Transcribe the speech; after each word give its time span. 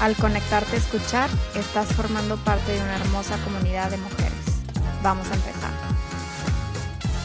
Al 0.00 0.14
conectarte 0.14 0.76
a 0.76 0.78
escuchar, 0.78 1.30
estás 1.54 1.90
formando 1.94 2.36
parte 2.36 2.70
de 2.72 2.82
una 2.82 2.96
hermosa 2.96 3.42
comunidad 3.44 3.90
de 3.90 3.96
mujeres. 3.96 4.62
Vamos 5.02 5.30
a 5.30 5.34
empezar. 5.34 5.70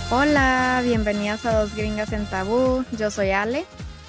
Hola, 0.10 0.82
bienvenidas 0.82 1.46
a 1.46 1.60
Dos 1.60 1.76
Gringas 1.76 2.14
en 2.14 2.26
Tabú. 2.30 2.86
Yo 2.98 3.12
soy 3.12 3.32
Ale. 3.32 3.66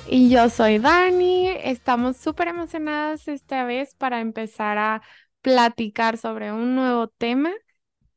Y 0.07 0.31
yo 0.31 0.49
soy 0.49 0.79
Dani. 0.79 1.49
Estamos 1.49 2.17
súper 2.17 2.49
emocionadas 2.49 3.27
esta 3.27 3.65
vez 3.65 3.97
para 3.97 4.21
empezar 4.21 4.79
a 4.79 5.03
platicar 5.41 6.17
sobre 6.17 6.53
un 6.53 6.77
nuevo 6.77 7.09
tema 7.09 7.51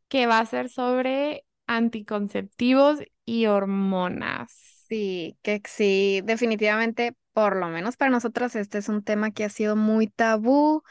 que 0.09 0.27
va 0.27 0.37
a 0.37 0.45
ser 0.45 0.69
sobre 0.69 1.43
anticonceptivos 1.65 2.99
y 3.25 3.47
hormonas. 3.47 4.51
Sí, 4.87 5.39
que 5.41 5.59
sí, 5.65 6.21
definitivamente, 6.23 7.15
por 7.35 7.57
lo 7.57 7.67
menos 7.67 7.97
para 7.97 8.11
nosotras, 8.11 8.55
este 8.55 8.77
es 8.77 8.87
un 8.87 9.03
tema 9.03 9.31
que 9.31 9.43
ha 9.43 9.49
sido 9.49 9.75
muy 9.75 10.07
tabú 10.07 10.83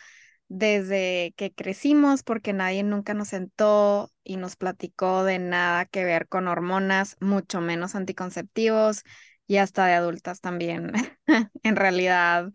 desde 0.49 1.33
que 1.39 1.55
crecimos 1.55 2.23
porque 2.23 2.53
nadie 2.53 2.83
nunca 2.83 3.15
nos 3.15 3.29
sentó 3.29 4.13
y 4.25 4.37
nos 4.37 4.55
platicó 4.55 5.25
de 5.25 5.39
nada 5.39 5.87
que 5.87 6.05
ver 6.05 6.29
con 6.29 6.47
hormonas, 6.47 7.17
mucho 7.19 7.63
menos 7.63 7.95
anticonceptivos 7.95 9.05
y 9.47 9.57
hasta 9.57 9.87
de 9.87 9.95
adultas 9.95 10.43
también. 10.43 10.93
en 11.63 11.77
realidad, 11.77 12.53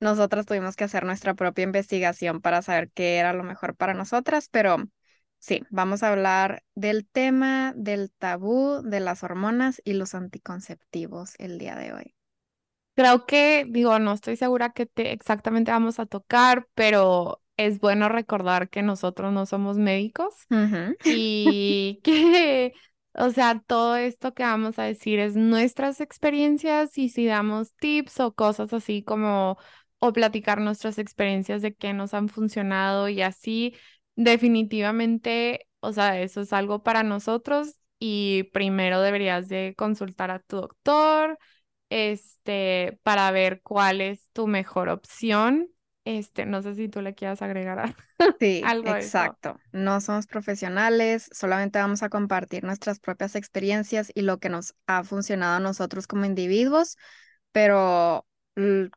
nosotras 0.00 0.46
tuvimos 0.46 0.74
que 0.74 0.84
hacer 0.84 1.04
nuestra 1.04 1.34
propia 1.34 1.64
investigación 1.64 2.40
para 2.40 2.62
saber 2.62 2.90
qué 2.92 3.18
era 3.18 3.34
lo 3.34 3.44
mejor 3.44 3.76
para 3.76 3.92
nosotras, 3.92 4.48
pero 4.50 4.78
sí, 5.40 5.62
vamos 5.68 6.02
a 6.02 6.08
hablar 6.08 6.64
del 6.74 7.06
tema 7.06 7.74
del 7.76 8.10
tabú 8.12 8.80
de 8.82 9.00
las 9.00 9.22
hormonas 9.22 9.82
y 9.84 9.92
los 9.92 10.14
anticonceptivos 10.14 11.34
el 11.36 11.58
día 11.58 11.76
de 11.76 11.92
hoy. 11.92 12.15
Creo 12.96 13.26
que, 13.26 13.66
digo, 13.68 13.98
no 13.98 14.12
estoy 14.14 14.36
segura 14.36 14.70
que 14.70 14.86
te 14.86 15.12
exactamente 15.12 15.70
vamos 15.70 16.00
a 16.00 16.06
tocar, 16.06 16.66
pero 16.74 17.42
es 17.58 17.78
bueno 17.78 18.08
recordar 18.08 18.70
que 18.70 18.82
nosotros 18.82 19.32
no 19.34 19.44
somos 19.44 19.76
médicos 19.76 20.34
y 21.04 22.00
que, 22.04 22.72
o 23.12 23.30
sea, 23.30 23.60
todo 23.66 23.96
esto 23.96 24.32
que 24.32 24.44
vamos 24.44 24.78
a 24.78 24.84
decir 24.84 25.18
es 25.18 25.36
nuestras 25.36 26.00
experiencias 26.00 26.96
y 26.96 27.10
si 27.10 27.26
damos 27.26 27.74
tips 27.74 28.20
o 28.20 28.34
cosas 28.34 28.72
así 28.72 29.02
como 29.02 29.58
o 29.98 30.12
platicar 30.14 30.60
nuestras 30.60 30.98
experiencias 30.98 31.60
de 31.62 31.74
qué 31.74 31.92
nos 31.92 32.14
han 32.14 32.28
funcionado 32.30 33.10
y 33.10 33.20
así, 33.22 33.74
definitivamente, 34.14 35.68
o 35.80 35.92
sea, 35.92 36.20
eso 36.20 36.40
es 36.40 36.52
algo 36.54 36.82
para 36.82 37.02
nosotros 37.02 37.76
y 37.98 38.44
primero 38.54 39.00
deberías 39.02 39.48
de 39.48 39.74
consultar 39.76 40.30
a 40.30 40.38
tu 40.40 40.56
doctor, 40.56 41.38
este, 41.96 42.98
para 43.02 43.30
ver 43.30 43.62
cuál 43.62 44.02
es 44.02 44.28
tu 44.34 44.46
mejor 44.46 44.90
opción. 44.90 45.70
Este, 46.04 46.44
no 46.44 46.60
sé 46.60 46.74
si 46.74 46.88
tú 46.88 47.00
le 47.00 47.14
quieras 47.14 47.40
agregar 47.40 47.94
sí, 48.38 48.62
algo. 48.64 48.94
Exacto. 48.94 49.58
No 49.72 50.00
somos 50.02 50.26
profesionales, 50.26 51.28
solamente 51.32 51.78
vamos 51.78 52.02
a 52.02 52.10
compartir 52.10 52.64
nuestras 52.64 53.00
propias 53.00 53.34
experiencias 53.34 54.12
y 54.14 54.22
lo 54.22 54.38
que 54.38 54.50
nos 54.50 54.74
ha 54.86 55.04
funcionado 55.04 55.56
a 55.56 55.60
nosotros 55.60 56.06
como 56.06 56.26
individuos, 56.26 56.96
pero 57.50 58.26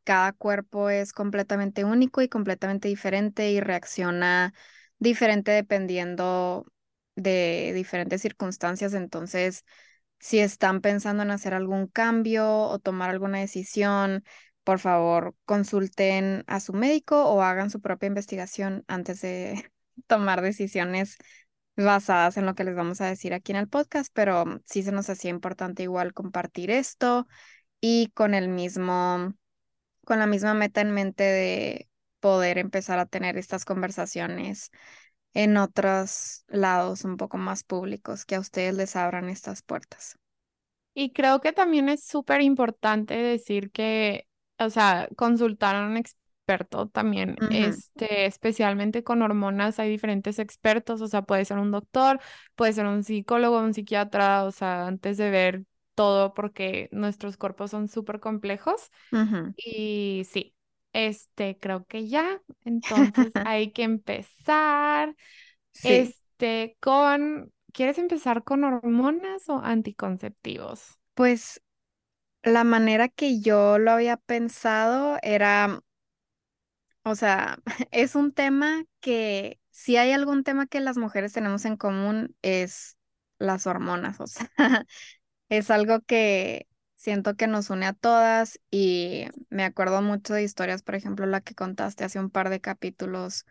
cada 0.03 0.33
cuerpo 0.33 0.89
es 0.89 1.13
completamente 1.13 1.85
único 1.85 2.21
y 2.21 2.29
completamente 2.29 2.89
diferente 2.89 3.51
y 3.51 3.59
reacciona 3.59 4.53
diferente 4.99 5.51
dependiendo 5.51 6.65
de 7.15 7.71
diferentes 7.73 8.21
circunstancias. 8.21 8.93
Entonces, 8.93 9.63
si 10.19 10.39
están 10.39 10.81
pensando 10.81 11.23
en 11.23 11.31
hacer 11.31 11.53
algún 11.53 11.87
cambio 11.87 12.47
o 12.49 12.79
tomar 12.79 13.09
alguna 13.09 13.39
decisión, 13.39 14.23
por 14.63 14.79
favor, 14.79 15.35
consulten 15.45 16.43
a 16.47 16.59
su 16.59 16.73
médico 16.73 17.25
o 17.25 17.41
hagan 17.41 17.69
su 17.69 17.81
propia 17.81 18.07
investigación 18.07 18.83
antes 18.87 19.21
de 19.21 19.71
tomar 20.07 20.41
decisiones 20.41 21.17
basadas 21.75 22.37
en 22.37 22.45
lo 22.45 22.55
que 22.55 22.63
les 22.63 22.75
vamos 22.75 23.01
a 23.01 23.07
decir 23.07 23.33
aquí 23.33 23.51
en 23.51 23.57
el 23.57 23.69
podcast, 23.69 24.11
pero 24.13 24.61
sí 24.65 24.83
se 24.83 24.91
nos 24.91 25.09
hacía 25.09 25.31
importante 25.31 25.83
igual 25.83 26.13
compartir 26.13 26.71
esto 26.71 27.27
y 27.81 28.11
con 28.13 28.33
el 28.33 28.49
mismo 28.49 29.33
con 30.05 30.19
la 30.19 30.27
misma 30.27 30.53
meta 30.53 30.81
en 30.81 30.91
mente 30.91 31.23
de 31.23 31.89
poder 32.19 32.57
empezar 32.57 32.99
a 32.99 33.05
tener 33.05 33.37
estas 33.37 33.63
conversaciones 33.63 34.71
en 35.33 35.57
otros 35.57 36.43
lados 36.47 37.03
un 37.03 37.17
poco 37.17 37.37
más 37.37 37.63
públicos, 37.63 38.25
que 38.25 38.35
a 38.35 38.39
ustedes 38.39 38.75
les 38.75 38.95
abran 38.95 39.29
estas 39.29 39.61
puertas. 39.61 40.17
Y 40.93 41.11
creo 41.13 41.39
que 41.39 41.53
también 41.53 41.87
es 41.89 42.03
súper 42.03 42.41
importante 42.41 43.15
decir 43.15 43.71
que, 43.71 44.27
o 44.57 44.69
sea, 44.69 45.07
consultar 45.15 45.75
a 45.75 45.85
un 45.85 45.97
experto 45.97 46.87
también, 46.89 47.37
este, 47.51 48.25
especialmente 48.25 49.03
con 49.03 49.21
hormonas, 49.21 49.79
hay 49.79 49.89
diferentes 49.89 50.39
expertos, 50.39 51.01
o 51.01 51.07
sea, 51.07 51.21
puede 51.21 51.45
ser 51.45 51.59
un 51.59 51.71
doctor, 51.71 52.19
puede 52.55 52.73
ser 52.73 52.87
un 52.87 53.03
psicólogo, 53.03 53.59
un 53.59 53.73
psiquiatra, 53.73 54.43
o 54.43 54.51
sea, 54.51 54.87
antes 54.87 55.17
de 55.17 55.29
ver 55.29 55.63
todo 55.93 56.33
porque 56.33 56.89
nuestros 56.91 57.37
cuerpos 57.37 57.71
son 57.71 57.87
súper 57.87 58.19
complejos. 58.19 58.89
Y 59.55 60.23
sí, 60.29 60.55
este, 60.93 61.57
creo 61.59 61.85
que 61.85 62.07
ya. 62.07 62.41
Entonces 62.63 63.31
hay 63.47 63.71
que 63.71 63.83
empezar. 63.83 65.15
Este, 65.83 66.77
con, 66.79 67.51
¿quieres 67.71 67.97
empezar 67.97 68.43
con 68.43 68.63
hormonas 68.63 69.47
o 69.47 69.59
anticonceptivos? 69.59 70.99
Pues 71.13 71.61
la 72.43 72.63
manera 72.63 73.07
que 73.07 73.41
yo 73.41 73.77
lo 73.77 73.91
había 73.91 74.17
pensado 74.17 75.17
era, 75.21 75.81
o 77.03 77.15
sea, 77.15 77.59
es 77.91 78.15
un 78.15 78.33
tema 78.33 78.83
que 78.99 79.59
si 79.71 79.97
hay 79.97 80.11
algún 80.11 80.43
tema 80.43 80.67
que 80.67 80.79
las 80.79 80.97
mujeres 80.97 81.33
tenemos 81.33 81.65
en 81.65 81.77
común 81.77 82.35
es 82.41 82.97
las 83.37 83.67
hormonas, 83.67 84.19
o 84.19 84.27
sea, 84.27 84.49
es 85.49 85.71
algo 85.71 86.01
que 86.01 86.67
siento 86.99 87.35
que 87.35 87.47
nos 87.47 87.69
une 87.69 87.85
a 87.85 87.93
todas 87.93 88.59
y 88.69 89.25
me 89.49 89.63
acuerdo 89.63 90.01
mucho 90.01 90.33
de 90.33 90.43
historias, 90.43 90.83
por 90.83 90.95
ejemplo, 90.95 91.25
la 91.25 91.39
que 91.39 91.55
contaste 91.55 92.03
hace 92.03 92.19
un 92.19 92.29
par 92.29 92.49
de 92.49 92.59
capítulos, 92.59 93.45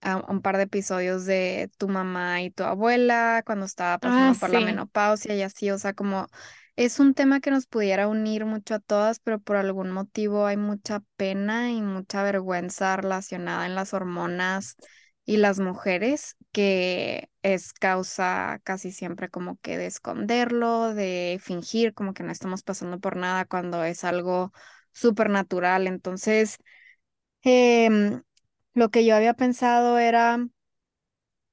ah, 0.00 0.24
un 0.28 0.40
par 0.42 0.56
de 0.58 0.62
episodios 0.62 1.26
de 1.26 1.70
tu 1.76 1.88
mamá 1.88 2.40
y 2.40 2.50
tu 2.52 2.62
abuela 2.62 3.42
cuando 3.44 3.66
estaba 3.66 3.98
pasando 3.98 4.36
ah, 4.36 4.40
por 4.40 4.50
la 4.50 4.60
menopausia 4.60 5.34
y 5.34 5.42
así, 5.42 5.70
o 5.72 5.78
sea, 5.78 5.92
como 5.92 6.28
es 6.76 7.00
un 7.00 7.14
tema 7.14 7.40
que 7.40 7.50
nos 7.50 7.66
pudiera 7.66 8.06
unir 8.06 8.44
mucho 8.44 8.76
a 8.76 8.78
todas, 8.78 9.18
pero 9.18 9.40
por 9.40 9.56
algún 9.56 9.90
motivo 9.90 10.46
hay 10.46 10.56
mucha 10.56 11.02
pena 11.16 11.72
y 11.72 11.82
mucha 11.82 12.22
vergüenza 12.22 12.94
relacionada 12.96 13.66
en 13.66 13.74
las 13.74 13.92
hormonas 13.92 14.76
y 15.28 15.36
las 15.36 15.60
mujeres, 15.60 16.36
que 16.52 17.30
es 17.42 17.74
causa 17.74 18.60
casi 18.64 18.92
siempre 18.92 19.28
como 19.28 19.58
que 19.60 19.76
de 19.76 19.84
esconderlo, 19.86 20.94
de 20.94 21.38
fingir 21.42 21.92
como 21.92 22.14
que 22.14 22.22
no 22.22 22.32
estamos 22.32 22.62
pasando 22.62 22.98
por 22.98 23.16
nada 23.16 23.44
cuando 23.44 23.84
es 23.84 24.04
algo 24.04 24.52
súper 24.92 25.28
natural. 25.28 25.86
Entonces, 25.86 26.56
em, 27.42 28.22
lo 28.74 28.90
que 28.90 29.04
yo 29.06 29.16
había 29.16 29.34
pensado 29.34 29.98
era, 29.98 30.38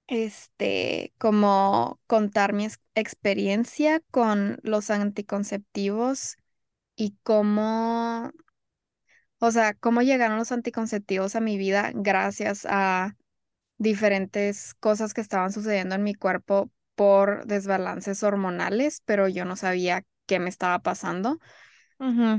este, 0.08 1.14
como 1.18 2.00
contar 2.08 2.54
mi 2.54 2.68
experiencia 2.96 4.02
con 4.12 4.60
los 4.64 4.90
anticonceptivos 4.92 6.38
y 6.96 7.18
cómo, 7.24 8.32
o 9.40 9.52
sea, 9.52 9.74
cómo 9.76 10.02
llegaron 10.02 10.38
los 10.38 10.52
anticonceptivos 10.52 11.36
a 11.36 11.42
mi 11.42 11.58
vida 11.58 11.92
gracias 11.94 12.66
a 12.70 13.16
diferentes 13.78 14.74
cosas 14.76 15.14
que 15.14 15.22
estaban 15.22 15.52
sucediendo 15.52 15.96
en 15.96 16.04
mi 16.04 16.14
cuerpo 16.16 16.72
por 16.96 17.46
desbalances 17.48 18.24
hormonales, 18.24 19.02
pero 19.06 19.28
yo 19.28 19.46
no 19.46 19.56
sabía 19.56 20.04
qué 20.28 20.40
me 20.40 20.50
estaba 20.50 20.80
pasando. 20.80 21.40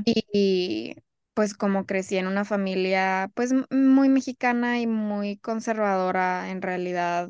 y, 0.05 0.95
pues 1.33 1.53
como 1.53 1.85
crecí 1.85 2.17
en 2.17 2.27
una 2.27 2.45
familia 2.45 3.31
pues 3.35 3.53
muy 3.71 4.09
mexicana 4.09 4.79
y 4.79 4.87
muy 4.87 5.37
conservadora, 5.37 6.49
en 6.51 6.61
realidad 6.61 7.29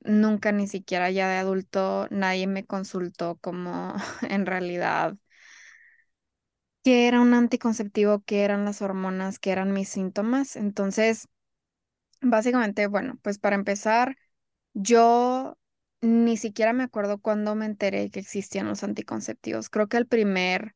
nunca 0.00 0.52
ni 0.52 0.66
siquiera 0.68 1.10
ya 1.10 1.28
de 1.28 1.36
adulto 1.38 2.06
nadie 2.10 2.46
me 2.46 2.64
consultó 2.66 3.36
como 3.40 3.94
en 4.28 4.46
realidad 4.46 5.14
qué 6.84 7.08
era 7.08 7.20
un 7.20 7.34
anticonceptivo, 7.34 8.22
qué 8.24 8.42
eran 8.44 8.64
las 8.64 8.82
hormonas, 8.82 9.38
qué 9.38 9.50
eran 9.52 9.72
mis 9.72 9.88
síntomas. 9.88 10.56
Entonces, 10.56 11.28
Básicamente, 12.20 12.86
bueno, 12.88 13.18
pues 13.22 13.38
para 13.38 13.54
empezar, 13.56 14.16
yo 14.74 15.58
ni 16.02 16.36
siquiera 16.38 16.72
me 16.72 16.84
acuerdo 16.84 17.20
cuándo 17.20 17.54
me 17.54 17.66
enteré 17.66 18.10
que 18.10 18.20
existían 18.20 18.68
los 18.68 18.84
anticonceptivos. 18.84 19.70
Creo 19.70 19.88
que 19.88 19.98
el 19.98 20.06
primer, 20.08 20.74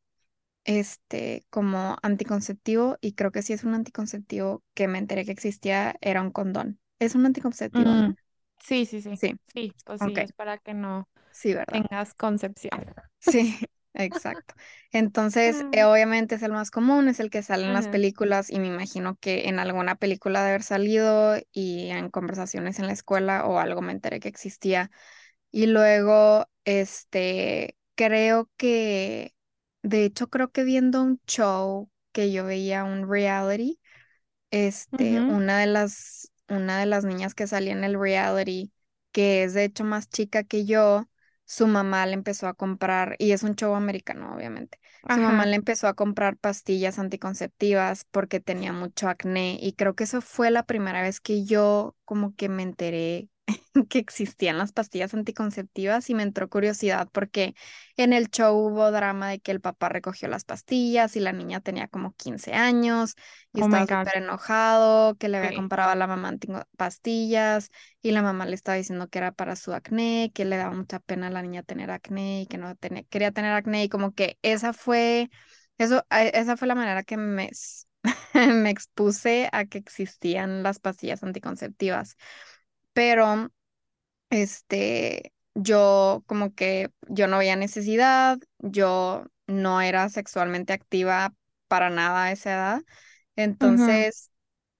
este, 0.65 1.45
como 1.51 1.97
anticonceptivo, 2.03 2.97
y 3.01 3.13
creo 3.13 3.31
que 3.31 3.43
sí 3.43 3.53
es 3.53 3.63
un 3.65 3.75
anticonceptivo 3.75 4.63
que 4.75 4.87
me 4.89 4.99
enteré 4.99 5.25
que 5.25 5.31
existía, 5.33 5.95
era 6.01 6.21
un 6.21 6.31
condón. 6.31 6.79
Es 6.99 7.15
un 7.15 7.25
anticonceptivo, 7.25 7.95
¿no? 7.95 8.05
Mm, 8.05 8.15
Sí, 8.59 8.85
sí, 8.85 9.01
sí. 9.01 9.19
Sí, 9.19 9.39
Sí, 9.53 9.75
pues 9.85 10.01
sí, 10.01 10.17
es 10.17 10.31
para 10.33 10.57
que 10.57 10.73
no 10.73 11.07
sí, 11.31 11.53
¿verdad? 11.53 11.87
tengas 11.89 12.13
concepción. 12.15 12.85
Sí, 13.19 13.57
exacto. 13.93 14.55
Entonces, 14.91 15.65
eh, 15.71 15.83
Mm, 15.83 15.85
obviamente 15.85 16.35
es 16.35 16.43
el 16.43 16.51
más 16.51 16.71
común, 16.71 17.07
es 17.07 17.19
el 17.19 17.29
que 17.29 17.43
sale 17.43 17.65
en 17.65 17.73
las 17.73 17.87
películas 17.87 18.49
y 18.49 18.59
me 18.59 18.67
imagino 18.67 19.17
que 19.19 19.47
en 19.49 19.59
alguna 19.59 19.95
película 19.95 20.41
de 20.43 20.49
haber 20.49 20.63
salido 20.63 21.35
y 21.51 21.89
en 21.89 22.09
conversaciones 22.09 22.79
en 22.79 22.87
la 22.87 22.93
escuela 22.93 23.45
o 23.45 23.59
algo 23.59 23.81
me 23.81 23.91
enteré 23.93 24.19
que 24.19 24.29
existía. 24.29 24.91
Y 25.51 25.67
luego, 25.67 26.47
este, 26.65 27.77
creo 27.95 28.49
que, 28.57 29.35
de 29.83 30.05
hecho, 30.05 30.29
creo 30.29 30.51
que 30.51 30.63
viendo 30.63 31.01
un 31.03 31.21
show 31.27 31.89
que 32.11 32.31
yo 32.31 32.45
veía, 32.45 32.83
un 32.83 33.09
reality, 33.09 33.79
este, 34.51 35.23
una 35.27 35.59
de 35.59 35.67
las, 35.67 36.31
una 36.49 36.79
de 36.79 36.85
las 36.85 37.05
niñas 37.05 37.35
que 37.35 37.47
salía 37.47 37.73
en 37.73 37.83
el 37.83 37.99
reality, 37.99 38.71
que 39.11 39.43
es 39.43 39.53
de 39.53 39.63
hecho 39.65 39.83
más 39.83 40.09
chica 40.09 40.43
que 40.43 40.65
yo, 40.65 41.07
su 41.53 41.67
mamá 41.67 42.05
le 42.05 42.13
empezó 42.13 42.47
a 42.47 42.53
comprar, 42.53 43.15
y 43.19 43.31
es 43.31 43.43
un 43.43 43.55
show 43.55 43.75
americano, 43.75 44.33
obviamente, 44.35 44.79
su 45.07 45.21
mamá 45.21 45.45
le 45.45 45.55
empezó 45.55 45.87
a 45.87 45.93
comprar 45.93 46.37
pastillas 46.37 46.99
anticonceptivas 46.99 48.05
porque 48.11 48.39
tenía 48.39 48.73
mucho 48.73 49.09
acné, 49.09 49.57
y 49.61 49.73
creo 49.73 49.95
que 49.95 50.05
eso 50.05 50.21
fue 50.21 50.51
la 50.51 50.63
primera 50.65 51.01
vez 51.01 51.19
que 51.21 51.45
yo 51.45 51.95
como 52.05 52.35
que 52.35 52.49
me 52.49 52.63
enteré 52.63 53.29
que 53.89 53.99
existían 53.99 54.57
las 54.57 54.71
pastillas 54.71 55.13
anticonceptivas 55.13 56.09
y 56.09 56.15
me 56.15 56.23
entró 56.23 56.49
curiosidad 56.49 57.09
porque 57.11 57.55
en 57.97 58.13
el 58.13 58.29
show 58.29 58.55
hubo 58.57 58.91
drama 58.91 59.29
de 59.29 59.39
que 59.39 59.51
el 59.51 59.61
papá 59.61 59.89
recogió 59.89 60.27
las 60.27 60.45
pastillas 60.45 61.15
y 61.15 61.19
la 61.19 61.33
niña 61.33 61.59
tenía 61.61 61.87
como 61.87 62.13
15 62.15 62.53
años 62.53 63.15
y 63.53 63.59
Oh 63.59 63.67
estaba 63.67 63.87
súper 63.87 64.17
enojado, 64.17 65.15
que 65.17 65.29
le 65.29 65.37
había 65.37 65.49
Sí. 65.49 65.55
comprado 65.55 65.91
a 65.91 65.95
la 65.95 66.07
mamá 66.07 66.33
pastillas 66.77 67.69
y 68.01 68.11
la 68.11 68.21
mamá 68.21 68.45
le 68.45 68.55
estaba 68.55 68.77
diciendo 68.77 69.07
que 69.09 69.19
era 69.19 69.31
para 69.31 69.55
su 69.55 69.73
acné, 69.73 70.31
que 70.33 70.45
le 70.45 70.57
daba 70.57 70.75
mucha 70.75 70.99
pena 70.99 71.27
a 71.27 71.29
la 71.29 71.41
niña 71.41 71.63
tener 71.63 71.91
acné 71.91 72.41
y 72.43 72.47
que 72.47 72.57
no 72.57 72.75
tenía, 72.75 73.03
quería 73.03 73.31
tener 73.31 73.53
acné 73.53 73.83
y 73.83 73.89
como 73.89 74.13
que 74.13 74.37
esa 74.41 74.73
fue, 74.73 75.29
eso, 75.77 76.05
a- 76.09 76.23
esa 76.25 76.57
fue 76.57 76.67
la 76.67 76.75
manera 76.75 77.03
que 77.03 77.17
me, 77.17 77.49
me 78.33 78.69
expuse 78.69 79.49
a 79.51 79.65
que 79.65 79.77
existían 79.77 80.63
las 80.63 80.79
pastillas 80.79 81.23
anticonceptivas. 81.23 82.17
Pero 82.93 83.49
este, 84.29 85.33
yo 85.55 86.23
como 86.27 86.53
que 86.53 86.91
yo 87.07 87.27
no 87.27 87.39
veía 87.39 87.55
necesidad, 87.55 88.39
yo 88.59 89.25
no 89.47 89.81
era 89.81 90.09
sexualmente 90.09 90.73
activa 90.73 91.33
para 91.67 91.89
nada 91.89 92.25
a 92.25 92.31
esa 92.31 92.51
edad. 92.53 92.81
Entonces, 93.35 94.31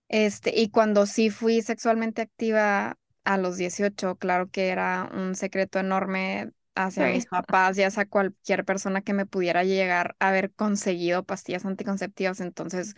este, 0.10 0.60
y 0.60 0.70
cuando 0.70 1.06
sí 1.06 1.30
fui 1.30 1.62
sexualmente 1.62 2.22
activa 2.22 2.98
a 3.24 3.38
los 3.38 3.58
18 3.58 4.18
claro 4.18 4.50
que 4.50 4.70
era 4.70 5.10
un 5.14 5.36
secreto 5.36 5.80
enorme 5.80 6.52
hacia 6.76 7.08
mis 7.10 7.28
papás 7.28 7.78
y 7.78 7.84
hacia 7.84 8.06
cualquier 8.08 8.66
persona 8.66 9.02
que 9.02 9.14
me 9.14 9.26
pudiera 9.26 9.64
llegar 9.64 10.16
a 10.20 10.30
haber 10.30 10.52
conseguido 10.54 11.24
pastillas 11.24 11.66
anticonceptivas. 11.66 12.40
Entonces, 12.42 12.96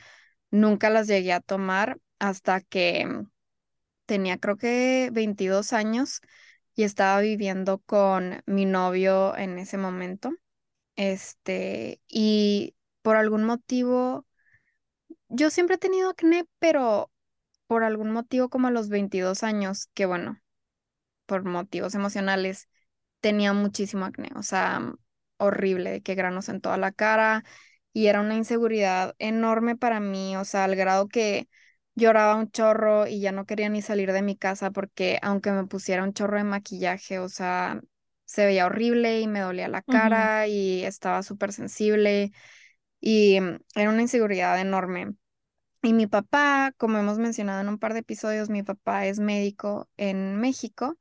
nunca 0.51 0.89
las 0.89 1.07
llegué 1.07 1.33
a 1.33 1.41
tomar 1.41 1.99
hasta 2.19 2.61
que 2.61 3.25
tenía 4.05 4.37
creo 4.39 4.57
que 4.57 5.09
22 5.13 5.73
años 5.73 6.21
y 6.75 6.83
estaba 6.83 7.21
viviendo 7.21 7.79
con 7.79 8.41
mi 8.45 8.65
novio 8.65 9.35
en 9.37 9.59
ese 9.59 9.77
momento. 9.77 10.31
Este, 10.95 12.01
y 12.07 12.75
por 13.03 13.17
algún 13.17 13.45
motivo, 13.45 14.25
yo 15.29 15.49
siempre 15.49 15.75
he 15.75 15.79
tenido 15.79 16.09
acné, 16.09 16.45
pero 16.59 17.11
por 17.67 17.83
algún 17.83 18.11
motivo 18.11 18.49
como 18.49 18.67
a 18.67 18.71
los 18.71 18.89
22 18.89 19.43
años, 19.43 19.89
que 19.93 20.05
bueno, 20.05 20.41
por 21.25 21.43
motivos 21.45 21.95
emocionales, 21.95 22.69
tenía 23.21 23.53
muchísimo 23.53 24.05
acné, 24.05 24.29
o 24.35 24.43
sea, 24.43 24.93
horrible, 25.37 25.91
de 25.91 26.01
que 26.01 26.15
granos 26.15 26.49
en 26.49 26.61
toda 26.61 26.77
la 26.77 26.91
cara 26.91 27.43
y 27.93 28.07
era 28.07 28.21
una 28.21 28.35
inseguridad 28.35 29.15
enorme 29.19 29.77
para 29.77 29.99
mí, 29.99 30.37
o 30.37 30.45
sea, 30.45 30.65
al 30.65 30.75
grado 30.75 31.07
que 31.07 31.49
lloraba 31.95 32.35
un 32.35 32.51
chorro 32.51 33.07
y 33.07 33.19
ya 33.21 33.31
no 33.31 33.45
quería 33.45 33.69
ni 33.69 33.81
salir 33.81 34.11
de 34.11 34.21
mi 34.21 34.35
casa 34.37 34.71
porque 34.71 35.19
aunque 35.21 35.51
me 35.51 35.65
pusiera 35.65 36.03
un 36.03 36.13
chorro 36.13 36.37
de 36.37 36.43
maquillaje, 36.43 37.19
o 37.19 37.29
sea, 37.29 37.81
se 38.25 38.45
veía 38.45 38.65
horrible 38.65 39.21
y 39.21 39.27
me 39.27 39.39
dolía 39.41 39.67
la 39.67 39.81
cara 39.81 40.47
y 40.47 40.83
estaba 40.83 41.23
súper 41.23 41.53
sensible 41.53 42.31
y 42.99 43.39
mm, 43.41 43.59
era 43.75 43.89
una 43.89 44.01
inseguridad 44.01 44.59
enorme. 44.59 45.13
Y 45.83 45.93
mi 45.93 46.07
papá, 46.07 46.73
como 46.77 46.97
hemos 46.97 47.19
mencionado 47.19 47.61
en 47.61 47.69
un 47.69 47.79
par 47.79 47.93
de 47.93 47.99
episodios, 47.99 48.49
mi 48.49 48.63
papá 48.63 49.05
es 49.05 49.19
médico 49.19 49.89
en 49.97 50.37
México 50.37 50.97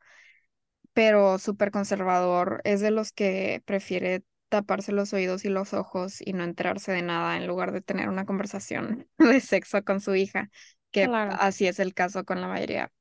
pero 0.95 1.39
súper 1.39 1.71
conservador. 1.71 2.63
Es 2.65 2.81
de 2.81 2.91
los 2.91 3.13
que 3.13 3.63
prefiere 3.67 4.25
taparse 4.49 4.93
los 4.93 5.13
oídos 5.13 5.45
y 5.45 5.49
los 5.51 5.75
ojos 5.75 6.21
y 6.25 6.33
no 6.33 6.45
enterarse 6.45 6.93
de 6.93 7.03
nada 7.03 7.37
en 7.37 7.47
lugar 7.47 7.73
de 7.73 7.83
tener 7.83 8.09
una 8.09 8.25
conversación 8.25 9.07
de 9.19 9.41
sexo 9.41 9.83
con 9.85 10.01
su 10.01 10.15
hija, 10.15 10.51
que 10.95 11.11
Claro. 11.11 11.33
así 11.41 11.69
es 11.69 11.81
el 11.81 11.95
caso 11.95 12.25
con 12.25 12.41
la 12.43 12.49
mayoría 12.49 12.93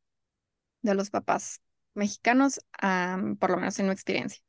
de 0.82 0.96
los 0.96 1.10
papás 1.10 1.62
mexicanos, 1.94 2.60
am, 2.74 3.38
por 3.38 3.52
lo 3.52 3.58
menos 3.58 3.80
en 3.80 3.88
mi 3.88 3.94
experiencia. 3.94 4.44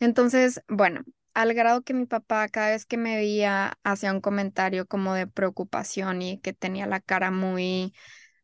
Entonces, 0.00 0.62
bueno, 0.68 1.02
al 1.34 1.54
grado 1.54 1.82
que 1.82 1.94
mi 1.94 2.06
papá 2.06 2.48
cada 2.48 2.70
vez 2.70 2.86
que 2.86 2.96
me 2.98 3.16
veía 3.16 3.78
hacía 3.84 4.12
un 4.12 4.20
comentario 4.20 4.86
como 4.86 5.14
de 5.14 5.26
preocupación 5.26 6.22
y 6.22 6.40
que 6.40 6.52
tenía 6.54 6.86
la 6.86 7.00
cara 7.00 7.30
muy 7.30 7.94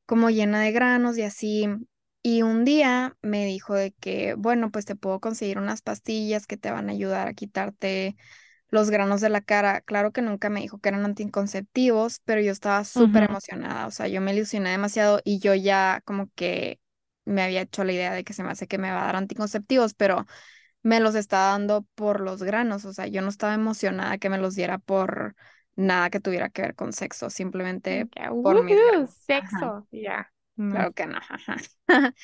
como 0.06 0.30
llena 0.30 0.60
de 0.62 0.72
granos 0.72 1.18
y 1.18 1.22
así. 1.22 1.68
Y 2.22 2.42
un 2.42 2.64
día 2.64 3.16
me 3.22 3.46
dijo 3.46 3.74
de 3.74 3.92
que, 3.92 4.34
bueno, 4.34 4.70
pues 4.72 4.84
te 4.84 4.96
puedo 4.96 5.20
conseguir 5.20 5.58
unas 5.58 5.82
pastillas 5.82 6.46
que 6.46 6.56
te 6.56 6.70
van 6.70 6.88
a 6.88 6.92
ayudar 6.92 7.28
a 7.28 7.34
quitarte 7.34 8.16
los 8.70 8.90
granos 8.90 9.20
de 9.20 9.28
la 9.28 9.40
cara. 9.40 9.80
Claro 9.80 10.12
que 10.12 10.22
nunca 10.22 10.50
me 10.50 10.60
dijo 10.60 10.78
que 10.78 10.88
eran 10.88 11.04
anticonceptivos, 11.04 12.20
pero 12.24 12.40
yo 12.40 12.52
estaba 12.52 12.84
súper 12.84 13.24
emocionada. 13.24 13.86
O 13.86 13.90
sea, 13.90 14.08
yo 14.08 14.20
me 14.20 14.34
ilusioné 14.34 14.70
demasiado 14.70 15.20
y 15.24 15.38
yo 15.38 15.54
ya 15.54 16.02
como 16.04 16.30
que 16.34 16.80
me 17.24 17.42
había 17.42 17.62
hecho 17.62 17.84
la 17.84 17.92
idea 17.92 18.12
de 18.12 18.24
que 18.24 18.32
se 18.32 18.42
me 18.42 18.50
hace 18.50 18.66
que 18.66 18.78
me 18.78 18.90
va 18.90 19.02
a 19.02 19.06
dar 19.06 19.16
anticonceptivos, 19.16 19.94
pero 19.94 20.26
me 20.82 21.00
los 21.00 21.14
estaba 21.14 21.50
dando 21.52 21.86
por 21.94 22.20
los 22.20 22.42
granos. 22.42 22.84
O 22.84 22.92
sea, 22.92 23.06
yo 23.06 23.22
no 23.22 23.28
estaba 23.28 23.54
emocionada 23.54 24.18
que 24.18 24.30
me 24.30 24.38
los 24.38 24.54
diera 24.54 24.78
por 24.78 25.34
nada 25.74 26.10
que 26.10 26.20
tuviera 26.20 26.48
que 26.48 26.62
ver 26.62 26.74
con 26.74 26.92
sexo, 26.92 27.30
simplemente 27.30 28.06
por 28.06 28.66
granos. 28.66 29.10
Ajá. 29.28 29.48
sexo. 29.50 29.88
Ya. 29.90 30.32
No. 30.56 30.72
Claro 30.72 30.92
que 30.92 31.06
no. 31.06 31.18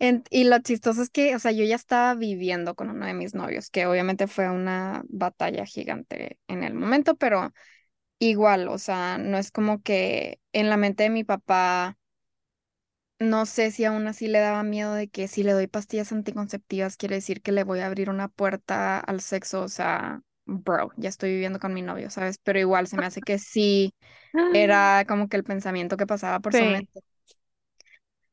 En- 0.00 0.24
y 0.30 0.44
lo 0.44 0.58
chistoso 0.60 1.02
es 1.02 1.10
que, 1.10 1.36
o 1.36 1.40
sea, 1.40 1.52
yo 1.52 1.64
ya 1.64 1.76
estaba 1.76 2.14
viviendo 2.16 2.74
con 2.76 2.90
uno 2.90 3.06
de 3.06 3.14
mis 3.14 3.34
novios, 3.34 3.70
que 3.70 3.86
obviamente 3.86 4.28
fue 4.28 4.50
una 4.50 5.02
batalla 5.10 5.66
gigante 5.66 6.40
en 6.48 6.64
el 6.64 6.74
momento, 6.74 7.16
pero 7.16 7.52
igual, 8.20 8.68
o 8.68 8.78
sea, 8.78 9.18
no 9.18 9.38
es 9.38 9.52
como 9.52 9.82
que 9.82 10.40
en 10.52 10.70
la 10.70 10.76
mente 10.78 11.04
de 11.04 11.10
mi 11.10 11.24
papá, 11.24 11.98
no 13.18 13.44
sé 13.46 13.70
si 13.70 13.84
aún 13.84 14.06
así 14.06 14.28
le 14.28 14.38
daba 14.40 14.62
miedo 14.62 14.94
de 14.94 15.08
que 15.08 15.28
si 15.28 15.42
le 15.42 15.52
doy 15.52 15.66
pastillas 15.66 16.12
anticonceptivas 16.12 16.96
quiere 16.96 17.16
decir 17.16 17.42
que 17.42 17.52
le 17.52 17.64
voy 17.64 17.80
a 17.80 17.86
abrir 17.86 18.08
una 18.10 18.28
puerta 18.28 18.98
al 18.98 19.20
sexo, 19.20 19.62
o 19.62 19.68
sea, 19.68 20.22
bro, 20.46 20.90
ya 20.96 21.08
estoy 21.10 21.30
viviendo 21.32 21.58
con 21.60 21.74
mi 21.74 21.82
novio, 21.82 22.10
¿sabes? 22.10 22.38
Pero 22.42 22.58
igual 22.58 22.86
se 22.88 22.96
me 22.96 23.06
hace 23.06 23.22
que 23.22 23.38
sí 23.38 23.94
era 24.50 25.04
como 25.08 25.28
que 25.28 25.36
el 25.38 25.44
pensamiento 25.44 25.96
que 25.98 26.06
pasaba 26.06 26.40
por 26.40 26.54
su 26.54 26.64
Sí. 26.64 26.66
mente. 26.66 27.02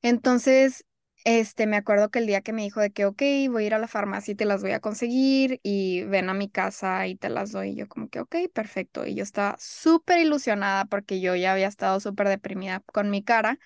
Entonces, 0.01 0.83
este, 1.27 1.67
me 1.67 1.75
acuerdo 1.77 2.09
que 2.09 2.19
el 2.19 2.27
día 2.27 2.41
que 2.41 2.53
me 2.53 2.63
dijo 2.63 2.79
de 2.79 2.91
que, 2.91 3.05
ok, 3.05 3.21
voy 3.51 3.65
a 3.65 3.67
ir 3.67 3.73
a 3.73 3.79
la 3.79 3.87
farmacia 3.89 4.31
y 4.31 4.35
te 4.35 4.45
las 4.45 4.61
voy 4.61 4.71
a 4.71 4.79
conseguir 4.79 5.59
y 5.61 6.03
ven 6.05 6.29
a 6.29 6.33
mi 6.33 6.49
casa 6.49 7.05
y 7.07 7.15
te 7.17 7.29
las 7.29 7.51
doy, 7.51 7.71
y 7.71 7.75
yo 7.75 7.87
como 7.89 8.09
que, 8.09 8.21
ok, 8.21 8.35
perfecto. 8.53 9.05
Y 9.05 9.15
yo 9.15 9.23
estaba 9.23 9.57
súper 9.59 10.19
ilusionada 10.19 10.85
porque 10.85 11.19
yo 11.19 11.35
ya 11.35 11.51
había 11.53 11.67
estado 11.67 11.99
súper 11.99 12.29
deprimida 12.29 12.79
con 12.93 13.09
mi 13.09 13.23
cara 13.23 13.59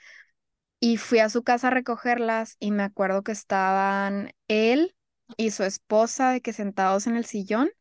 y 0.79 0.97
fui 0.97 1.19
a 1.19 1.29
su 1.29 1.43
casa 1.43 1.67
a 1.69 1.71
recogerlas 1.71 2.57
y 2.59 2.71
me 2.71 2.83
acuerdo 2.83 3.23
que 3.23 3.31
estaban 3.33 4.31
él 4.47 4.95
y 5.37 5.51
su 5.51 5.63
esposa 5.63 6.31
de 6.31 6.41
que 6.41 6.53
sentados 6.53 7.07
en 7.07 7.17
el 7.17 7.25
sillón 7.25 7.71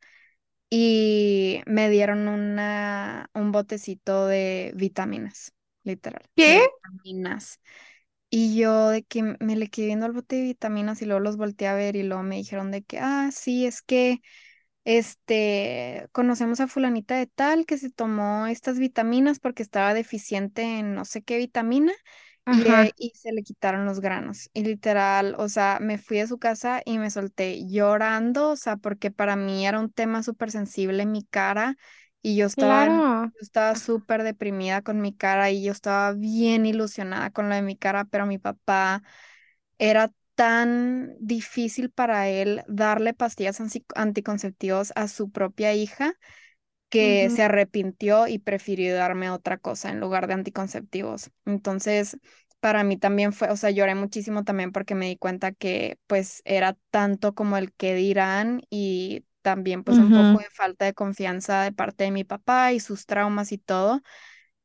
y 0.70 1.62
me 1.66 1.90
dieron 1.90 2.28
una, 2.28 3.30
un 3.34 3.52
botecito 3.52 4.26
de 4.26 4.72
vitaminas, 4.76 5.52
literal, 5.84 6.22
¿Qué? 6.36 6.58
vitaminas. 6.82 7.60
Y 8.30 8.56
yo 8.56 8.88
de 8.90 9.02
que 9.04 9.36
me 9.40 9.56
le 9.56 9.68
quedé 9.68 9.86
viendo 9.86 10.06
el 10.06 10.12
bote 10.12 10.36
de 10.36 10.42
vitaminas 10.42 11.02
y 11.02 11.06
luego 11.06 11.20
los 11.20 11.36
volteé 11.36 11.68
a 11.68 11.74
ver 11.74 11.96
y 11.96 12.02
luego 12.04 12.22
me 12.22 12.36
dijeron 12.36 12.70
de 12.70 12.82
que, 12.82 12.98
ah, 13.00 13.30
sí, 13.32 13.66
es 13.66 13.82
que, 13.82 14.20
este, 14.84 16.08
conocemos 16.12 16.60
a 16.60 16.68
fulanita 16.68 17.16
de 17.16 17.26
tal 17.26 17.66
que 17.66 17.78
se 17.78 17.90
tomó 17.90 18.46
estas 18.46 18.78
vitaminas 18.78 19.40
porque 19.40 19.62
estaba 19.62 19.94
deficiente 19.94 20.62
en 20.80 20.94
no 20.94 21.04
sé 21.04 21.22
qué 21.22 21.38
vitamina 21.38 21.92
y, 22.48 22.70
eh, 22.70 22.92
y 22.96 23.12
se 23.14 23.32
le 23.32 23.42
quitaron 23.42 23.84
los 23.86 24.00
granos. 24.00 24.50
Y 24.54 24.64
literal, 24.64 25.34
o 25.38 25.48
sea, 25.48 25.78
me 25.80 25.98
fui 25.98 26.20
a 26.20 26.26
su 26.26 26.38
casa 26.38 26.82
y 26.84 26.98
me 26.98 27.10
solté 27.10 27.66
llorando, 27.68 28.50
o 28.50 28.56
sea, 28.56 28.76
porque 28.76 29.10
para 29.10 29.36
mí 29.36 29.66
era 29.66 29.78
un 29.80 29.92
tema 29.92 30.22
súper 30.22 30.50
sensible 30.50 31.06
mi 31.06 31.24
cara 31.24 31.76
y 32.22 32.36
yo 32.36 32.46
estaba, 32.46 32.88
claro. 32.88 33.32
yo 33.32 33.40
estaba 33.40 33.76
súper 33.76 34.22
deprimida 34.22 34.82
con 34.82 35.00
mi 35.00 35.14
cara 35.14 35.50
y 35.50 35.62
yo 35.64 35.72
estaba 35.72 36.12
bien 36.14 36.66
ilusionada 36.66 37.30
con 37.30 37.48
lo 37.48 37.54
de 37.54 37.62
mi 37.62 37.76
cara, 37.76 38.04
pero 38.06 38.26
mi 38.26 38.38
papá 38.38 39.02
era 39.78 40.12
tan 40.34 41.14
difícil 41.20 41.90
para 41.90 42.28
él 42.28 42.62
darle 42.68 43.14
pastillas 43.14 43.60
ansi- 43.60 43.84
anticonceptivos 43.94 44.92
a 44.96 45.08
su 45.08 45.30
propia 45.30 45.74
hija 45.74 46.14
que 46.88 47.30
Ujú, 47.30 47.30
se 47.30 47.42
arrepintió 47.44 48.26
y 48.26 48.38
prefirió 48.38 48.94
darme 48.96 49.30
otra 49.30 49.58
cosa 49.58 49.90
en 49.90 50.00
lugar 50.00 50.26
de 50.26 50.34
anticonceptivos. 50.34 51.30
Entonces, 51.46 52.18
para 52.60 52.82
mí 52.84 52.96
también 52.98 53.32
fue, 53.32 53.48
o 53.50 53.56
sea, 53.56 53.70
lloré 53.70 53.94
muchísimo 53.94 54.44
también 54.44 54.72
porque 54.72 54.94
me 54.96 55.06
di 55.06 55.16
cuenta 55.16 55.52
que 55.52 55.98
pues 56.06 56.42
era 56.44 56.76
tanto 56.90 57.34
como 57.34 57.56
el 57.56 57.72
que 57.72 57.94
dirán 57.94 58.62
y 58.70 59.24
también 59.42 59.84
pues 59.84 59.98
un 59.98 60.12
poco 60.12 60.38
de 60.38 60.46
falta 60.52 60.84
de 60.86 60.94
confianza 60.94 61.62
de 61.64 61.72
parte 61.72 62.04
de 62.04 62.10
mi 62.12 62.24
papá 62.24 62.72
y 62.72 62.80
sus 62.80 63.06
traumas 63.06 63.52
y 63.52 63.58
todo, 63.58 64.02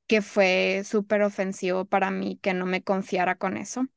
que 0.07 0.21
fue 0.21 0.83
súper 0.85 1.23
ofensivo 1.23 1.85
para 1.85 2.11
mí 2.11 2.39
que 2.41 2.53
no 2.53 2.65
me 2.65 2.83
confiara 2.83 3.35
con 3.37 3.57
eso. 3.57 3.87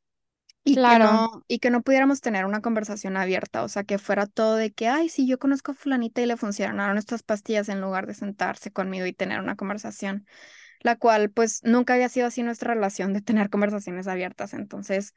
Y 0.64 0.78
que 0.78 0.96
Claro. 0.96 0.98
no, 0.98 1.44
y 1.48 1.60
que 1.60 1.70
no 1.70 1.80
pudiéramos 1.82 2.20
tener 2.20 2.44
una 2.44 2.60
conversación 2.60 3.16
abierta, 3.16 3.62
o 3.64 3.68
sea, 3.68 3.84
que 3.84 3.96
fuera 3.98 4.26
todo 4.26 4.56
de 4.56 4.70
que, 4.72 4.86
ay, 4.88 5.08
sí, 5.08 5.26
yo 5.26 5.38
conozco 5.38 5.72
a 5.72 5.74
fulanita 5.74 6.20
y 6.20 6.26
le 6.26 6.36
funcionaron 6.36 6.98
estas 6.98 7.22
pastillas 7.22 7.70
en 7.70 7.80
lugar 7.80 8.06
de 8.06 8.12
sentarse 8.14 8.70
conmigo 8.70 9.06
y 9.06 9.14
tener 9.14 9.40
una 9.40 9.56
conversación, 9.56 10.26
la 10.80 10.96
cual 10.96 11.30
pues 11.30 11.60
nunca 11.64 11.94
había 11.94 12.08
sido 12.10 12.26
así 12.28 12.42
nuestra 12.42 12.74
relación 12.74 13.12
de 13.14 13.22
tener 13.22 13.50
conversaciones 13.50 14.08
abiertas, 14.08 14.54
entonces, 14.54 15.14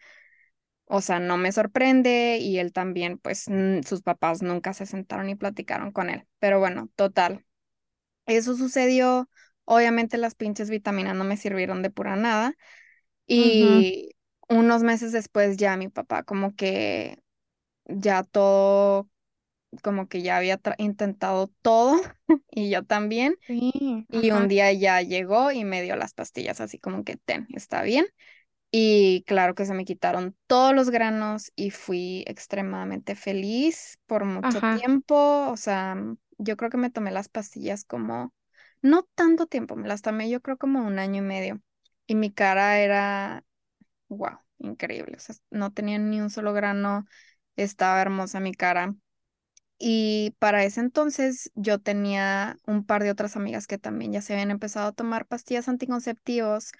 o 0.91 1.01
sea, 1.01 1.19
no 1.19 1.37
me 1.37 1.51
sorprende 1.53 2.37
y 2.39 2.59
él 2.59 2.73
también, 2.73 3.17
pues 3.19 3.45
sus 3.87 4.01
papás 4.03 4.41
nunca 4.41 4.73
se 4.73 4.85
sentaron 4.85 5.29
y 5.29 5.35
platicaron 5.35 5.91
con 5.91 6.09
él, 6.09 6.27
pero 6.39 6.59
bueno, 6.59 6.89
total, 6.95 7.45
eso 8.25 8.55
sucedió, 8.55 9.29
obviamente 9.65 10.17
las 10.17 10.35
pinches 10.35 10.69
vitaminas 10.69 11.15
no 11.15 11.23
me 11.23 11.37
sirvieron 11.37 11.81
de 11.81 11.89
pura 11.91 12.15
nada. 12.15 12.55
Y 13.27 14.11
unos 14.49 14.83
meses 14.83 15.11
después 15.13 15.57
ya 15.57 15.77
mi 15.77 15.89
papá 15.89 16.23
como 16.23 16.55
que 16.55 17.19
ya 17.85 18.23
todo, 18.23 19.09
como 19.83 20.07
que 20.09 20.21
ya 20.21 20.37
había 20.37 20.59
intentado 20.79 21.51
todo 21.61 22.01
y 22.51 22.69
yo 22.71 22.83
también. 22.85 23.35
Sí, 23.47 24.07
Y 24.09 24.31
un 24.31 24.47
día 24.47 24.71
ya 24.73 25.01
llegó 25.01 25.51
y 25.51 25.65
me 25.65 25.81
dio 25.83 25.95
las 25.95 26.13
pastillas 26.13 26.61
así 26.61 26.79
como 26.79 27.03
que 27.03 27.17
ten, 27.17 27.47
está 27.55 27.81
bien. 27.83 28.05
Y 28.71 29.23
claro 29.27 29.53
que 29.55 29.65
se 29.65 29.73
me 29.73 29.85
quitaron 29.85 30.35
todos 30.47 30.73
los 30.73 30.89
granos 30.89 31.51
y 31.55 31.71
fui 31.71 32.23
extremadamente 32.27 33.15
feliz 33.15 33.99
por 34.05 34.23
mucho 34.25 34.61
ajá. 34.61 34.81
tiempo. 34.81 35.49
O 35.51 35.57
sea, 35.57 35.97
yo 36.37 36.57
creo 36.57 36.69
que 36.69 36.77
me 36.77 36.89
tomé 36.89 37.11
las 37.11 37.27
pastillas 37.29 37.83
como, 37.83 38.33
no 38.81 39.03
tanto 39.15 39.47
tiempo, 39.47 39.75
me 39.75 39.87
las 39.89 40.01
tomé 40.01 40.29
yo 40.29 40.41
creo 40.41 40.57
como 40.57 40.85
un 40.85 40.99
año 40.99 41.17
y 41.23 41.25
medio. 41.25 41.61
Y 42.07 42.15
mi 42.15 42.31
cara 42.31 42.79
era 42.79 43.43
Wow, 44.09 44.39
increíble. 44.59 45.15
O 45.17 45.19
sea, 45.19 45.35
no 45.51 45.71
tenía 45.73 45.97
ni 45.99 46.19
un 46.21 46.29
solo 46.29 46.53
grano, 46.53 47.05
estaba 47.55 48.01
hermosa 48.01 48.39
mi 48.39 48.53
cara. 48.53 48.95
Y 49.79 50.35
para 50.39 50.63
ese 50.63 50.79
entonces 50.81 51.51
yo 51.55 51.79
tenía 51.79 52.57
un 52.67 52.85
par 52.85 53.03
de 53.03 53.11
otras 53.11 53.35
amigas 53.35 53.65
que 53.67 53.79
también 53.79 54.11
ya 54.13 54.21
se 54.21 54.33
habían 54.33 54.51
empezado 54.51 54.87
a 54.89 54.91
tomar 54.93 55.25
pastillas 55.27 55.67
anticonceptivos 55.69 56.71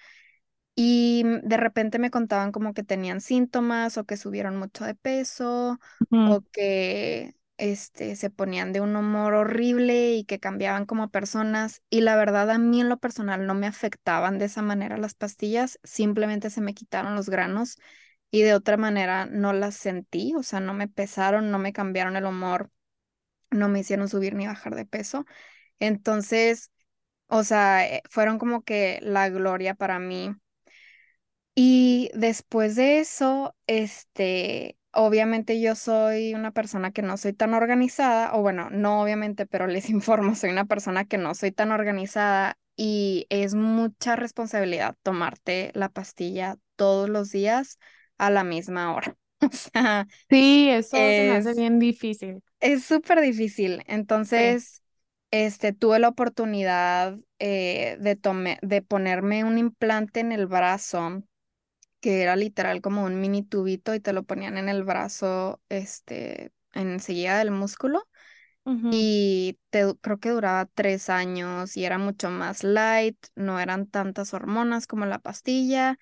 y 0.74 1.22
mm, 1.24 1.40
de 1.48 1.56
repente 1.56 1.98
me 1.98 2.10
contaban 2.10 2.52
como 2.52 2.74
que 2.74 2.82
tenían 2.84 3.20
síntomas 3.20 3.98
o 3.98 4.04
que 4.04 4.16
subieron 4.16 4.56
mucho 4.56 4.84
de 4.84 4.94
peso 4.94 5.78
o 6.22 6.42
que 6.52 7.34
este, 7.58 8.16
se 8.16 8.30
ponían 8.30 8.72
de 8.72 8.80
un 8.80 8.96
humor 8.96 9.34
horrible 9.34 10.14
y 10.14 10.24
que 10.24 10.40
cambiaban 10.40 10.86
como 10.86 11.10
personas. 11.10 11.82
Y 11.90 12.00
la 12.00 12.16
verdad 12.16 12.50
a 12.50 12.58
mí 12.58 12.80
en 12.80 12.88
lo 12.88 12.98
personal 12.98 13.46
no 13.46 13.54
me 13.54 13.66
afectaban 13.66 14.38
de 14.38 14.46
esa 14.46 14.62
manera 14.62 14.96
las 14.98 15.14
pastillas, 15.14 15.78
simplemente 15.84 16.50
se 16.50 16.60
me 16.60 16.74
quitaron 16.74 17.14
los 17.16 17.28
granos 17.28 17.76
y 18.30 18.42
de 18.42 18.54
otra 18.54 18.76
manera 18.76 19.26
no 19.26 19.52
las 19.52 19.76
sentí, 19.76 20.34
o 20.34 20.42
sea, 20.42 20.60
no 20.60 20.74
me 20.74 20.88
pesaron, 20.88 21.50
no 21.50 21.58
me 21.58 21.72
cambiaron 21.72 22.16
el 22.16 22.24
humor, 22.24 22.70
no 23.50 23.68
me 23.68 23.80
hicieron 23.80 24.08
subir 24.08 24.34
ni 24.34 24.46
bajar 24.46 24.74
de 24.74 24.86
peso. 24.86 25.26
Entonces, 25.80 26.70
o 27.28 27.44
sea, 27.44 27.86
eh, 27.88 28.02
fueron 28.10 28.38
como 28.38 28.62
que 28.64 29.00
la 29.02 29.28
gloria 29.30 29.74
para 29.74 29.98
mí 30.00 30.34
y 31.54 32.10
después 32.14 32.76
de 32.76 32.98
eso, 33.00 33.54
este, 33.66 34.78
obviamente 34.92 35.60
yo 35.60 35.74
soy 35.74 36.34
una 36.34 36.52
persona 36.52 36.92
que 36.92 37.02
no 37.02 37.16
soy 37.16 37.32
tan 37.34 37.54
organizada, 37.54 38.34
o 38.34 38.42
bueno, 38.42 38.70
no 38.70 39.02
obviamente, 39.02 39.46
pero 39.46 39.66
les 39.66 39.90
informo, 39.90 40.34
soy 40.34 40.50
una 40.50 40.64
persona 40.66 41.04
que 41.04 41.18
no 41.18 41.34
soy 41.34 41.52
tan 41.52 41.72
organizada 41.72 42.58
y 42.76 43.26
es 43.30 43.54
mucha 43.54 44.16
responsabilidad 44.16 44.96
tomarte 45.02 45.70
la 45.74 45.88
pastilla 45.90 46.56
todos 46.76 47.08
los 47.08 47.30
días 47.30 47.78
a 48.18 48.30
la 48.30 48.44
misma 48.44 48.94
hora. 48.94 49.16
O 49.42 49.50
sea, 49.52 50.06
Sí, 50.28 50.68
eso 50.70 51.12
se 51.12 51.22
me 51.24 51.34
hace 51.36 51.54
es, 51.54 51.54
bien 51.54 51.78
difícil. 51.78 52.42
es 52.60 52.84
súper 52.84 53.20
difícil. 53.20 53.82
Sí. 54.34 54.58
Entonces, 54.66 54.82
este, 55.30 55.72
tuve 55.72 55.98
la 55.98 56.08
oportunidad 56.08 57.16
eh, 57.38 57.96
de, 58.00 58.16
tome- 58.16 58.58
de 58.62 58.82
ponerme 58.82 59.44
un 59.44 59.58
implante 59.58 60.20
en 60.20 60.32
el 60.32 60.46
brazo 60.46 61.22
que 62.02 62.22
era 62.22 62.36
literal 62.36 62.82
como 62.82 63.04
un 63.06 63.20
mini 63.22 63.44
tubito 63.44 63.94
y 63.96 64.00
te 64.00 64.12
lo 64.14 64.24
ponían 64.24 64.58
en 64.58 64.68
el 64.70 64.84
brazo, 64.84 65.62
este, 65.70 66.52
enseguida 66.74 67.38
del 67.38 67.52
músculo. 67.52 68.04
Y 68.90 69.58
te, 69.70 69.94
creo 70.02 70.18
que 70.20 70.30
duraba 70.30 70.66
tres 70.66 71.08
años 71.08 71.76
y 71.78 71.84
era 71.86 71.96
mucho 71.98 72.28
más 72.30 72.62
light, 72.64 73.16
no 73.34 73.58
eran 73.58 73.86
tantas 73.86 74.34
hormonas 74.34 74.86
como 74.86 75.06
la 75.06 75.18
pastilla 75.18 75.98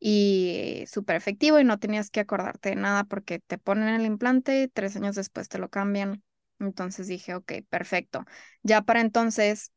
y 0.00 0.84
súper 0.88 1.16
efectivo 1.16 1.60
y 1.60 1.64
no 1.64 1.78
tenías 1.78 2.10
que 2.10 2.18
acordarte 2.20 2.70
de 2.70 2.76
nada 2.76 3.04
porque 3.04 3.38
te 3.40 3.58
ponen 3.58 3.88
el 3.90 4.06
implante 4.06 4.62
y 4.64 4.68
tres 4.68 4.96
años 4.96 5.14
después 5.16 5.48
te 5.48 5.58
lo 5.58 5.68
cambian. 5.70 6.22
Entonces 6.58 7.06
dije, 7.08 7.34
ok, 7.36 7.52
perfecto. 7.70 8.24
Ya 8.64 8.82
para 8.82 9.00
entonces 9.00 9.72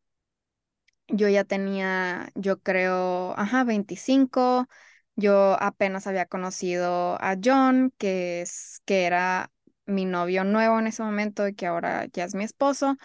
yo 1.08 1.30
ya 1.30 1.44
tenía, 1.44 2.30
yo 2.36 2.60
creo, 2.62 3.34
ajá, 3.38 3.64
25. 3.64 4.68
Yo 5.16 5.58
apenas 5.62 6.08
había 6.08 6.26
conocido 6.26 7.16
a 7.22 7.38
John, 7.44 7.94
que 7.98 8.42
es, 8.42 8.82
que 8.86 9.06
era 9.06 9.52
mi 9.86 10.06
novio 10.06 10.44
nuevo 10.44 10.80
en 10.80 10.88
ese 10.88 11.04
momento 11.04 11.48
y 11.48 11.56
que 11.56 11.68
ahora 11.68 12.06
ya 12.14 12.26
es 12.26 12.36
mi 12.36 12.44
esposo. 12.44 12.98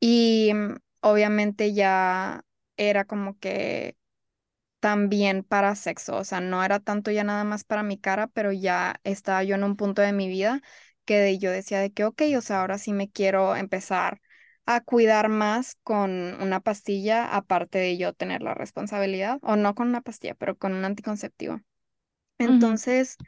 Y 0.00 0.52
mm, 0.54 0.76
obviamente 1.02 1.74
ya 1.74 2.44
era 2.76 3.04
como 3.06 3.38
que 3.38 3.96
también 4.80 5.42
para 5.44 5.74
sexo, 5.74 6.16
o 6.16 6.24
sea, 6.24 6.40
no 6.40 6.62
era 6.64 6.80
tanto 6.80 7.10
ya 7.10 7.24
nada 7.24 7.44
más 7.44 7.64
para 7.64 7.82
mi 7.82 7.98
cara, 7.98 8.28
pero 8.28 8.52
ya 8.52 9.00
estaba 9.04 9.42
yo 9.44 9.54
en 9.56 9.64
un 9.64 9.76
punto 9.76 10.02
de 10.02 10.12
mi 10.12 10.28
vida 10.28 10.60
que 11.04 11.38
yo 11.38 11.50
decía 11.50 11.80
de 11.80 11.92
que, 11.92 12.04
ok, 12.04 12.22
o 12.36 12.40
sea, 12.42 12.60
ahora 12.60 12.78
sí 12.78 12.92
me 12.92 13.10
quiero 13.10 13.56
empezar 13.56 14.20
a 14.66 14.80
cuidar 14.82 15.28
más 15.28 15.76
con 15.84 16.10
una 16.42 16.60
pastilla, 16.60 17.26
aparte 17.36 17.78
de 17.78 17.98
yo 17.98 18.12
tener 18.14 18.42
la 18.42 18.54
responsabilidad, 18.54 19.38
o 19.42 19.56
no 19.56 19.74
con 19.74 19.88
una 19.88 20.02
pastilla, 20.02 20.34
pero 20.34 20.56
con 20.58 20.74
un 20.74 20.84
anticonceptivo. 20.84 21.60
Entonces, 22.38 23.20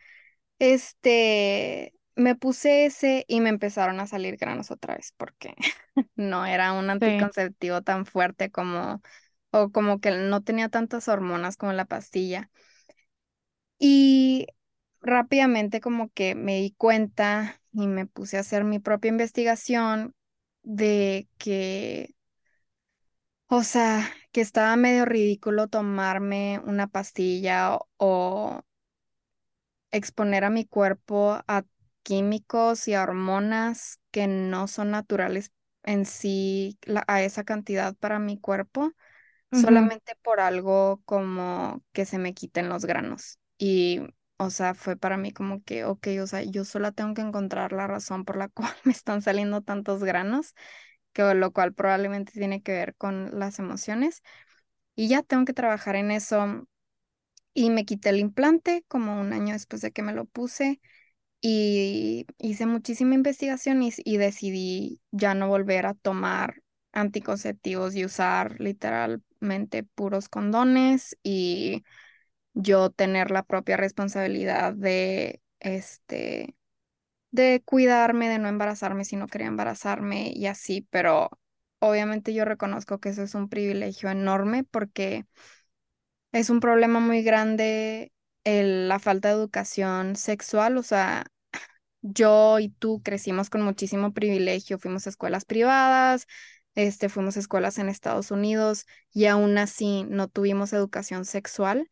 este, 0.59 1.95
me 2.17 2.37
puse 2.37 2.87
ese 2.87 3.25
y 3.29 3.41
me 3.41 3.51
empezaron 3.51 4.01
a 4.01 4.07
salir 4.07 4.37
granos 4.37 4.71
otra 4.71 4.97
vez, 4.97 5.15
porque 5.17 5.55
no 6.17 6.47
era 6.47 6.73
un 6.73 6.91
Sí. 7.01 7.31
anticonceptivo 7.31 7.83
tan 7.83 8.07
fuerte 8.07 8.51
como, 8.51 9.03
o 9.53 9.71
como 9.73 10.01
que 10.01 10.13
no 10.13 10.43
tenía 10.43 10.69
tantas 10.69 11.09
hormonas 11.09 11.57
como 11.57 11.73
la 11.75 11.87
pastilla. 11.87 12.51
Y 13.79 14.47
rápidamente 15.01 15.81
como 15.81 16.11
que 16.13 16.35
me 16.35 16.57
di 16.61 16.73
cuenta 16.73 17.61
y 17.73 17.87
me 17.87 18.07
puse 18.07 18.37
a 18.37 18.41
hacer 18.41 18.65
mi 18.65 18.79
propia 18.81 19.11
investigación 19.11 20.15
de 20.69 21.29
que, 21.39 22.15
o 23.49 23.63
sea, 23.63 24.09
que 24.33 24.41
estaba 24.41 24.77
medio 24.77 25.05
ridículo 25.05 25.69
tomarme 25.69 26.61
una 26.65 26.87
pastilla 26.89 27.75
o, 27.77 27.89
o 27.99 28.63
exponer 29.91 30.45
a 30.45 30.51
mi 30.51 30.65
cuerpo 30.67 31.39
a 31.47 31.65
químicos 32.03 32.89
y 32.89 32.95
a 32.95 33.03
hormonas 33.03 34.01
que 34.11 34.27
no 34.27 34.69
son 34.69 34.91
naturales 34.91 35.53
en 35.85 36.07
sí 36.07 36.79
la- 36.83 37.05
a 37.09 37.23
esa 37.23 37.45
cantidad 37.45 37.95
para 37.97 38.19
mi 38.19 38.39
cuerpo 38.41 38.93
solamente 39.53 40.17
por 40.23 40.41
algo 40.41 41.03
como 41.07 41.83
que 41.93 42.07
se 42.07 42.19
me 42.19 42.35
quiten 42.35 42.69
los 42.71 42.85
granos. 42.87 43.39
Y, 43.59 44.01
o 44.39 44.51
sea, 44.51 44.75
fue 44.75 44.97
para 44.97 45.17
mí 45.19 45.33
como 45.33 45.63
que, 45.65 45.85
ok, 45.85 46.09
o 46.23 46.27
sea, 46.29 46.43
yo 46.45 46.65
sola 46.65 46.93
tengo 46.93 47.15
que 47.15 47.23
encontrar 47.23 47.73
la 47.73 47.87
razón 47.89 48.25
por 48.25 48.37
la 48.37 48.49
cual 48.51 48.73
me 48.85 48.93
están 48.93 49.23
saliendo 49.23 49.63
tantos 49.63 50.05
granos, 50.05 50.55
que 51.13 51.35
lo 51.35 51.53
cual 51.53 51.75
probablemente 51.75 52.33
tiene 52.33 52.63
que 52.63 52.73
ver 52.73 52.97
con 52.97 53.39
las 53.39 53.59
emociones. 53.61 54.23
Y 54.97 55.09
ya 55.09 55.23
tengo 55.23 55.45
que 55.47 55.55
trabajar 55.55 55.97
en 55.97 56.11
eso. 56.13 56.67
y 57.55 57.71
me 57.71 57.85
quité 57.85 58.11
el 58.11 58.19
implante 58.21 58.85
como 58.89 59.21
un 59.21 59.33
año 59.33 59.55
después 59.55 59.83
de 59.83 59.93
que 59.93 60.03
me 60.03 60.13
lo 60.15 60.25
puse 60.27 60.81
y 61.43 62.27
hice 62.39 62.67
muchísima 62.67 63.15
investigación 63.15 63.83
y, 63.83 63.93
y 63.99 64.19
decidí 64.19 65.01
ya 65.13 65.35
no 65.35 65.49
volver 65.49 65.87
a 65.87 65.95
tomar 65.95 66.63
anticonceptivos 66.93 67.95
y 67.97 68.05
usar 68.05 68.61
literalmente 68.61 69.85
puros 69.85 70.29
condones 70.29 71.17
y 71.23 71.85
yo 72.55 72.91
tener 72.91 73.31
la 73.31 73.43
propia 73.45 73.77
responsabilidad 73.77 74.75
de 74.75 75.43
este 75.61 76.55
de 77.31 77.63
cuidarme, 77.65 78.29
de 78.29 78.39
no 78.39 78.49
embarazarme 78.49 79.05
si 79.05 79.17
no 79.17 79.27
quería 79.29 79.49
embarazarme 79.49 80.33
y 80.35 80.47
así, 80.47 80.87
pero 80.91 81.31
obviamente 81.81 82.35
yo 82.35 82.45
reconozco 82.47 83.01
que 83.01 83.11
eso 83.11 83.23
es 83.23 83.35
un 83.35 83.49
privilegio 83.49 84.11
enorme 84.11 84.65
porque 84.65 85.27
es 86.33 86.51
un 86.51 86.61
problema 86.61 87.01
muy 87.01 87.23
grande 87.23 88.13
el- 88.45 88.89
la 88.89 88.99
falta 88.99 89.29
de 89.29 89.35
educación 89.35 90.17
sexual, 90.17 90.77
o 90.79 90.83
sea, 90.83 91.27
yo 92.03 92.59
y 92.61 92.71
tú 92.71 93.03
crecimos 93.05 93.51
con 93.51 93.63
muchísimo 93.63 94.13
privilegio, 94.15 94.79
fuimos 94.79 95.07
a 95.07 95.11
escuelas 95.11 95.45
privadas, 95.47 96.27
este, 96.77 97.09
fuimos 97.11 97.37
a 97.37 97.41
escuelas 97.41 97.79
en 97.79 97.89
Estados 97.91 98.31
Unidos 98.33 98.87
y 99.13 99.27
aún 99.27 99.59
así 99.59 100.05
no 100.11 100.29
tuvimos 100.29 100.73
educación 100.75 101.25
sexual 101.27 101.91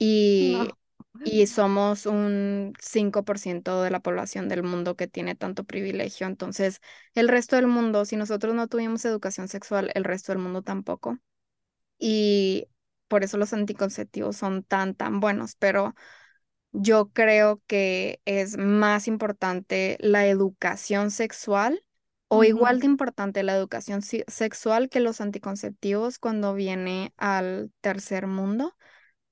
y, 0.00 0.70
No. 1.14 1.26
y 1.26 1.46
somos 1.48 2.06
un 2.06 2.74
5% 2.80 3.82
de 3.82 3.90
la 3.92 4.00
población 4.00 4.48
del 4.48 4.64
mundo 4.64 4.96
que 4.96 5.08
tiene 5.08 5.36
tanto 5.36 5.64
privilegio. 5.64 6.28
Entonces, 6.28 6.80
el 7.14 7.28
resto 7.28 7.56
del 7.56 7.68
mundo, 7.68 8.06
si 8.06 8.16
nosotros 8.16 8.54
no 8.56 8.68
tuvimos 8.68 9.04
educación 9.06 9.48
sexual, 9.48 9.92
el 9.94 10.04
resto 10.04 10.32
del 10.32 10.40
mundo 10.42 10.62
tampoco. 10.62 11.18
Y 11.98 12.68
por 13.08 13.24
eso 13.24 13.38
los 13.38 13.52
anticonceptivos 13.52 14.36
son 14.36 14.62
tan, 14.64 14.94
tan 14.94 15.20
buenos, 15.20 15.56
pero 15.56 15.94
yo 16.72 17.10
creo 17.12 17.62
que 17.66 18.20
es 18.24 18.56
más 18.58 19.08
importante 19.08 19.96
la 20.00 20.26
educación 20.28 21.10
sexual 21.10 21.84
o 22.28 22.44
igual 22.44 22.80
de 22.80 22.86
importante 22.86 23.42
la 23.42 23.56
educación 23.56 24.02
sexual 24.02 24.88
que 24.88 25.00
los 25.00 25.20
anticonceptivos 25.20 26.18
cuando 26.20 26.54
viene 26.54 27.12
al 27.16 27.72
tercer 27.80 28.28
mundo, 28.28 28.76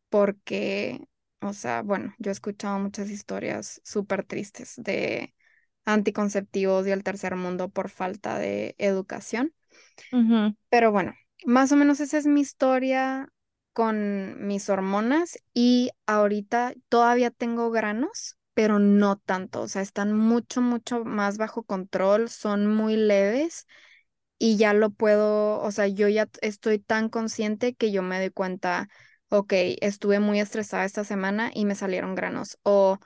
porque, 0.08 1.00
o 1.40 1.52
sea, 1.52 1.82
bueno, 1.82 2.14
yo 2.18 2.30
he 2.30 2.32
escuchado 2.32 2.78
muchas 2.78 3.10
historias 3.10 3.80
súper 3.84 4.24
tristes 4.24 4.74
de 4.76 5.34
anticonceptivos 5.84 6.86
y 6.86 6.90
el 6.92 7.04
tercer 7.04 7.36
mundo 7.36 7.68
por 7.70 7.88
falta 7.90 8.38
de 8.38 8.74
educación. 8.78 9.54
Pero 10.68 10.92
bueno, 10.92 11.14
más 11.46 11.72
o 11.72 11.76
menos 11.76 12.00
esa 12.00 12.18
es 12.18 12.26
mi 12.26 12.40
historia 12.40 13.28
con 13.72 14.46
mis 14.46 14.68
hormonas 14.68 15.38
y 15.54 15.90
ahorita 16.06 16.74
todavía 16.88 17.30
tengo 17.30 17.70
granos, 17.70 18.36
pero 18.54 18.78
no 18.78 19.16
tanto, 19.18 19.62
o 19.62 19.68
sea, 19.68 19.82
están 19.82 20.12
mucho, 20.16 20.60
mucho 20.60 21.04
más 21.04 21.38
bajo 21.38 21.62
control, 21.62 22.28
son 22.28 22.66
muy 22.74 22.96
leves 22.96 23.66
y 24.38 24.56
ya 24.58 24.74
lo 24.74 24.90
puedo, 24.90 25.60
o 25.62 25.70
sea, 25.72 25.88
yo 25.88 26.08
ya 26.08 26.28
estoy 26.42 26.78
tan 26.80 27.08
consciente 27.08 27.74
que 27.74 27.92
yo 27.92 28.02
me 28.02 28.18
doy 28.20 28.30
cuenta, 28.30 28.88
ok, 29.30 29.52
estuve 29.80 30.20
muy 30.20 30.40
estresada 30.40 30.84
esta 30.84 31.04
semana 31.04 31.50
y 31.54 31.64
me 31.64 31.74
salieron 31.74 32.14
granos, 32.14 32.58
o 32.62 32.98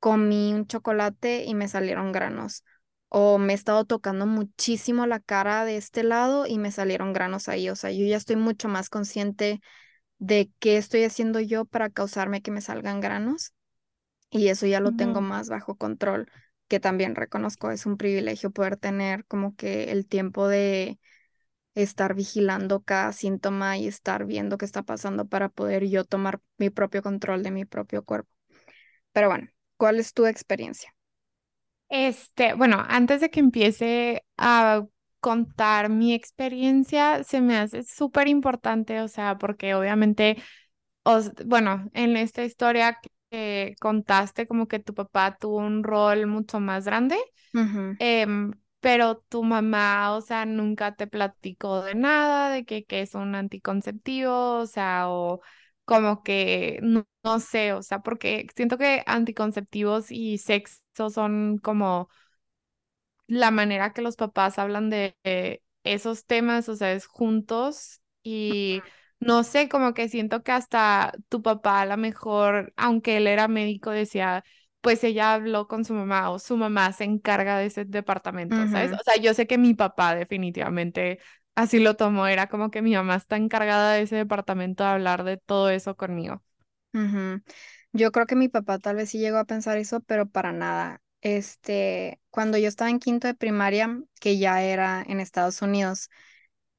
comí 0.00 0.52
un 0.54 0.66
chocolate 0.66 1.44
y 1.44 1.54
me 1.54 1.68
salieron 1.68 2.12
granos, 2.12 2.64
o 3.08 3.38
me 3.38 3.52
he 3.52 3.56
estado 3.56 3.84
tocando 3.84 4.26
muchísimo 4.26 5.06
la 5.06 5.20
cara 5.20 5.64
de 5.64 5.76
este 5.76 6.02
lado 6.02 6.46
y 6.46 6.58
me 6.58 6.72
salieron 6.72 7.12
granos 7.12 7.48
ahí, 7.48 7.68
o 7.70 7.76
sea, 7.76 7.90
yo 7.90 8.04
ya 8.06 8.16
estoy 8.16 8.36
mucho 8.36 8.68
más 8.68 8.90
consciente 8.90 9.60
de 10.18 10.50
qué 10.58 10.76
estoy 10.76 11.04
haciendo 11.04 11.40
yo 11.40 11.64
para 11.64 11.90
causarme 11.90 12.42
que 12.42 12.50
me 12.50 12.60
salgan 12.60 13.00
granos 13.00 13.52
y 14.30 14.48
eso 14.48 14.66
ya 14.66 14.80
lo 14.80 14.92
tengo 14.92 15.20
más 15.20 15.48
bajo 15.48 15.76
control, 15.76 16.30
que 16.68 16.80
también 16.80 17.14
reconozco, 17.14 17.70
es 17.70 17.86
un 17.86 17.96
privilegio 17.96 18.50
poder 18.50 18.76
tener 18.76 19.24
como 19.26 19.56
que 19.56 19.90
el 19.92 20.06
tiempo 20.06 20.48
de 20.48 20.98
estar 21.82 22.14
vigilando 22.14 22.82
cada 22.82 23.12
síntoma 23.12 23.78
y 23.78 23.86
estar 23.88 24.26
viendo 24.26 24.58
qué 24.58 24.64
está 24.66 24.82
pasando 24.82 25.26
para 25.26 25.48
poder 25.48 25.88
yo 25.88 26.04
tomar 26.04 26.40
mi 26.58 26.70
propio 26.70 27.02
control 27.02 27.42
de 27.42 27.50
mi 27.52 27.64
propio 27.64 28.04
cuerpo. 28.04 28.30
Pero 29.12 29.28
bueno, 29.28 29.48
¿cuál 29.78 30.00
es 30.00 30.14
tu 30.14 30.26
experiencia? 30.26 30.94
Este, 31.88 32.54
bueno, 32.54 32.84
antes 32.88 33.20
de 33.20 33.30
que 33.30 33.40
empiece 33.40 34.24
a 34.36 34.84
contar 35.20 35.88
mi 35.88 36.14
experiencia, 36.14 37.24
se 37.24 37.40
me 37.40 37.56
hace 37.56 37.82
súper 37.84 38.28
importante, 38.28 39.00
o 39.00 39.08
sea, 39.08 39.38
porque 39.38 39.74
obviamente, 39.74 40.36
os- 41.04 41.32
bueno, 41.46 41.90
en 41.94 42.16
esta 42.16 42.44
historia 42.44 42.98
que 43.30 43.76
contaste, 43.80 44.46
como 44.48 44.68
que 44.68 44.78
tu 44.80 44.94
papá 44.94 45.36
tuvo 45.38 45.58
un 45.58 45.84
rol 45.84 46.26
mucho 46.26 46.60
más 46.60 46.84
grande. 46.86 47.16
Pero 48.80 49.18
tu 49.28 49.42
mamá, 49.44 50.14
o 50.16 50.20
sea, 50.20 50.46
nunca 50.46 50.94
te 50.94 51.06
platicó 51.06 51.82
de 51.82 51.94
nada, 51.94 52.50
de 52.50 52.64
que, 52.64 52.84
que 52.84 53.02
es 53.02 53.14
un 53.14 53.34
anticonceptivo, 53.34 54.58
o 54.60 54.66
sea, 54.66 55.08
o 55.10 55.40
como 55.84 56.22
que, 56.22 56.78
no, 56.82 57.06
no 57.24 57.40
sé, 57.40 57.72
o 57.72 57.82
sea, 57.82 58.00
porque 58.00 58.46
siento 58.56 58.78
que 58.78 59.02
anticonceptivos 59.06 60.10
y 60.10 60.38
sexo 60.38 61.10
son 61.10 61.58
como 61.58 62.08
la 63.26 63.50
manera 63.50 63.92
que 63.92 64.02
los 64.02 64.16
papás 64.16 64.58
hablan 64.58 64.90
de, 64.90 65.16
de 65.24 65.62
esos 65.84 66.24
temas, 66.26 66.68
o 66.68 66.76
sea, 66.76 66.92
es 66.92 67.06
juntos 67.06 68.00
y 68.22 68.84
no 69.20 69.44
sé, 69.44 69.68
como 69.68 69.94
que 69.94 70.08
siento 70.08 70.42
que 70.42 70.52
hasta 70.52 71.12
tu 71.28 71.42
papá 71.42 71.80
a 71.82 71.86
lo 71.86 71.96
mejor, 71.96 72.72
aunque 72.76 73.16
él 73.18 73.26
era 73.26 73.48
médico, 73.48 73.90
decía, 73.90 74.44
pues 74.88 75.04
ella 75.04 75.34
habló 75.34 75.68
con 75.68 75.84
su 75.84 75.92
mamá 75.94 76.30
o 76.30 76.38
su 76.38 76.56
mamá 76.56 76.92
se 76.94 77.04
encarga 77.04 77.58
de 77.58 77.66
ese 77.66 77.84
departamento, 77.84 78.66
¿sabes? 78.68 78.92
O 78.92 78.98
sea, 79.04 79.16
yo 79.20 79.34
sé 79.34 79.46
que 79.46 79.58
mi 79.58 79.74
papá 79.74 80.14
definitivamente 80.14 81.18
así 81.54 81.78
lo 81.78 81.96
tomó, 81.96 82.26
era 82.26 82.48
como 82.48 82.70
que 82.70 82.80
mi 82.82 82.94
mamá 82.94 83.16
está 83.16 83.36
encargada 83.36 83.92
de 83.94 84.02
ese 84.02 84.16
departamento 84.16 84.84
de 84.84 84.90
hablar 84.90 85.24
de 85.24 85.36
todo 85.36 85.70
eso 85.70 85.96
conmigo. 85.96 86.42
Yo 87.92 88.12
creo 88.12 88.26
que 88.26 88.36
mi 88.36 88.48
papá 88.48 88.78
tal 88.78 88.96
vez 88.96 89.10
sí 89.10 89.18
llegó 89.18 89.38
a 89.38 89.44
pensar 89.44 89.76
eso, 89.78 90.00
pero 90.00 90.28
para 90.28 90.52
nada. 90.52 91.02
Este, 91.20 92.20
cuando 92.30 92.58
yo 92.58 92.68
estaba 92.68 92.90
en 92.90 92.98
quinto 93.00 93.26
de 93.26 93.34
primaria, 93.34 94.00
que 94.20 94.38
ya 94.38 94.62
era 94.62 95.02
en 95.06 95.20
Estados 95.20 95.62
Unidos, 95.62 96.10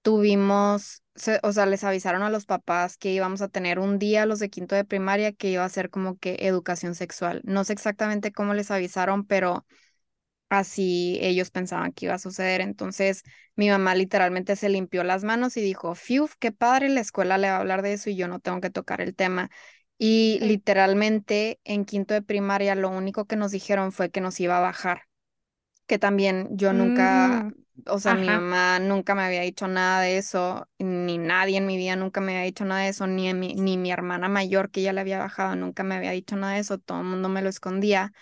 tuvimos, 0.01 1.03
se- 1.15 1.39
o 1.43 1.51
sea, 1.53 1.65
les 1.65 1.83
avisaron 1.83 2.23
a 2.23 2.29
los 2.29 2.45
papás 2.45 2.97
que 2.97 3.11
íbamos 3.13 3.41
a 3.41 3.49
tener 3.49 3.79
un 3.79 3.99
día, 3.99 4.25
los 4.25 4.39
de 4.39 4.49
quinto 4.49 4.75
de 4.75 4.85
primaria, 4.85 5.33
que 5.33 5.49
iba 5.51 5.65
a 5.65 5.69
ser 5.69 5.89
como 5.89 6.17
que 6.17 6.37
educación 6.41 6.95
sexual. 6.95 7.41
No 7.45 7.63
sé 7.63 7.73
exactamente 7.73 8.31
cómo 8.31 8.53
les 8.53 8.71
avisaron, 8.71 9.25
pero 9.25 9.65
así 10.49 11.19
ellos 11.21 11.51
pensaban 11.51 11.91
que 11.93 12.05
iba 12.05 12.15
a 12.15 12.19
suceder. 12.19 12.61
Entonces, 12.61 13.23
mi 13.55 13.69
mamá 13.69 13.95
literalmente 13.95 14.55
se 14.55 14.69
limpió 14.69 15.03
las 15.03 15.23
manos 15.23 15.57
y 15.57 15.61
dijo, 15.61 15.95
Fiu, 15.95 16.27
qué 16.39 16.51
padre, 16.51 16.89
la 16.89 17.01
escuela 17.01 17.37
le 17.37 17.49
va 17.49 17.57
a 17.57 17.59
hablar 17.59 17.81
de 17.81 17.93
eso 17.93 18.09
y 18.09 18.15
yo 18.15 18.27
no 18.27 18.39
tengo 18.39 18.61
que 18.61 18.69
tocar 18.69 19.01
el 19.01 19.15
tema. 19.15 19.49
Y 19.97 20.39
Sí. 20.39 20.45
literalmente 20.45 21.59
en 21.65 21.85
quinto 21.85 22.13
de 22.13 22.21
primaria 22.21 22.75
lo 22.75 22.89
único 22.89 23.25
que 23.25 23.35
nos 23.35 23.51
dijeron 23.51 23.91
fue 23.91 24.09
que 24.11 24.21
nos 24.21 24.39
iba 24.39 24.57
a 24.57 24.61
bajar 24.61 25.03
que 25.87 25.99
también 25.99 26.47
yo 26.51 26.73
nunca, 26.73 27.47
Mm, 27.47 27.53
o 27.87 27.99
sea, 27.99 28.15
mi 28.15 28.29
mamá 28.29 28.79
nunca 28.79 29.15
me 29.15 29.23
había 29.23 29.41
dicho 29.41 29.67
nada 29.67 30.01
de 30.01 30.17
eso, 30.17 30.67
ni 30.79 31.17
nadie 31.17 31.57
en 31.57 31.65
mi 31.67 31.77
vida 31.77 31.95
nunca 31.95 32.21
me 32.21 32.33
había 32.33 32.45
dicho 32.45 32.65
nada 32.65 32.81
de 32.81 32.89
eso, 32.89 33.07
ni, 33.07 33.33
mi, 33.33 33.55
ni 33.55 33.77
mi 33.77 33.91
hermana 33.91 34.29
mayor 34.29 34.71
que 34.71 34.81
ya 34.81 34.93
le 34.93 35.01
había 35.01 35.19
bajado 35.19 35.55
nunca 35.55 35.83
me 35.83 35.95
había 35.95 36.11
dicho 36.11 36.35
nada 36.35 36.53
de 36.53 36.59
eso, 36.59 36.77
todo 36.79 36.99
el 36.99 37.05
mundo 37.05 37.29
me 37.29 37.41
lo 37.41 37.49
escondía. 37.49 38.13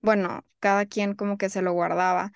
Bueno, 0.00 0.44
cada 0.60 0.86
quien 0.86 1.14
como 1.14 1.38
que 1.38 1.50
se 1.50 1.62
lo 1.62 1.72
guardaba 1.72 2.32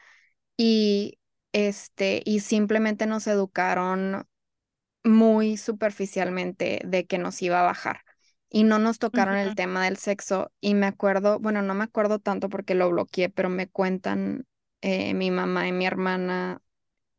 y 0.57 1.18
este, 1.53 2.22
y 2.27 2.40
simplemente 2.40 3.07
nos 3.07 3.27
educaron 3.27 4.27
muy 5.05 5.57
superficialmente 5.57 6.81
de 6.85 7.07
que 7.07 7.18
nos 7.18 7.40
iba 7.42 7.61
a 7.61 7.64
bajar. 7.64 8.01
Y 8.48 8.64
no 8.64 8.79
nos 8.79 8.98
tocaron 8.98 9.37
el 9.37 9.55
tema 9.55 9.85
del 9.85 9.96
sexo. 9.96 10.53
Y 10.61 10.75
me 10.75 10.87
acuerdo, 10.87 11.38
bueno, 11.38 11.62
no 11.62 11.75
me 11.75 11.85
acuerdo 11.85 12.18
tanto 12.18 12.48
porque 12.51 12.75
lo 12.75 12.90
bloqueé, 12.90 13.31
pero 13.31 13.48
me 13.48 13.68
cuentan 13.68 14.46
eh, 14.82 15.14
mi 15.14 15.30
mamá 15.32 15.68
y 15.68 15.72
mi 15.72 15.86
hermana 15.86 16.62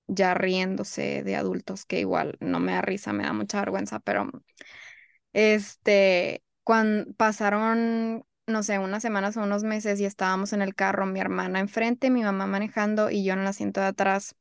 ya 0.07 0.33
riéndose 0.35 1.23
de 1.23 1.35
adultos, 1.37 1.85
que 1.85 1.99
igual 2.01 2.37
no 2.41 2.59
me 2.61 2.73
da 2.73 2.81
risa, 2.83 3.13
me 3.13 3.23
da 3.25 3.33
mucha 3.33 3.59
vergüenza, 3.61 3.99
pero 4.01 4.29
este, 5.33 6.43
cuando 6.63 7.11
pasaron, 7.15 8.25
no 8.47 8.63
sé, 8.63 8.79
unas 8.79 9.01
semanas 9.01 9.37
o 9.37 9.41
unos 9.43 9.63
meses 9.63 9.99
y 9.99 10.05
estábamos 10.05 10.53
en 10.53 10.61
el 10.61 10.75
carro, 10.75 11.05
mi 11.05 11.19
hermana 11.19 11.59
enfrente, 11.59 12.09
mi 12.09 12.23
mamá 12.23 12.45
manejando 12.47 13.09
y 13.11 13.23
yo 13.23 13.33
en 13.33 13.39
el 13.39 13.47
asiento 13.47 13.81
de 13.81 13.87
atrás. 13.87 14.35